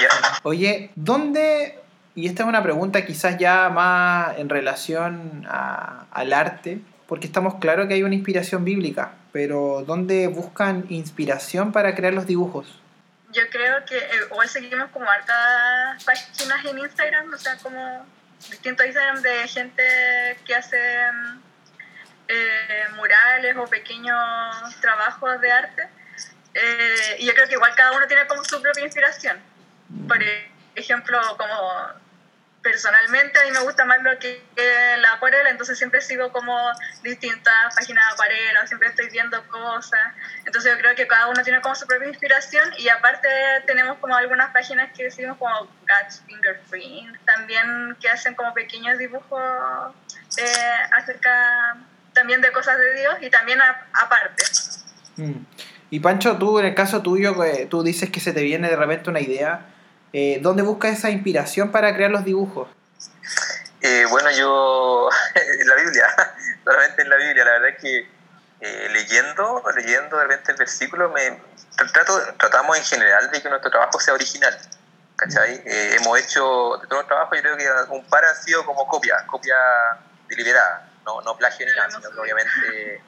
Oye, 0.44 0.92
¿dónde, 0.96 1.80
y 2.16 2.28
esta 2.28 2.44
es 2.44 2.50
una 2.50 2.64
pregunta 2.64 3.06
quizás 3.06 3.38
ya 3.38 3.70
más 3.70 4.38
en 4.38 4.48
relación 4.48 5.46
al 5.50 6.34
arte, 6.34 6.80
porque 7.08 7.28
estamos 7.28 7.56
claros 7.56 7.88
que 7.88 7.96
hay 7.96 8.04
una 8.04 8.16
inspiración 8.16 8.64
bíblica, 8.64 9.12
pero 9.34 9.84
¿dónde 9.86 10.28
buscan 10.28 10.86
inspiración 10.90 11.74
para 11.74 11.94
crear 11.94 12.14
los 12.14 12.26
dibujos? 12.26 12.80
Yo 13.34 13.44
creo 13.52 13.84
que 13.84 13.98
eh, 13.98 14.10
igual 14.32 14.48
seguimos 14.48 14.90
como 14.92 15.10
hartas 15.10 16.02
páginas 16.06 16.66
en 16.66 16.80
Instagram, 16.80 17.34
o 17.34 17.38
sea, 17.38 17.58
como 17.58 18.06
distintos 18.50 18.86
Instagram 18.86 19.22
de 19.22 19.48
gente 19.50 19.84
que 20.46 20.56
hace 20.56 20.78
eh, 22.30 22.84
murales 22.96 23.58
o 23.58 23.66
pequeños 23.66 24.18
trabajos 24.80 25.42
de 25.42 25.52
arte. 25.52 25.90
Eh, 26.54 27.18
y 27.20 27.26
yo 27.26 27.34
creo 27.34 27.48
que 27.50 27.56
igual 27.56 27.74
cada 27.76 27.92
uno 27.92 28.08
tiene 28.08 28.26
como 28.26 28.42
su 28.46 28.62
propia 28.62 28.86
inspiración. 28.86 29.38
Por 30.08 30.18
ejemplo, 30.76 31.20
como 31.38 32.05
personalmente 32.66 33.38
a 33.38 33.44
mí 33.44 33.52
me 33.52 33.60
gusta 33.60 33.86
más 33.86 34.02
lo 34.02 34.18
que 34.18 34.42
la 34.98 35.14
acuarela, 35.14 35.52
entonces 35.52 35.78
siempre 35.78 36.02
sigo 36.02 36.32
como 36.32 36.58
distintas 37.04 37.76
páginas 37.76 38.08
de 38.08 38.14
acuarela, 38.14 38.66
siempre 38.66 38.90
estoy 38.90 39.08
viendo 39.12 39.40
cosas. 39.50 40.02
Entonces 40.46 40.74
yo 40.74 40.80
creo 40.80 40.96
que 40.96 41.06
cada 41.06 41.28
uno 41.28 41.44
tiene 41.44 41.62
como 41.62 41.76
su 41.76 41.86
propia 41.86 42.08
inspiración 42.08 42.68
y 42.80 42.90
aparte 42.90 43.28
tenemos 43.68 44.00
como 44.00 44.16
algunas 44.16 44.52
páginas 44.52 44.90
que 44.98 45.04
decimos 45.04 45.38
como 45.38 45.54
God's 45.60 46.24
Fingerprint, 46.26 47.24
también 47.26 47.96
que 48.02 48.10
hacen 48.10 48.34
como 48.34 48.52
pequeños 48.56 48.98
dibujos 48.98 49.94
eh, 50.38 50.78
acerca 50.98 51.78
también 52.14 52.42
de 52.42 52.52
cosas 52.52 52.80
de 52.80 52.94
Dios 52.96 53.16
y 53.22 53.30
también 53.30 53.60
aparte. 53.94 54.44
Mm. 55.18 55.46
Y 55.92 56.00
Pancho, 56.00 56.36
tú 56.40 56.58
en 56.58 56.66
el 56.66 56.74
caso 56.74 57.04
tuyo, 57.04 57.40
que 57.40 57.68
tú 57.68 57.84
dices 57.84 58.10
que 58.10 58.20
se 58.20 58.34
te 58.34 58.42
viene 58.42 58.70
de 58.70 58.76
repente 58.76 59.12
una 59.12 59.22
idea, 59.22 59.68
eh, 60.18 60.40
¿dónde 60.42 60.64
buscas 60.64 60.98
esa 60.98 61.10
inspiración 61.10 61.72
para 61.74 61.94
crear 61.94 62.10
los 62.10 62.24
dibujos? 62.24 62.70
Eh, 63.82 64.06
bueno, 64.10 64.32
yo 64.32 65.10
en 65.62 65.68
la 65.68 65.76
Biblia, 65.76 66.08
solamente 66.64 67.02
en 67.02 67.10
la 67.10 67.18
Biblia, 67.18 67.44
la 67.44 67.52
verdad 67.52 67.70
es 67.70 67.82
que 67.82 68.10
eh, 68.62 68.88
leyendo, 68.94 69.62
leyendo 69.76 70.18
de 70.18 70.24
repente 70.24 70.54
el 70.54 70.58
versículo, 70.58 71.10
me, 71.10 71.38
trato, 71.92 72.18
tratamos 72.40 72.78
en 72.78 72.84
general 72.86 73.30
de 73.30 73.42
que 73.42 73.50
nuestro 73.50 73.70
trabajo 73.70 74.00
sea 74.00 74.14
original. 74.14 74.58
¿Cachai? 75.18 75.62
Eh, 75.66 75.98
hemos 76.00 76.18
hecho 76.20 76.78
de 76.82 76.88
todos 76.88 77.02
los 77.04 77.08
trabajos, 77.08 77.38
yo 77.38 77.42
creo 77.44 77.58
que 77.58 77.66
un 77.94 78.06
par 78.06 78.24
han 78.26 78.36
sido 78.36 78.66
como 78.66 78.88
copia, 78.88 79.16
copia 79.28 79.56
deliberada, 80.28 80.90
no, 81.06 81.22
no 81.22 81.38
plagio 81.38 81.66
ni 81.66 81.72
nada, 81.74 81.90
sino 81.90 82.10
que 82.12 82.20
obviamente 82.20 83.02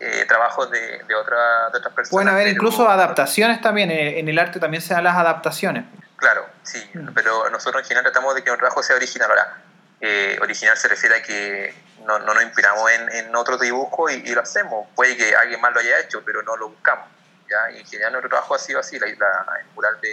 eh, 0.00 0.24
trabajos 0.26 0.70
de, 0.70 1.02
de, 1.06 1.14
otra- 1.14 1.70
de 1.72 1.78
otras 1.78 1.94
personas. 1.94 2.10
Pueden 2.10 2.28
haber 2.28 2.48
incluso 2.48 2.88
adaptaciones 2.88 3.60
también, 3.62 3.90
eh, 3.90 4.18
en 4.18 4.28
el 4.28 4.38
arte 4.38 4.58
también 4.60 4.82
se 4.82 4.92
dan 4.94 5.04
las 5.04 5.16
adaptaciones. 5.16 5.84
Claro, 6.20 6.46
sí, 6.62 6.88
Mm. 6.94 7.12
pero 7.14 7.48
nosotros 7.50 7.82
en 7.82 7.88
general 7.88 8.04
tratamos 8.12 8.34
de 8.34 8.42
que 8.42 8.50
nuestro 8.50 8.66
trabajo 8.66 8.82
sea 8.82 8.96
original. 8.96 9.30
Ahora, 9.30 9.56
eh, 10.00 10.38
original 10.42 10.76
se 10.76 10.86
refiere 10.88 11.16
a 11.16 11.22
que 11.22 11.74
no, 12.06 12.18
no 12.20 12.34
nos 12.34 12.42
inspiramos 12.42 12.90
en, 12.90 13.10
en 13.12 13.34
otro 13.36 13.56
dibujo 13.58 14.08
y, 14.10 14.14
y 14.16 14.34
lo 14.34 14.42
hacemos. 14.42 14.86
Puede 14.94 15.16
que 15.16 15.34
alguien 15.34 15.60
más 15.60 15.72
lo 15.72 15.80
haya 15.80 15.98
hecho, 16.00 16.22
pero 16.24 16.42
no 16.42 16.56
lo 16.56 16.68
buscamos. 16.68 17.06
¿ya? 17.48 17.70
Y 17.72 17.80
en 17.80 17.86
general 17.86 18.12
nuestro 18.12 18.28
trabajo 18.30 18.54
ha 18.54 18.58
sido 18.58 18.78
así. 18.80 18.98
La, 18.98 19.06
la- 19.06 19.46
el 19.60 19.66
mural 19.74 19.98
de, 20.00 20.08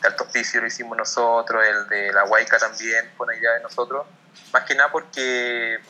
de 0.00 0.08
Alto 0.08 0.24
Hospicio 0.24 0.60
lo 0.60 0.66
hicimos 0.66 0.96
nosotros, 0.96 1.64
el 1.66 1.88
de 1.88 2.12
La 2.12 2.24
Huayca 2.24 2.58
también 2.58 3.10
fue 3.16 3.26
una 3.26 3.36
idea 3.36 3.52
de 3.52 3.60
nosotros. 3.60 4.06
Más 4.52 4.64
que 4.64 4.74
nada 4.74 4.90
porque 4.92 5.80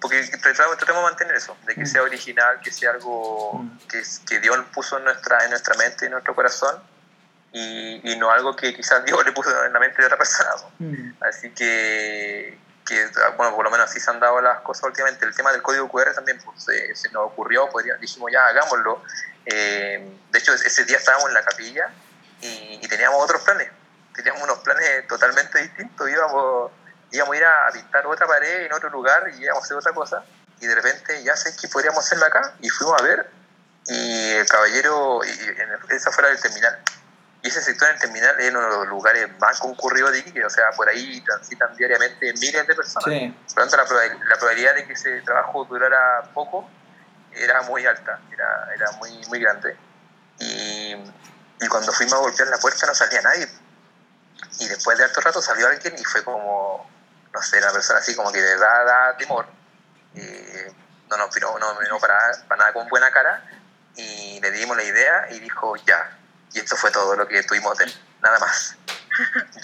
porque 0.00 0.22
tratamos, 0.40 0.76
tratamos 0.76 1.02
de 1.02 1.08
mantener 1.10 1.34
eso, 1.34 1.56
de 1.66 1.74
que 1.74 1.80
Mm. 1.82 1.86
sea 1.86 2.02
original, 2.02 2.60
que 2.60 2.70
sea 2.70 2.90
algo 2.92 3.54
Mm. 3.54 3.78
que, 3.88 4.02
que 4.28 4.38
Dios 4.38 4.56
puso 4.72 4.96
en 4.98 5.04
nuestra, 5.04 5.42
en 5.42 5.50
nuestra 5.50 5.74
mente 5.74 6.04
y 6.04 6.06
en 6.06 6.12
nuestro 6.12 6.36
corazón 6.36 6.80
y, 7.52 8.12
y 8.12 8.16
no 8.16 8.30
algo 8.30 8.54
que 8.54 8.74
quizás 8.74 9.04
Dios 9.04 9.24
le 9.24 9.32
puso 9.32 9.50
en 9.64 9.72
la 9.72 9.80
mente 9.80 10.00
de 10.00 10.06
otra 10.06 10.18
persona. 10.18 10.50
Mm. 10.78 11.12
Así 11.20 11.50
que, 11.50 12.58
que, 12.86 13.10
bueno, 13.36 13.54
por 13.54 13.64
lo 13.64 13.70
menos 13.70 13.90
así 13.90 14.00
se 14.00 14.10
han 14.10 14.20
dado 14.20 14.40
las 14.40 14.60
cosas 14.60 14.84
últimamente. 14.84 15.24
El 15.24 15.34
tema 15.34 15.52
del 15.52 15.62
código 15.62 15.88
QR 15.88 16.12
también 16.14 16.38
pues, 16.44 16.64
se, 16.64 16.94
se 16.94 17.10
nos 17.10 17.26
ocurrió, 17.26 17.68
podría, 17.70 17.96
dijimos 17.96 18.30
ya, 18.32 18.46
hagámoslo. 18.46 19.02
Eh, 19.46 20.18
de 20.30 20.38
hecho, 20.38 20.52
ese 20.52 20.84
día 20.84 20.98
estábamos 20.98 21.28
en 21.28 21.34
la 21.34 21.42
capilla 21.42 21.88
y, 22.40 22.80
y 22.82 22.88
teníamos 22.88 23.22
otros 23.22 23.42
planes. 23.42 23.70
Teníamos 24.14 24.42
unos 24.42 24.58
planes 24.58 25.06
totalmente 25.06 25.62
distintos. 25.62 26.08
Íbamos, 26.08 26.72
íbamos 27.12 27.34
a 27.34 27.38
ir 27.38 27.44
a 27.44 27.70
pintar 27.72 28.06
otra 28.06 28.26
pared 28.26 28.66
en 28.66 28.72
otro 28.72 28.90
lugar 28.90 29.30
y 29.34 29.42
íbamos 29.42 29.62
a 29.62 29.64
hacer 29.64 29.76
otra 29.76 29.92
cosa. 29.92 30.24
Y 30.60 30.66
de 30.66 30.74
repente, 30.74 31.22
ya 31.22 31.36
sé 31.36 31.56
que 31.56 31.68
podríamos 31.68 32.04
hacerla 32.04 32.26
acá. 32.26 32.54
Y 32.60 32.68
fuimos 32.68 33.00
a 33.00 33.04
ver. 33.04 33.30
Y 33.86 34.32
el 34.32 34.46
caballero, 34.46 35.20
y, 35.24 35.30
en 35.30 35.96
esa 35.96 36.10
fuera 36.10 36.28
del 36.28 36.40
terminal. 36.40 36.78
Y 37.42 37.48
ese 37.48 37.62
sector 37.62 37.88
en 37.88 37.94
el 37.94 38.00
terminal 38.00 38.40
es 38.40 38.50
uno 38.50 38.60
de 38.62 38.68
los 38.68 38.88
lugares 38.88 39.28
más 39.38 39.60
concurridos 39.60 40.12
de 40.12 40.18
Iquique, 40.18 40.44
o 40.44 40.50
sea, 40.50 40.70
por 40.72 40.88
ahí 40.88 41.20
transitan 41.20 41.74
diariamente 41.76 42.32
miles 42.32 42.66
de 42.66 42.74
personas. 42.74 43.04
Sí. 43.04 43.36
Por 43.54 43.64
lo 43.64 43.70
tanto, 43.70 43.94
la, 43.94 44.06
la 44.06 44.36
probabilidad 44.36 44.74
de 44.74 44.86
que 44.86 44.94
ese 44.94 45.20
trabajo 45.22 45.64
durara 45.64 46.22
poco 46.34 46.68
era 47.32 47.62
muy 47.62 47.86
alta, 47.86 48.18
era, 48.32 48.74
era 48.74 48.90
muy, 48.92 49.24
muy 49.28 49.40
grande. 49.40 49.76
Y, 50.40 50.94
y 51.60 51.68
cuando 51.68 51.92
fuimos 51.92 52.14
a 52.14 52.18
golpear 52.18 52.48
la 52.48 52.58
puerta 52.58 52.86
no 52.86 52.94
salía 52.94 53.22
nadie. 53.22 53.48
Y 54.60 54.68
después 54.68 54.98
de 54.98 55.04
harto 55.04 55.20
rato 55.20 55.40
salió 55.40 55.68
alguien 55.68 55.94
y 55.96 56.04
fue 56.04 56.24
como, 56.24 56.90
no 57.32 57.42
sé, 57.42 57.58
una 57.58 57.72
persona 57.72 58.00
así 58.00 58.14
como 58.16 58.32
que 58.32 58.40
de 58.40 58.56
da, 58.56 58.84
da 58.84 59.16
temor. 59.16 59.46
Eh, 60.14 60.72
no 61.10 61.16
nos 61.16 61.34
miró, 61.34 61.58
no 61.58 61.78
miró 61.80 61.98
para, 62.00 62.18
para 62.48 62.58
nada 62.58 62.72
con 62.72 62.88
buena 62.88 63.10
cara 63.10 63.44
y 63.94 64.40
le 64.40 64.50
dimos 64.50 64.76
la 64.76 64.82
idea 64.82 65.28
y 65.30 65.40
dijo 65.40 65.76
ya. 65.76 66.16
Y 66.54 66.60
esto 66.60 66.76
fue 66.76 66.90
todo 66.90 67.14
lo 67.16 67.26
que 67.28 67.42
tuvimos 67.42 67.76
de 67.78 67.84
él, 67.84 67.94
nada 68.22 68.38
más. 68.38 68.74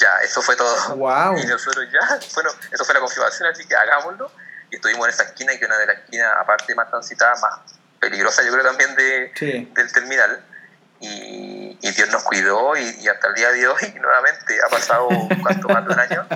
Ya, 0.00 0.18
eso 0.24 0.42
fue 0.42 0.56
todo. 0.56 0.96
Wow. 0.96 1.38
Y 1.38 1.46
nosotros 1.46 1.86
ya, 1.92 2.18
bueno, 2.34 2.50
eso 2.72 2.84
fue 2.84 2.92
la 2.94 3.00
confirmación, 3.00 3.48
así 3.48 3.64
que 3.68 3.76
hagámoslo. 3.76 4.30
Y 4.70 4.76
estuvimos 4.76 5.06
en 5.06 5.14
esa 5.14 5.22
esquina, 5.22 5.52
que 5.52 5.60
es 5.60 5.66
una 5.66 5.78
de 5.78 5.86
las 5.86 5.98
esquinas, 5.98 6.32
aparte 6.40 6.74
más 6.74 6.90
transitada, 6.90 7.36
más 7.40 7.60
peligrosa, 8.00 8.42
yo 8.42 8.50
creo 8.52 8.64
también 8.64 8.96
de, 8.96 9.32
Sí. 9.36 9.70
del 9.72 9.92
terminal. 9.92 10.44
Y, 11.00 11.78
y 11.80 11.90
Dios 11.92 12.08
nos 12.10 12.24
cuidó 12.24 12.76
y, 12.76 12.82
y 13.00 13.08
hasta 13.08 13.28
el 13.28 13.34
día 13.34 13.50
de 13.52 13.68
hoy, 13.68 13.94
nuevamente, 14.00 14.58
ha 14.64 14.68
pasado 14.68 15.08
cuánto 15.42 15.68
más 15.68 15.86
de 15.86 15.92
un 15.92 16.00
año, 16.00 16.26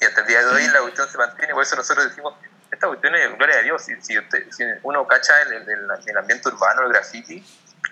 y 0.00 0.04
hasta 0.04 0.20
el 0.20 0.26
día 0.28 0.40
de 0.40 0.46
hoy 0.54 0.66
la 0.68 0.80
cuestión 0.80 1.08
se 1.10 1.18
mantiene, 1.18 1.54
por 1.54 1.62
eso 1.64 1.74
nosotros 1.76 2.08
decimos, 2.08 2.34
esta 2.70 2.86
cuestión 2.86 3.14
es 3.16 3.36
gloria 3.36 3.58
a 3.58 3.62
Dios, 3.62 3.82
si, 3.84 4.00
si, 4.02 4.16
usted- 4.18 4.46
si 4.52 4.64
uno 4.82 5.06
cacha 5.08 5.40
el, 5.42 5.52
el, 5.54 5.68
el- 5.68 5.88
el 6.06 6.16
ambiente 6.18 6.48
urbano, 6.48 6.82
el 6.82 6.92
graffiti, 6.92 7.44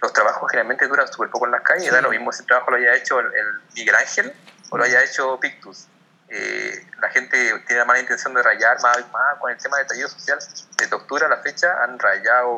los 0.02 0.12
trabajos 0.12 0.50
generalmente 0.50 0.86
duran 0.88 1.08
súper 1.08 1.30
poco 1.30 1.46
en 1.46 1.52
las 1.52 1.62
calles, 1.62 1.84
Sí. 1.84 1.90
da 1.90 2.00
lo 2.00 2.10
mismo 2.10 2.32
si 2.32 2.40
el 2.42 2.46
trabajo 2.46 2.70
lo 2.70 2.76
haya 2.76 2.94
hecho 2.94 3.18
el, 3.20 3.26
el 3.26 3.46
Miguel 3.74 3.94
Ángel 3.94 4.32
o 4.70 4.76
lo 4.78 4.84
haya 4.84 5.02
hecho 5.02 5.38
Pictus. 5.40 5.86
Eh, 6.28 6.84
la 7.00 7.08
gente 7.10 7.36
tiene 7.66 7.78
la 7.80 7.84
mala 7.84 8.00
intención 8.00 8.34
de 8.34 8.42
rayar 8.42 8.80
más, 8.82 8.98
más 9.12 9.36
con 9.38 9.50
el 9.50 9.56
tema 9.58 9.78
de 9.78 9.84
tallido 9.84 10.08
social. 10.08 10.38
Desde 10.76 10.94
octubre 10.96 11.24
a 11.24 11.28
la 11.28 11.36
fecha 11.38 11.82
han 11.84 11.98
rayado 11.98 12.50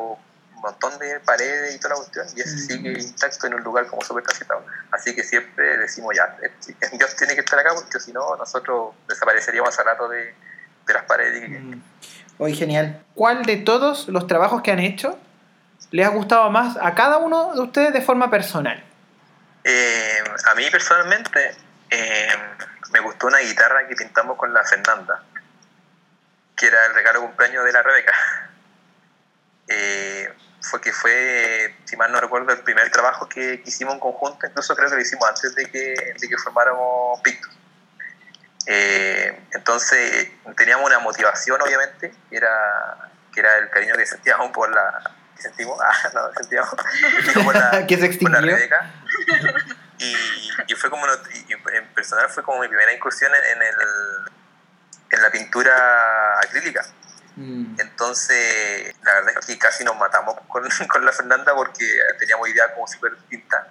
un 0.55 0.61
montón 0.61 0.97
de 0.99 1.19
paredes 1.21 1.75
y 1.75 1.79
toda 1.79 1.89
la 1.91 1.95
cuestión 1.97 2.25
y 2.35 2.41
ese 2.41 2.55
Mm. 2.55 2.59
sigue 2.67 2.99
intacto 2.99 3.47
en 3.47 3.53
un 3.53 3.63
lugar 3.63 3.85
como 3.87 4.01
súper 4.03 4.23
transitado. 4.23 4.65
Así 4.91 5.15
que 5.15 5.23
siempre 5.23 5.77
decimos 5.77 6.13
ya, 6.15 6.35
eh, 6.41 6.51
Dios 6.97 7.15
tiene 7.15 7.35
que 7.35 7.41
estar 7.41 7.59
acá 7.59 7.73
porque 7.75 7.99
si 7.99 8.11
no 8.11 8.35
nosotros 8.35 8.95
desapareceríamos 9.07 9.69
hace 9.69 9.83
rato 9.83 10.09
de, 10.09 10.33
de 10.87 10.93
las 10.93 11.03
paredes. 11.03 11.49
Mm. 11.61 11.81
Oye, 12.39 12.55
genial. 12.55 13.01
¿Cuál 13.15 13.43
de 13.45 13.57
todos 13.57 14.07
los 14.09 14.25
trabajos 14.27 14.61
que 14.63 14.71
han 14.71 14.79
hecho 14.79 15.17
les 15.91 16.05
ha 16.05 16.09
gustado 16.09 16.49
más 16.49 16.77
a 16.81 16.93
cada 16.93 17.17
uno 17.17 17.53
de 17.53 17.61
ustedes 17.61 17.93
de 17.93 18.01
forma 18.01 18.29
personal? 18.29 18.83
Eh, 19.63 20.23
a 20.45 20.55
mí 20.55 20.69
personalmente 20.71 21.55
eh, 21.89 22.27
me 22.91 22.99
gustó 23.01 23.27
una 23.27 23.39
guitarra 23.39 23.87
que 23.87 23.95
pintamos 23.95 24.37
con 24.37 24.53
la 24.53 24.63
Fernanda, 24.63 25.23
que 26.55 26.67
era 26.67 26.85
el 26.85 26.93
regalo 26.93 27.21
cumpleaños 27.21 27.65
de 27.65 27.71
la 27.71 27.81
Rebeca. 27.81 28.13
Eh, 29.71 30.33
fue 30.61 30.81
que 30.81 30.91
fue, 30.91 31.75
si 31.85 31.95
mal 31.95 32.11
no 32.11 32.19
recuerdo, 32.19 32.51
el 32.51 32.63
primer 32.63 32.89
trabajo 32.89 33.29
que, 33.29 33.61
hicimos 33.63 33.93
en 33.93 33.99
conjunto, 33.99 34.47
incluso 34.47 34.75
creo 34.75 34.89
que 34.89 34.95
lo 34.95 35.01
hicimos 35.01 35.29
antes 35.29 35.53
de 35.53 35.69
que, 35.69 36.15
de 36.19 36.27
que 36.27 36.37
formáramos 36.39 37.21
Pictus. 37.21 37.55
Entonces 38.65 40.31
teníamos 40.57 40.87
una 40.87 40.97
motivación, 40.97 41.61
obviamente, 41.61 42.11
que 42.31 42.37
era, 42.37 43.11
que 43.31 43.41
era 43.41 43.59
el 43.59 43.69
cariño 43.69 43.93
que 43.95 44.07
sentíamos 44.07 44.49
por 44.49 44.73
la... 44.73 45.18
que 45.39 45.43
sentimos, 45.43 45.79
ah, 45.83 46.09
no, 46.13 46.33
sentíamos, 46.33 46.69
por 47.45 47.55
la, 47.55 47.87
que 47.87 47.97
se 47.97 48.05
extinguió. 48.05 48.41
Rebeca. 48.41 48.93
Y, 50.01 50.15
y, 50.69 50.75
fue 50.75 50.89
como, 50.89 51.05
y 51.05 51.51
en 51.51 51.93
personal 51.93 52.29
fue 52.29 52.41
como 52.41 52.61
mi 52.61 52.69
primera 52.69 52.93
incursión 52.93 53.29
en, 53.35 53.61
el, 53.61 53.75
en 55.09 55.21
la 55.21 55.29
pintura 55.29 56.39
acrílica. 56.39 56.85
Mm. 57.35 57.77
Entonces, 57.77 58.95
la 59.03 59.15
verdad 59.15 59.33
es 59.37 59.45
que 59.45 59.59
casi 59.59 59.83
nos 59.83 59.97
matamos 59.97 60.35
con, 60.47 60.63
con 60.87 61.05
la 61.05 61.11
Fernanda 61.11 61.53
porque 61.53 61.85
teníamos 62.17 62.47
idea 62.47 62.73
como 62.73 62.87
súper 62.87 63.17
pinta. 63.27 63.67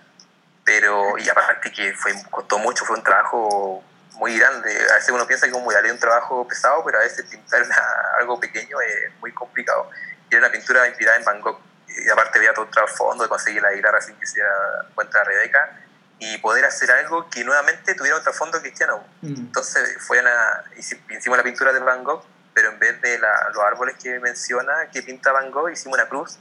Pero, 0.64 1.16
y 1.16 1.27
aparte 1.31 1.73
que 1.73 1.95
fue, 1.95 2.12
costó 2.29 2.59
mucho, 2.59 2.85
fue 2.85 2.99
un 2.99 3.03
trabajo 3.03 3.83
muy 4.19 4.39
grande. 4.39 4.71
A 4.91 4.97
veces 4.97 5.09
uno 5.09 5.27
piensa 5.27 5.47
que 5.47 5.55
un 5.55 5.64
mural 5.64 5.87
es 5.87 5.93
un 5.93 5.99
trabajo 5.99 6.47
pesado, 6.47 6.85
pero 6.85 6.99
a 6.99 7.03
veces 7.03 7.25
pintar 7.25 7.62
algo 8.21 8.39
pequeño 8.39 8.79
es 8.83 9.12
muy 9.21 9.33
complicado. 9.33 9.91
Y 10.31 10.35
era 10.35 10.47
una 10.47 10.53
pintura 10.53 10.87
inspirada 10.87 11.18
en 11.18 11.24
Van 11.24 11.41
Gogh. 11.41 11.61
Y 11.89 12.09
aparte 12.11 12.39
había 12.39 12.53
todo 12.53 12.66
el 12.66 12.70
trasfondo 12.70 13.24
de 13.24 13.29
conseguir 13.29 13.62
la 13.62 13.72
guitarra 13.72 14.01
sin 14.01 14.14
que 14.16 14.26
se 14.26 14.41
cuenta 14.95 15.24
Rebeca 15.24 15.85
y 16.20 16.39
poder 16.39 16.64
hacer 16.64 16.91
algo 16.91 17.29
que 17.31 17.45
nuevamente 17.45 17.95
tuviera 17.95 18.16
un 18.16 18.22
trasfondo 18.22 18.61
cristiano. 18.61 19.05
Mm. 19.22 19.35
Entonces 19.35 19.97
fue 20.01 20.20
una, 20.20 20.64
hicimos 20.76 21.39
la 21.39 21.45
pintura 21.45 21.72
de 21.72 21.81
Van 21.81 22.03
Gogh, 22.03 22.24
pero 22.53 22.70
en 22.70 22.79
vez 22.79 23.01
de 23.01 23.18
los 23.18 23.64
árboles 23.64 23.97
que 24.03 24.18
menciona, 24.18 24.89
que 24.93 25.03
pinta 25.03 25.33
Van 25.33 25.51
Gogh, 25.51 25.70
hicimos 25.70 25.97
una 25.99 26.09
cruz 26.09 26.39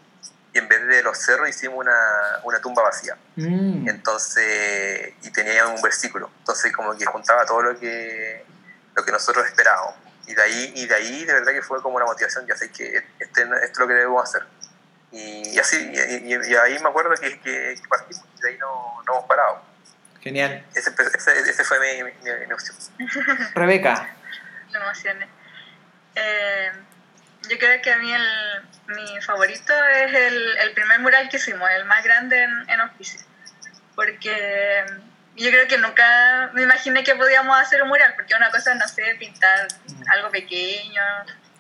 y 0.54 0.58
en 0.58 0.68
vez 0.68 0.86
de 0.88 1.04
los 1.04 1.18
cerros 1.18 1.48
hicimos 1.50 1.78
una, 1.78 2.40
una 2.44 2.60
tumba 2.60 2.82
vacía. 2.82 3.16
Mm. 3.36 3.88
Entonces, 3.88 5.14
y 5.22 5.30
tenía 5.32 5.68
un 5.68 5.82
versículo. 5.82 6.32
Entonces, 6.40 6.74
como 6.74 6.98
que 6.98 7.06
juntaba 7.06 7.46
todo 7.46 7.62
lo 7.62 7.80
que, 7.80 8.44
lo 8.96 9.06
que 9.06 9.12
nosotros 9.12 9.46
esperábamos. 9.46 9.96
Y 10.28 10.36
de, 10.36 10.42
ahí, 10.42 10.74
y 10.76 10.86
de 10.86 10.96
ahí, 10.96 11.26
de 11.26 11.34
verdad 11.34 11.54
que 11.54 11.62
fue 11.62 11.82
como 11.82 11.96
una 11.96 12.06
motivación. 12.06 12.46
Ya 12.46 12.56
sé 12.56 12.70
que 12.72 12.98
este, 13.20 13.42
esto 13.42 13.42
es 13.64 13.78
lo 13.80 13.88
que 13.88 13.94
debemos 13.94 14.24
hacer. 14.24 14.44
Y, 15.12 15.58
así, 15.58 15.90
y, 15.90 16.34
ahí 16.56 16.80
me 16.80 16.90
acuerdo 16.90 17.12
que, 17.16 17.40
que, 17.40 17.76
partimos 17.88 18.26
y 18.38 18.42
de 18.42 18.50
ahí 18.50 18.58
no, 18.58 19.02
no 19.06 19.14
hemos 19.14 19.26
parado. 19.26 19.64
Genial. 20.22 20.66
Ese, 20.76 20.92
ese, 21.50 21.64
fue 21.64 21.80
mi, 21.80 22.04
mi, 22.04 22.12
mi, 22.22 23.06
Rebeca. 23.56 24.16
Me 24.74 24.80
emocioné. 24.80 25.28
Eh, 26.16 26.72
yo 27.50 27.58
creo 27.58 27.82
que 27.82 27.94
a 27.94 27.98
mí 27.98 28.14
el, 28.14 28.62
mi 28.88 29.22
favorito 29.22 29.74
es 29.86 30.14
el, 30.14 30.58
el, 30.58 30.74
primer 30.74 31.00
mural 31.00 31.30
que 31.30 31.38
hicimos, 31.38 31.70
el 31.72 31.86
más 31.86 32.04
grande 32.04 32.44
en, 32.44 32.70
en 32.70 32.82
Hospicio. 32.82 33.22
Porque 33.96 34.86
yo 35.38 35.52
creo 35.52 35.68
que 35.68 35.78
nunca 35.78 36.50
me 36.54 36.64
imaginé 36.64 37.04
que 37.04 37.16
podíamos 37.16 37.58
hacer 37.60 37.82
un 37.84 37.90
mural, 37.90 38.14
porque 38.16 38.34
una 38.34 38.50
cosa, 38.50 38.74
no 38.74 38.88
sé, 38.88 39.16
pintar 39.20 39.68
algo 40.12 40.32
pequeño, 40.32 41.02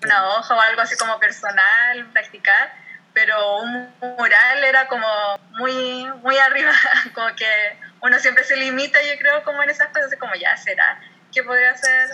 una 0.04 0.30
hoja 0.30 0.56
o 0.56 0.62
algo 0.62 0.82
así 0.82 0.98
como 0.98 1.20
personal, 1.20 2.10
practicar, 2.12 2.74
pero 3.14 3.60
un 3.60 3.94
mural 4.00 4.64
era 4.64 4.88
como 4.88 5.08
muy, 5.52 6.06
muy 6.24 6.38
arriba, 6.38 6.72
como 7.14 7.36
que 7.36 7.80
uno 8.02 8.18
siempre 8.20 8.44
se 8.44 8.56
limita, 8.58 9.00
yo 9.04 9.18
creo, 9.20 9.44
como 9.44 9.62
en 9.62 9.70
esas 9.70 9.90
cosas, 9.90 10.12
como 10.20 10.34
ya 10.36 10.58
será 10.58 11.00
que 11.34 11.44
podría 11.44 11.72
hacer. 11.72 12.10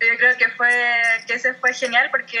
Yo 0.00 0.16
creo 0.18 0.36
que 0.36 0.48
fue 0.50 1.02
que 1.26 1.34
ese 1.34 1.54
fue 1.54 1.72
genial 1.72 2.08
porque 2.10 2.40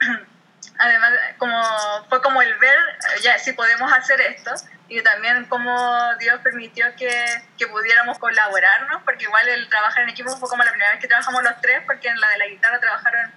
además 0.78 1.12
como 1.38 1.62
fue 2.08 2.20
como 2.20 2.42
el 2.42 2.52
ver 2.58 2.78
ya 3.22 3.38
si 3.38 3.52
podemos 3.52 3.92
hacer 3.92 4.20
esto 4.20 4.52
y 4.92 5.02
también 5.02 5.46
como 5.46 6.16
Dios 6.18 6.40
permitió 6.42 6.84
que, 6.96 7.10
que, 7.56 7.66
pudiéramos 7.66 8.18
colaborarnos 8.18 9.02
porque 9.04 9.24
igual 9.24 9.48
el 9.48 9.68
trabajar 9.68 10.02
en 10.02 10.10
equipo 10.10 10.36
fue 10.36 10.48
como 10.48 10.62
la 10.62 10.70
primera 10.70 10.90
vez 10.90 11.00
que 11.00 11.08
trabajamos 11.08 11.42
los 11.42 11.60
tres 11.62 11.82
porque 11.86 12.08
en 12.08 12.20
la 12.20 12.28
de 12.28 12.38
la 12.38 12.46
guitarra 12.46 12.78
trabajaron 12.78 13.32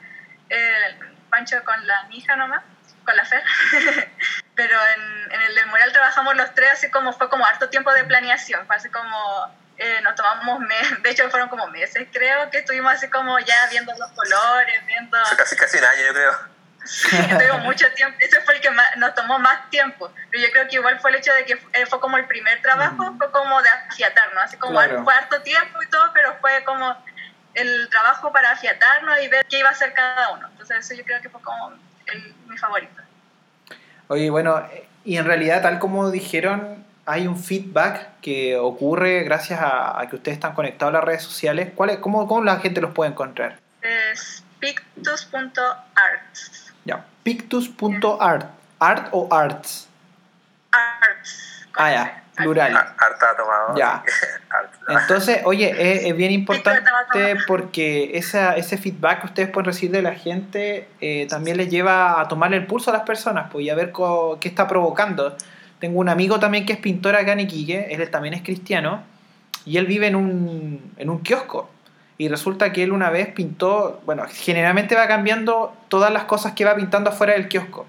eh, 0.49 0.99
Pancho 1.29 1.63
con 1.63 1.87
la 1.87 2.07
hija 2.11 2.35
nomás 2.35 2.61
con 3.05 3.15
la 3.15 3.23
fe 3.23 3.41
pero 4.55 4.77
en, 4.95 5.31
en, 5.31 5.41
el 5.41 5.55
del 5.55 5.67
mural 5.67 5.93
trabajamos 5.93 6.35
los 6.35 6.53
tres 6.53 6.71
así 6.73 6.91
como 6.91 7.13
fue 7.13 7.29
como 7.29 7.45
harto 7.45 7.69
tiempo 7.69 7.93
de 7.93 8.03
planeación. 8.03 8.65
Fue 8.67 8.75
así 8.75 8.89
como 8.89 9.55
eh, 9.77 10.01
nos 10.01 10.15
tomamos 10.15 10.59
meses, 10.59 11.01
de 11.03 11.09
hecho 11.09 11.29
fueron 11.29 11.49
como 11.49 11.67
meses 11.67 12.07
creo 12.11 12.49
que 12.49 12.59
estuvimos 12.59 12.93
así 12.93 13.09
como 13.09 13.39
ya 13.39 13.67
viendo 13.69 13.93
los 13.97 14.11
colores 14.11 14.85
viendo 14.85 15.17
casi 15.37 15.55
casi 15.55 15.77
un 15.77 15.85
año 15.85 16.01
yo 16.07 16.13
creo 16.13 16.54
Sí, 16.95 17.17
mucho 17.63 17.86
tiempo. 17.95 18.17
Ese 18.21 18.41
fue 18.41 18.55
el 18.55 18.61
que 18.61 18.69
nos 18.97 19.15
tomó 19.15 19.39
más 19.39 19.69
tiempo. 19.69 20.11
Pero 20.29 20.43
yo 20.43 20.51
creo 20.51 20.67
que 20.67 20.75
igual 20.75 20.99
fue 20.99 21.09
el 21.11 21.17
hecho 21.17 21.33
de 21.33 21.45
que 21.45 21.53
eh, 21.53 21.86
fue 21.88 21.99
como 21.99 22.17
el 22.17 22.25
primer 22.25 22.61
trabajo, 22.61 23.15
fue 23.17 23.31
como 23.31 23.61
de 23.61 23.69
afiatarnos. 23.69 24.43
Así 24.43 24.57
como 24.57 24.79
fue 25.03 25.13
harto 25.13 25.41
tiempo 25.41 25.81
y 25.81 25.88
todo, 25.88 26.11
pero 26.13 26.36
fue 26.39 26.63
como 26.63 26.95
el 27.55 27.89
trabajo 27.89 28.31
para 28.31 28.51
afiatarnos 28.51 29.19
y 29.21 29.27
ver 29.27 29.45
qué 29.49 29.59
iba 29.59 29.69
a 29.69 29.71
hacer 29.71 29.93
cada 29.93 30.31
uno. 30.31 30.47
Entonces, 30.51 30.77
eso 30.79 30.93
yo 30.93 31.03
creo 31.03 31.21
que 31.21 31.29
fue 31.29 31.41
como 31.41 31.73
el, 32.07 32.36
mi 32.47 32.57
favorito. 32.57 33.01
Oye, 34.07 34.29
bueno, 34.29 34.63
y 35.03 35.17
en 35.17 35.25
realidad, 35.25 35.63
tal 35.63 35.79
como 35.79 36.11
dijeron, 36.11 36.86
hay 37.05 37.27
un 37.27 37.41
feedback 37.41 38.19
que 38.21 38.57
ocurre 38.57 39.23
gracias 39.23 39.59
a, 39.61 40.05
que 40.09 40.17
ustedes 40.17 40.38
están 40.38 40.53
conectados 40.53 40.93
a 40.93 40.97
las 40.97 41.03
redes 41.03 41.23
sociales. 41.23 41.71
¿Cuál 41.73 41.91
es, 41.91 41.97
cómo, 41.97 42.27
¿Cómo 42.27 42.43
la 42.43 42.59
gente 42.59 42.81
los 42.81 42.93
puede 42.93 43.11
encontrar? 43.11 43.57
Es 43.81 44.43
pictus.art. 44.59 46.36
Ya, 46.86 47.05
pictus.art. 47.23 48.47
¿Art 48.79 49.07
o 49.11 49.27
arts? 49.31 49.88
Arts. 50.71 51.65
Ah, 51.77 51.91
ya, 51.91 52.23
plural. 52.36 52.75
Art 52.75 52.97
tomado. 53.38 53.75
Ya. 53.77 54.03
Entonces, 54.88 55.41
oye, 55.45 56.07
es, 56.07 56.15
bien 56.15 56.31
importante 56.31 57.36
porque 57.47 58.11
esa, 58.13 58.55
ese 58.55 58.77
feedback 58.77 59.21
que 59.21 59.25
ustedes 59.27 59.49
pueden 59.49 59.65
recibir 59.65 59.91
de 59.91 60.01
la 60.01 60.13
gente 60.13 60.88
eh, 61.01 61.25
también 61.27 61.57
les 61.57 61.69
lleva 61.69 62.21
a 62.21 62.27
tomarle 62.27 62.57
el 62.57 62.67
pulso 62.67 62.91
a 62.91 62.93
las 62.93 63.03
personas 63.03 63.49
pues, 63.51 63.65
y 63.65 63.69
a 63.69 63.75
ver 63.75 63.91
qué 64.39 64.47
está 64.47 64.67
provocando. 64.67 65.36
Tengo 65.79 65.99
un 65.99 66.09
amigo 66.09 66.39
también 66.39 66.65
que 66.65 66.73
es 66.73 66.79
pintor 66.79 67.15
acá 67.15 67.33
en 67.33 67.41
Iquique, 67.41 67.88
él 67.89 68.09
también 68.09 68.33
es 68.33 68.43
cristiano, 68.43 69.03
y 69.65 69.77
él 69.77 69.88
vive 69.88 70.07
en 70.07 70.15
un, 70.15 70.93
en 70.97 71.09
un 71.09 71.19
kiosco. 71.21 71.69
Y 72.18 72.30
resulta 72.30 72.72
que 72.72 72.84
él 72.84 72.91
una 72.91 73.09
vez 73.09 73.28
pintó, 73.34 74.01
bueno, 74.05 74.24
generalmente 74.30 74.95
va 74.95 75.07
cambiando 75.07 75.74
todas 75.89 76.11
las 76.13 76.24
cosas 76.26 76.53
que 76.53 76.63
va 76.63 76.76
pintando 76.76 77.09
afuera 77.09 77.34
del 77.34 77.49
kiosco. 77.49 77.86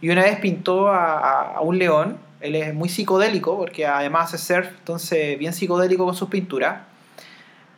Y 0.00 0.10
una 0.10 0.22
vez 0.22 0.38
pintó 0.38 0.88
a, 0.88 1.60
un 1.62 1.78
león, 1.78 2.18
él 2.40 2.56
es 2.56 2.74
muy 2.74 2.90
psicodélico, 2.90 3.56
porque 3.56 3.86
además 3.86 4.34
hace 4.34 4.54
surf, 4.54 4.68
entonces 4.78 5.38
bien 5.38 5.54
psicodélico 5.54 6.04
con 6.04 6.14
sus 6.14 6.28
pinturas. 6.28 6.82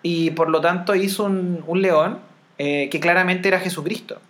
Y 0.02 0.32
por 0.32 0.48
lo 0.48 0.60
tanto 0.60 0.94
hizo 0.94 1.24
un, 1.24 1.82
león 1.82 2.18
eh, 2.58 2.88
que 2.90 2.98
claramente 2.98 3.48
era 3.48 3.60
Jesucristo. 3.60 4.20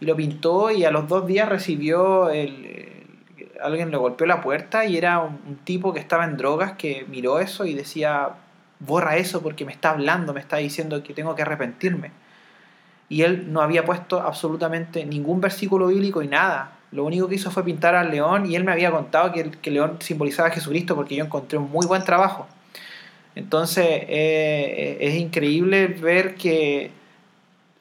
Y 0.00 0.06
lo 0.06 0.16
pintó 0.16 0.70
y 0.70 0.84
a 0.84 0.90
los 0.90 1.06
dos 1.06 1.26
días 1.26 1.48
recibió 1.48 2.28
el, 2.30 2.88
alguien 3.62 3.90
le 3.90 3.96
golpeó 3.96 4.26
la 4.26 4.40
puerta 4.40 4.84
y 4.84 4.96
era 4.96 5.20
un, 5.20 5.58
tipo 5.64 5.92
que 5.92 6.00
estaba 6.00 6.24
en 6.24 6.36
drogas 6.36 6.72
que 6.72 7.04
miró 7.08 7.40
eso 7.40 7.64
y 7.64 7.74
decía, 7.74 8.30
borra 8.80 9.16
eso 9.16 9.42
porque 9.42 9.64
me 9.64 9.72
está 9.72 9.90
hablando, 9.90 10.32
me 10.32 10.40
está 10.40 10.56
diciendo 10.56 11.02
que 11.02 11.14
tengo 11.14 11.34
que 11.34 11.42
arrepentirme. 11.42 12.10
Y 13.08 13.22
él 13.22 13.52
no 13.52 13.62
había 13.62 13.84
puesto 13.84 14.20
absolutamente 14.20 15.04
ningún 15.04 15.40
versículo 15.40 15.88
bíblico 15.88 16.22
y 16.22 16.28
nada. 16.28 16.72
Lo 16.92 17.04
único 17.04 17.28
que 17.28 17.36
hizo 17.36 17.50
fue 17.50 17.64
pintar 17.64 17.94
al 17.94 18.10
león 18.10 18.50
y 18.50 18.54
él 18.54 18.64
me 18.64 18.72
había 18.72 18.90
contado 18.90 19.32
que 19.32 19.40
el, 19.40 19.74
león 19.74 19.96
simbolizaba 20.00 20.48
a 20.48 20.52
Jesucristo 20.52 20.94
porque 20.94 21.16
yo 21.16 21.24
encontré 21.24 21.58
un 21.58 21.70
muy 21.70 21.86
buen 21.86 22.04
trabajo. 22.04 22.46
Entonces 23.34 23.86
eh, 23.86 24.98
es 25.00 25.14
increíble 25.14 25.86
ver 25.86 26.34
que, 26.34 26.90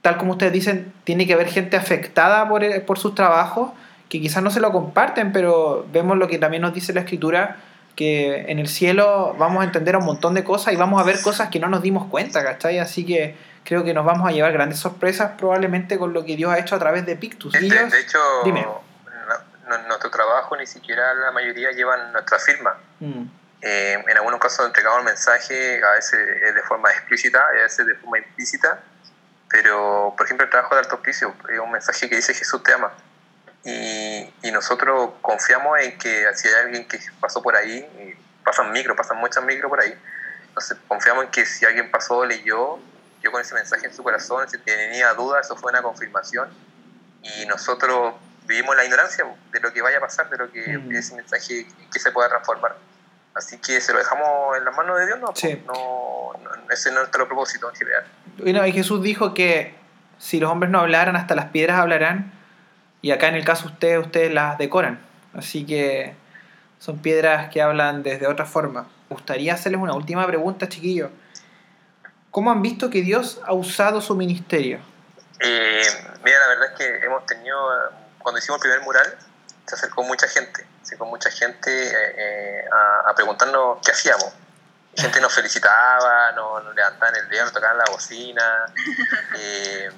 tal 0.01 0.17
como 0.17 0.33
ustedes 0.33 0.53
dicen, 0.53 0.93
tiene 1.03 1.25
que 1.25 1.33
haber 1.33 1.47
gente 1.47 1.77
afectada 1.77 2.47
por, 2.47 2.63
por 2.85 2.99
sus 2.99 3.15
trabajos 3.15 3.71
que 4.09 4.21
quizás 4.21 4.43
no 4.43 4.49
se 4.49 4.59
lo 4.59 4.71
comparten, 4.71 5.31
pero 5.31 5.85
vemos 5.91 6.17
lo 6.17 6.27
que 6.27 6.37
también 6.37 6.61
nos 6.61 6.73
dice 6.73 6.93
la 6.93 7.01
escritura, 7.01 7.57
que 7.97 8.45
en 8.51 8.59
el 8.59 8.67
cielo 8.67 9.35
vamos 9.39 9.61
a 9.61 9.65
entender 9.65 9.97
un 9.97 10.05
montón 10.05 10.35
de 10.35 10.43
cosas 10.43 10.71
y 10.71 10.77
vamos 10.77 11.01
a 11.01 11.03
ver 11.03 11.19
cosas 11.19 11.49
que 11.49 11.59
no 11.59 11.67
nos 11.67 11.81
dimos 11.81 12.05
cuenta, 12.05 12.43
¿cachai? 12.43 12.77
Así 12.77 13.03
que 13.03 13.35
creo 13.65 13.83
que 13.83 13.93
nos 13.95 14.05
vamos 14.05 14.29
a 14.29 14.31
llevar 14.31 14.53
grandes 14.53 14.77
sorpresas 14.77 15.31
probablemente 15.35 15.97
con 15.97 16.13
lo 16.13 16.23
que 16.23 16.35
Dios 16.35 16.53
ha 16.53 16.59
hecho 16.59 16.75
a 16.75 16.79
través 16.79 17.07
de 17.07 17.15
Pictus. 17.15 17.53
De, 17.53 17.59
de 17.59 17.99
hecho, 17.99 18.19
nuestro 19.87 20.11
trabajo 20.11 20.55
ni 20.55 20.67
siquiera 20.67 21.11
la 21.15 21.31
mayoría 21.31 21.71
llevan 21.71 22.13
nuestra 22.13 22.37
firma. 22.37 22.77
Mm. 22.99 23.23
Eh, 23.63 24.03
en 24.07 24.17
algunos 24.17 24.39
casos 24.39 24.67
entregamos 24.67 24.99
el 24.99 25.05
mensaje, 25.05 25.83
a 25.83 25.93
veces 25.93 26.19
de 26.53 26.61
forma 26.61 26.91
explícita 26.91 27.43
y 27.55 27.59
a 27.59 27.63
veces 27.63 27.87
de 27.87 27.95
forma 27.95 28.19
implícita, 28.19 28.79
pero 29.49 30.13
por 30.15 30.27
ejemplo 30.27 30.45
el 30.45 30.51
trabajo 30.51 30.75
de 30.75 30.81
alto 30.81 31.01
piso 31.01 31.33
es 31.51 31.59
un 31.59 31.71
mensaje 31.71 32.07
que 32.07 32.15
dice 32.17 32.35
Jesús 32.35 32.61
te 32.61 32.73
ama. 32.73 32.93
Y, 33.69 34.47
y, 34.47 34.51
nosotros 34.51 35.11
confiamos 35.21 35.77
en 35.81 35.97
que 35.97 36.25
si 36.35 36.47
hay 36.47 36.53
alguien 36.65 36.87
que 36.87 36.99
pasó 37.19 37.41
por 37.41 37.53
ahí, 37.55 37.85
pasan 38.45 38.71
micro, 38.71 38.95
pasan 38.95 39.17
muchas 39.17 39.43
micro 39.43 39.67
por 39.67 39.81
ahí, 39.81 39.93
entonces 40.47 40.77
confiamos 40.87 41.25
en 41.25 41.31
que 41.31 41.45
si 41.45 41.65
alguien 41.65 41.91
pasó, 41.91 42.25
leyó, 42.25 42.79
yo 43.21 43.31
con 43.31 43.41
ese 43.41 43.53
mensaje 43.53 43.87
en 43.87 43.93
su 43.93 44.01
corazón, 44.03 44.49
si 44.49 44.57
tenía 44.59 45.13
dudas, 45.13 45.45
eso 45.45 45.55
fue 45.55 45.71
una 45.71 45.81
confirmación. 45.81 46.49
Y 47.21 47.45
nosotros 47.45 48.15
vivimos 48.45 48.75
la 48.75 48.85
ignorancia 48.85 49.25
de 49.51 49.59
lo 49.59 49.73
que 49.73 49.81
vaya 49.81 49.97
a 49.97 50.01
pasar, 50.01 50.29
de 50.29 50.37
lo 50.37 50.51
que 50.51 50.77
mm. 50.77 50.95
ese 50.95 51.15
mensaje 51.15 51.67
que 51.91 51.99
se 51.99 52.11
pueda 52.11 52.29
transformar. 52.29 52.75
Así 53.35 53.57
que 53.59 53.81
se 53.81 53.93
lo 53.93 53.99
dejamos 53.99 54.57
en 54.57 54.65
las 54.65 54.75
manos 54.75 54.97
de 54.97 55.05
Dios, 55.05 55.19
¿no? 55.19 55.27
no 55.27 56.63
ese 56.71 56.89
no 56.89 56.95
es 56.95 57.01
nuestro 57.01 57.27
propósito 57.27 57.69
en 57.69 57.75
general. 57.75 58.05
Bueno, 58.39 58.65
y 58.65 58.71
Jesús 58.71 59.01
dijo 59.03 59.33
que 59.33 59.75
si 60.17 60.39
los 60.39 60.49
hombres 60.49 60.71
no 60.71 60.79
hablaran, 60.79 61.15
hasta 61.15 61.35
las 61.35 61.45
piedras 61.47 61.79
hablarán, 61.79 62.33
y 63.01 63.11
acá 63.11 63.27
en 63.27 63.35
el 63.35 63.45
caso 63.45 63.67
ustedes, 63.67 64.05
ustedes 64.05 64.33
las 64.33 64.57
decoran. 64.57 64.99
Así 65.33 65.65
que 65.65 66.15
son 66.79 66.99
piedras 66.99 67.49
que 67.49 67.61
hablan 67.61 68.03
desde 68.03 68.27
otra 68.27 68.45
forma. 68.45 68.83
Me 69.09 69.15
gustaría 69.15 69.53
hacerles 69.53 69.81
una 69.81 69.93
última 69.93 70.25
pregunta, 70.25 70.67
chiquillos. 70.67 71.11
¿Cómo 72.31 72.51
han 72.51 72.61
visto 72.61 72.89
que 72.89 73.01
Dios 73.01 73.41
ha 73.45 73.53
usado 73.53 74.01
su 74.01 74.15
ministerio? 74.15 74.79
Eh, 75.39 75.83
mira, 76.23 76.39
la 76.39 76.47
verdad 76.47 76.71
es 76.71 76.77
que 76.77 77.05
hemos 77.05 77.25
tenido, 77.25 77.57
cuando 78.19 78.39
hicimos 78.39 78.57
el 78.57 78.61
primer 78.61 78.81
mural, 78.81 79.17
se 79.65 79.75
acercó 79.75 80.03
mucha 80.03 80.27
gente, 80.27 80.65
se 80.81 80.89
acercó 80.89 81.05
mucha 81.05 81.29
gente 81.29 81.69
eh, 81.71 82.65
a, 83.05 83.13
preguntarnos 83.15 83.79
qué 83.83 83.91
hacíamos. 83.91 84.33
La 84.95 85.03
gente 85.03 85.21
nos 85.21 85.33
felicitaba, 85.33 86.31
nos, 86.31 86.75
levantaban 86.75 87.15
el 87.15 87.29
dedo, 87.29 87.43
nos 87.43 87.53
tocaban 87.53 87.77
la 87.77 87.85
bocina. 87.91 88.65
Eh, 89.39 89.89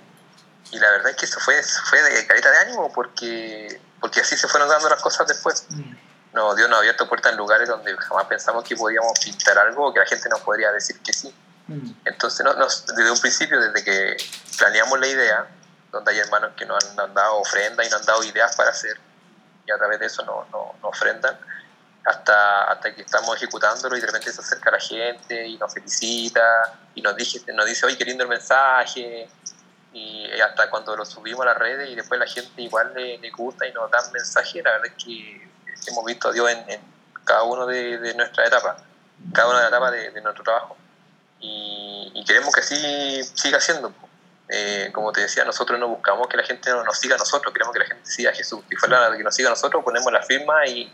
y 0.72 0.80
la 0.80 0.90
verdad 0.92 1.12
es 1.12 1.16
que 1.16 1.26
eso 1.26 1.40
fue, 1.40 1.62
fue 1.64 2.02
de 2.02 2.28
carita 2.28 2.52
de 2.52 2.58
ánimo 2.60 2.92
porque, 2.94 3.82
porque 4.00 4.22
así 4.22 4.38
se 4.38 4.48
fueron 4.48 4.70
dando 4.70 4.90
las 4.90 5.02
cosas 5.02 5.28
después. 5.28 5.66
Mm. 5.70 5.96
No, 6.34 6.54
Dios 6.54 6.70
nos 6.70 6.78
ha 6.78 6.80
abierto 6.80 7.08
puertas 7.08 7.32
en 7.32 7.38
lugares 7.38 7.68
donde 7.68 7.96
jamás 7.98 8.26
pensamos 8.26 8.64
que 8.64 8.76
podíamos 8.76 9.18
pintar 9.20 9.58
algo 9.58 9.88
o 9.88 9.94
que 9.94 10.00
la 10.00 10.06
gente 10.06 10.30
nos 10.30 10.42
podría 10.42 10.72
decir 10.72 11.00
que 11.02 11.12
sí. 11.12 11.34
Mm. 11.68 11.92
Entonces, 12.06 12.46
desde 12.96 13.12
un 13.12 13.20
principio, 13.20 13.60
desde 13.60 13.84
que 13.84 14.18
planeamos 14.58 15.00
la 15.00 15.08
idea, 15.08 15.48
donde 15.92 16.12
hay 16.12 16.20
hermanos 16.20 16.52
que 16.56 16.66
nos 16.66 16.84
han, 16.98 17.14
dado 17.14 17.38
ofrendas 17.38 17.88
y 17.88 17.90
nos 17.90 18.02
han 18.02 18.06
dado 18.06 18.24
ideas 18.24 18.56
para 18.56 18.70
hacer, 18.70 19.00
y 19.66 19.72
a 19.72 19.78
través 19.78 20.00
de 20.00 20.06
eso 20.06 20.24
nos 20.24 20.50
no, 20.52 20.76
ofrendan, 20.84 21.38
hasta, 22.06 22.64
hasta 22.72 22.94
que 22.94 23.02
estamos 23.02 23.36
ejecutándolo 23.36 23.98
y 23.98 24.02
de 24.02 24.08
repente 24.08 24.32
se 24.32 24.42
acerca 24.42 24.72
la 24.72 24.80
gente 24.80 25.48
y 25.48 25.58
nos 25.58 25.74
felicita 25.74 26.80
y 26.96 27.02
nos 27.02 27.16
dice, 27.16 27.42
nos 27.54 27.66
dice 27.66 27.86
oye, 27.86 27.98
qué 27.98 28.06
lindo 28.06 28.24
el 28.24 28.30
mensaje, 28.30 29.30
y 29.92 30.30
hasta 30.40 30.70
cuando 30.70 30.96
lo 30.96 31.06
subimos 31.06 31.42
a 31.42 31.46
las 31.46 31.58
redes 31.58 31.90
y 31.90 31.96
después 31.96 32.20
la 32.20 32.28
gente 32.28 32.62
igual 32.62 32.94
le, 32.94 33.18
le 33.18 33.32
gusta 33.32 33.68
y 33.68 33.74
nos 33.74 33.90
dan 33.90 34.12
mensajes, 34.12 34.64
la 34.64 34.72
verdad 34.72 34.88
es 34.88 35.04
que 35.04 35.50
hemos 35.88 36.06
visto 36.06 36.30
a 36.30 36.32
Dios 36.32 36.50
en, 36.50 36.82
cada 37.30 37.44
uno 37.44 37.68
de, 37.68 38.00
de 38.00 38.14
nuestras 38.16 38.48
etapas, 38.48 38.82
cada 39.34 39.50
una 39.50 39.58
de 39.58 39.64
las 39.64 39.72
etapas 39.72 39.92
de, 39.92 40.22
nuestro 40.22 40.44
trabajo. 40.44 40.76
Y, 41.40 42.24
queremos 42.26 42.54
que 42.54 42.62
así 42.62 43.24
siga 43.36 43.60
siendo. 43.60 43.94
Eh, 44.50 44.90
como 44.92 45.12
te 45.12 45.22
decía, 45.22 45.46
nosotros 45.46 45.80
no 45.80 45.88
buscamos 45.88 46.28
que 46.28 46.38
la 46.38 46.44
gente 46.44 46.72
nos 46.72 46.98
siga 46.98 47.16
a 47.16 47.18
nosotros, 47.20 47.54
queremos 47.54 47.72
que 47.72 47.80
la 47.80 47.86
gente 47.86 48.10
siga 48.10 48.32
a 48.32 48.34
Jesús. 48.34 48.62
Y 48.72 48.76
fuera 48.76 49.16
que 49.16 49.24
nos 49.24 49.36
siga 49.36 49.50
a 49.50 49.52
nosotros, 49.52 49.84
ponemos 49.84 50.12
la 50.12 50.24
firma 50.24 50.66
y, 50.66 50.92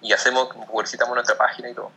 y 0.00 0.12
hacemos, 0.12 0.48
publicitamos 0.70 1.14
nuestra 1.14 1.36
página 1.36 1.70
y 1.70 1.74
todo. 1.74 1.90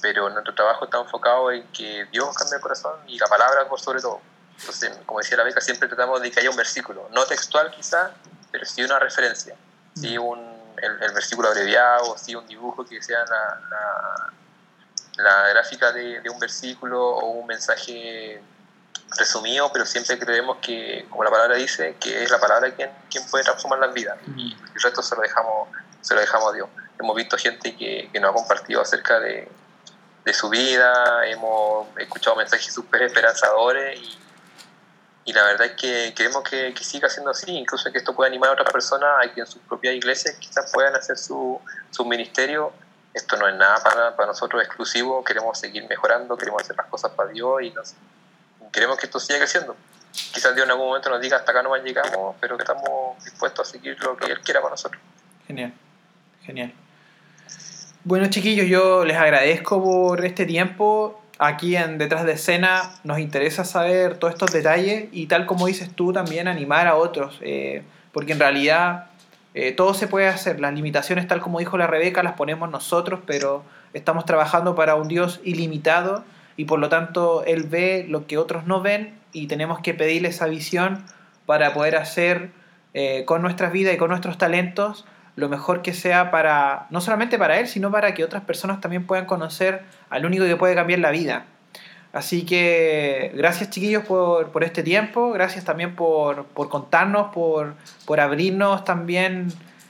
Pero 0.00 0.30
nuestro 0.30 0.54
trabajo 0.54 0.86
está 0.86 0.98
enfocado 0.98 1.52
en 1.52 1.66
que 1.72 2.06
Dios 2.10 2.34
cambie 2.34 2.56
el 2.56 2.62
corazón 2.62 2.94
y 3.06 3.18
la 3.18 3.26
palabra 3.26 3.68
por 3.68 3.80
sobre 3.80 4.00
todo. 4.00 4.20
Entonces, 4.60 4.92
como 5.06 5.18
decía 5.18 5.36
la 5.36 5.44
beca, 5.44 5.60
siempre 5.60 5.88
tratamos 5.88 6.20
de 6.22 6.30
que 6.30 6.40
haya 6.40 6.50
un 6.50 6.56
versículo, 6.56 7.08
no 7.12 7.24
textual 7.26 7.70
quizá, 7.70 8.12
pero 8.50 8.64
sí 8.64 8.82
una 8.82 8.98
referencia, 8.98 9.56
sí 9.94 10.16
un, 10.16 10.38
el, 10.78 11.12
versículo 11.12 11.48
abreviado, 11.48 12.16
sí 12.18 12.34
un 12.34 12.46
dibujo 12.46 12.84
que 12.84 13.02
sea 13.02 13.24
la, 13.24 14.30
la, 15.16 15.48
gráfica 15.48 15.92
de, 15.92 16.20
de, 16.20 16.30
un 16.30 16.38
versículo 16.38 17.00
o 17.00 17.30
un 17.30 17.46
mensaje 17.46 18.42
resumido, 19.16 19.70
pero 19.72 19.86
siempre 19.86 20.18
creemos 20.18 20.58
que, 20.58 21.06
como 21.10 21.24
la 21.24 21.30
palabra 21.30 21.56
dice, 21.56 21.96
que 22.00 22.22
es 22.22 22.30
la 22.30 22.40
palabra 22.40 22.74
quien, 22.74 22.90
quien 23.10 23.26
puede 23.26 23.44
transformar 23.44 23.80
las 23.80 23.94
vidas. 23.94 24.18
Y 24.36 24.56
el 24.74 24.80
resto 24.80 25.02
se 25.02 25.14
lo 25.14 25.22
dejamos, 25.22 25.68
se 26.00 26.14
lo 26.14 26.20
dejamos 26.20 26.52
a 26.52 26.56
Dios. 26.56 26.68
Hemos 26.98 27.16
visto 27.16 27.36
gente 27.36 27.76
que, 27.76 28.08
que 28.12 28.20
nos 28.20 28.30
ha 28.30 28.34
compartido 28.34 28.80
acerca 28.80 29.20
de, 29.20 29.48
de 30.24 30.34
su 30.34 30.48
vida, 30.48 31.26
hemos 31.26 31.86
escuchado 31.98 32.36
mensajes 32.36 32.72
súper 32.72 33.02
esperanzadores 33.02 34.00
y 34.00 34.18
y 35.24 35.32
la 35.32 35.42
verdad 35.44 35.66
es 35.66 35.72
que 35.72 36.12
queremos 36.14 36.42
que, 36.42 36.74
siga 36.82 37.08
siendo 37.08 37.30
así, 37.30 37.50
incluso 37.50 37.90
que 37.90 37.98
esto 37.98 38.14
pueda 38.14 38.28
animar 38.28 38.50
a 38.50 38.52
otras 38.52 38.70
personas 38.70 39.08
a 39.22 39.32
que 39.32 39.40
en 39.40 39.46
sus 39.46 39.62
propias 39.62 39.94
iglesias 39.94 40.36
quizás 40.38 40.70
puedan 40.72 40.94
hacer 40.94 41.16
su, 41.16 41.60
su 41.90 42.04
ministerio. 42.04 42.72
Esto 43.14 43.36
no 43.36 43.48
es 43.48 43.54
nada 43.54 43.82
para, 43.82 44.16
para, 44.16 44.28
nosotros 44.28 44.62
exclusivo, 44.62 45.24
queremos 45.24 45.58
seguir 45.58 45.86
mejorando, 45.88 46.36
queremos 46.36 46.62
hacer 46.62 46.76
las 46.76 46.86
cosas 46.86 47.12
para 47.12 47.30
Dios 47.30 47.62
y 47.62 47.70
nos, 47.70 47.94
queremos 48.70 48.98
que 48.98 49.06
esto 49.06 49.18
siga 49.18 49.38
creciendo. 49.38 49.76
Quizás 50.12 50.54
Dios 50.54 50.66
en 50.66 50.72
algún 50.72 50.88
momento 50.88 51.08
nos 51.08 51.20
diga 51.20 51.38
hasta 51.38 51.52
acá 51.52 51.62
no 51.62 51.74
llegamos, 51.76 52.36
pero 52.40 52.56
que 52.56 52.62
estamos 52.62 53.24
dispuestos 53.24 53.68
a 53.68 53.70
seguir 53.72 53.96
lo 54.02 54.16
que 54.16 54.30
Él 54.30 54.40
quiera 54.40 54.60
con 54.60 54.70
nosotros. 54.70 55.00
Genial, 55.46 55.72
genial. 56.42 56.72
Bueno 58.02 58.26
chiquillos, 58.28 58.66
yo 58.66 59.04
les 59.04 59.16
agradezco 59.16 59.82
por 59.82 60.24
este 60.24 60.44
tiempo 60.44 61.23
aquí 61.38 61.76
en 61.76 61.98
Detrás 61.98 62.24
de 62.24 62.32
Escena 62.32 62.94
nos 63.04 63.18
interesa 63.18 63.64
saber 63.64 64.16
todos 64.16 64.34
estos 64.34 64.52
detalles 64.52 65.06
y 65.12 65.26
tal 65.26 65.46
como 65.46 65.66
dices 65.66 65.90
tú 65.94 66.12
también 66.12 66.48
animar 66.48 66.86
a 66.86 66.96
otros, 66.96 67.38
eh, 67.42 67.82
porque 68.12 68.32
en 68.32 68.40
realidad 68.40 69.06
eh, 69.54 69.72
todo 69.72 69.94
se 69.94 70.08
puede 70.08 70.28
hacer, 70.28 70.60
las 70.60 70.74
limitaciones 70.74 71.28
tal 71.28 71.40
como 71.40 71.58
dijo 71.58 71.76
la 71.78 71.86
Rebeca 71.86 72.22
las 72.22 72.34
ponemos 72.34 72.70
nosotros, 72.70 73.20
pero 73.26 73.64
estamos 73.92 74.24
trabajando 74.24 74.74
para 74.74 74.94
un 74.94 75.08
Dios 75.08 75.40
ilimitado 75.44 76.24
y 76.56 76.64
por 76.66 76.78
lo 76.78 76.88
tanto 76.88 77.44
Él 77.44 77.64
ve 77.64 78.06
lo 78.08 78.26
que 78.26 78.38
otros 78.38 78.66
no 78.66 78.80
ven 78.80 79.14
y 79.32 79.46
tenemos 79.46 79.80
que 79.80 79.94
pedirle 79.94 80.28
esa 80.28 80.46
visión 80.46 81.04
para 81.46 81.74
poder 81.74 81.96
hacer 81.96 82.50
eh, 82.94 83.24
con 83.24 83.42
nuestras 83.42 83.72
vidas 83.72 83.94
y 83.94 83.96
con 83.96 84.08
nuestros 84.08 84.38
talentos 84.38 85.04
lo 85.36 85.48
mejor 85.48 85.82
que 85.82 85.92
sea 85.92 86.30
para, 86.30 86.86
no 86.90 87.00
solamente 87.00 87.38
para 87.38 87.58
él, 87.58 87.66
sino 87.66 87.90
para 87.90 88.14
que 88.14 88.24
otras 88.24 88.44
personas 88.44 88.80
también 88.80 89.06
puedan 89.06 89.26
conocer 89.26 89.82
al 90.10 90.24
único 90.24 90.44
que 90.44 90.56
puede 90.56 90.74
cambiar 90.74 91.00
la 91.00 91.10
vida. 91.10 91.46
Así 92.12 92.44
que 92.44 93.32
gracias 93.34 93.70
chiquillos 93.70 94.04
por, 94.04 94.52
por 94.52 94.62
este 94.62 94.84
tiempo, 94.84 95.32
gracias 95.32 95.64
también 95.64 95.96
por, 95.96 96.44
por 96.46 96.68
contarnos, 96.68 97.32
por, 97.34 97.74
por, 98.06 98.20
abrirnos 98.20 98.84
también 98.84 99.48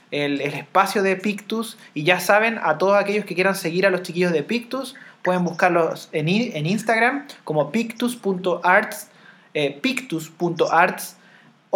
el, 0.09 0.41
el, 0.41 0.55
espacio 0.55 1.03
de 1.03 1.17
Pictus. 1.17 1.77
Y 1.93 2.03
ya 2.03 2.19
saben, 2.19 2.59
a 2.63 2.79
todos 2.79 2.97
aquellos 2.97 3.25
que 3.25 3.35
quieran 3.35 3.53
seguir 3.53 3.85
a 3.85 3.91
los 3.91 4.01
chiquillos 4.01 4.31
de 4.31 4.41
Pictus, 4.41 4.95
pueden 5.21 5.43
buscarlos 5.43 6.09
en, 6.13 6.27
en 6.27 6.65
Instagram 6.65 7.27
como 7.43 7.71
pictus.arts, 7.71 9.09
eh, 9.53 9.79
pictus.arts 9.81 11.17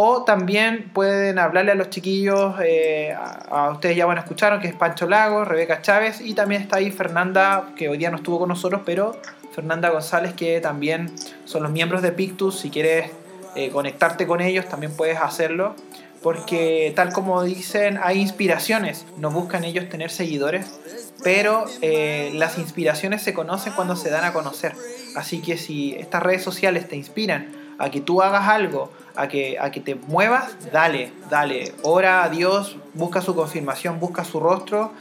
o 0.01 0.23
también 0.23 0.91
pueden 0.93 1.39
hablarle 1.39 1.73
a 1.73 1.75
los 1.75 1.89
chiquillos, 1.89 2.55
eh, 2.63 3.13
a, 3.13 3.69
ustedes 3.69 3.97
ya 3.97 4.05
bueno 4.05 4.21
escucharon, 4.21 4.61
que 4.61 4.69
es 4.69 4.73
Pancho 4.73 5.07
Lagos, 5.07 5.45
Rebeca 5.45 5.81
Chávez 5.81 6.21
y 6.21 6.35
también 6.35 6.61
está 6.61 6.77
ahí 6.77 6.89
Fernanda, 6.89 7.73
que 7.75 7.89
hoy 7.89 7.97
día 7.97 8.09
no 8.09 8.15
estuvo 8.15 8.39
con 8.39 8.47
nosotros, 8.47 8.83
pero 8.85 9.19
Fernanda 9.53 9.89
González, 9.89 10.33
que 10.35 10.61
también 10.61 11.13
son 11.43 11.63
los 11.63 11.73
miembros 11.73 12.01
de 12.01 12.13
Pictus. 12.13 12.61
Si 12.61 12.69
quieres 12.69 13.11
eh, 13.57 13.71
conectarte 13.71 14.25
con 14.25 14.39
ellos, 14.39 14.69
también 14.69 14.95
puedes 14.95 15.17
hacerlo. 15.19 15.75
Porque 16.23 16.93
tal 16.95 17.11
como 17.11 17.43
dicen, 17.43 17.99
hay 18.01 18.21
inspiraciones. 18.21 19.05
No 19.17 19.31
buscan 19.31 19.65
ellos 19.65 19.89
tener 19.89 20.11
seguidores, 20.11 20.79
pero 21.25 21.65
eh, 21.81 22.31
las 22.35 22.57
inspiraciones 22.57 23.21
se 23.21 23.33
conocen 23.33 23.73
cuando 23.73 23.97
se 23.97 24.09
dan 24.09 24.23
a 24.23 24.31
conocer. 24.31 24.75
Así 25.17 25.41
que 25.41 25.57
si 25.57 25.93
estas 25.95 26.23
redes 26.23 26.41
sociales 26.41 26.87
te 26.87 26.95
inspiran 26.95 27.58
a 27.79 27.89
que 27.89 28.01
tú 28.01 28.21
hagas 28.21 28.47
algo, 28.47 28.91
a 29.15 29.27
que, 29.27 29.57
a 29.59 29.71
que 29.71 29.79
te 29.79 29.95
muevas, 29.95 30.71
dale, 30.71 31.11
dale. 31.29 31.73
Ora 31.81 32.23
a 32.23 32.29
Dios, 32.29 32.77
busca 32.93 33.21
su 33.21 33.35
confirmación, 33.35 33.99
busca 33.99 34.23
su 34.23 34.39
rostro 34.39 34.93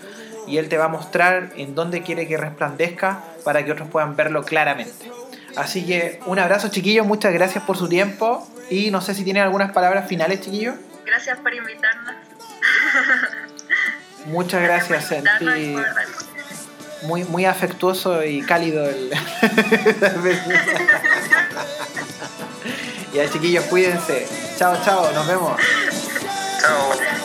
y 0.47 0.59
Él 0.59 0.69
te 0.69 0.79
va 0.79 0.87
a 0.87 0.89
mostrar 0.89 1.51
en 1.57 1.75
dónde 1.75 2.03
quiere 2.03 2.27
que 2.27 2.37
resplandezca 2.37 3.21
para 3.45 3.65
que 3.65 3.73
otros 3.73 3.89
puedan 3.89 4.17
verlo 4.17 4.45
claramente. 4.45 5.11
Así 5.57 5.85
que 5.85 6.21
un 6.27 6.39
abrazo 6.39 6.69
chiquillos, 6.69 7.05
muchas 7.05 7.35
gracias 7.35 7.65
por 7.65 7.77
su 7.77 7.89
tiempo 7.89 8.47
y 8.71 8.93
no 8.93 9.01
sé 9.01 9.15
si 9.15 9.25
tienen 9.25 9.43
algunas 9.43 9.73
palabras 9.73 10.09
finales 10.09 10.41
chiquillos. 10.41 10.77
Gracias 11.05 11.39
por 11.41 11.53
invitarnos. 11.53 12.15
Muchas 14.27 14.63
gracias, 14.63 15.07
Senti. 15.07 15.77
Muy, 17.03 17.25
muy 17.25 17.45
afectuoso 17.45 18.25
y 18.25 18.43
cálido 18.43 18.89
el... 18.89 19.11
Ya 23.13 23.31
chiquillos, 23.31 23.65
cuídense. 23.65 24.27
Chao, 24.57 24.77
chao, 24.85 25.11
nos 25.13 25.27
vemos. 25.27 25.61
Chao. 26.61 27.18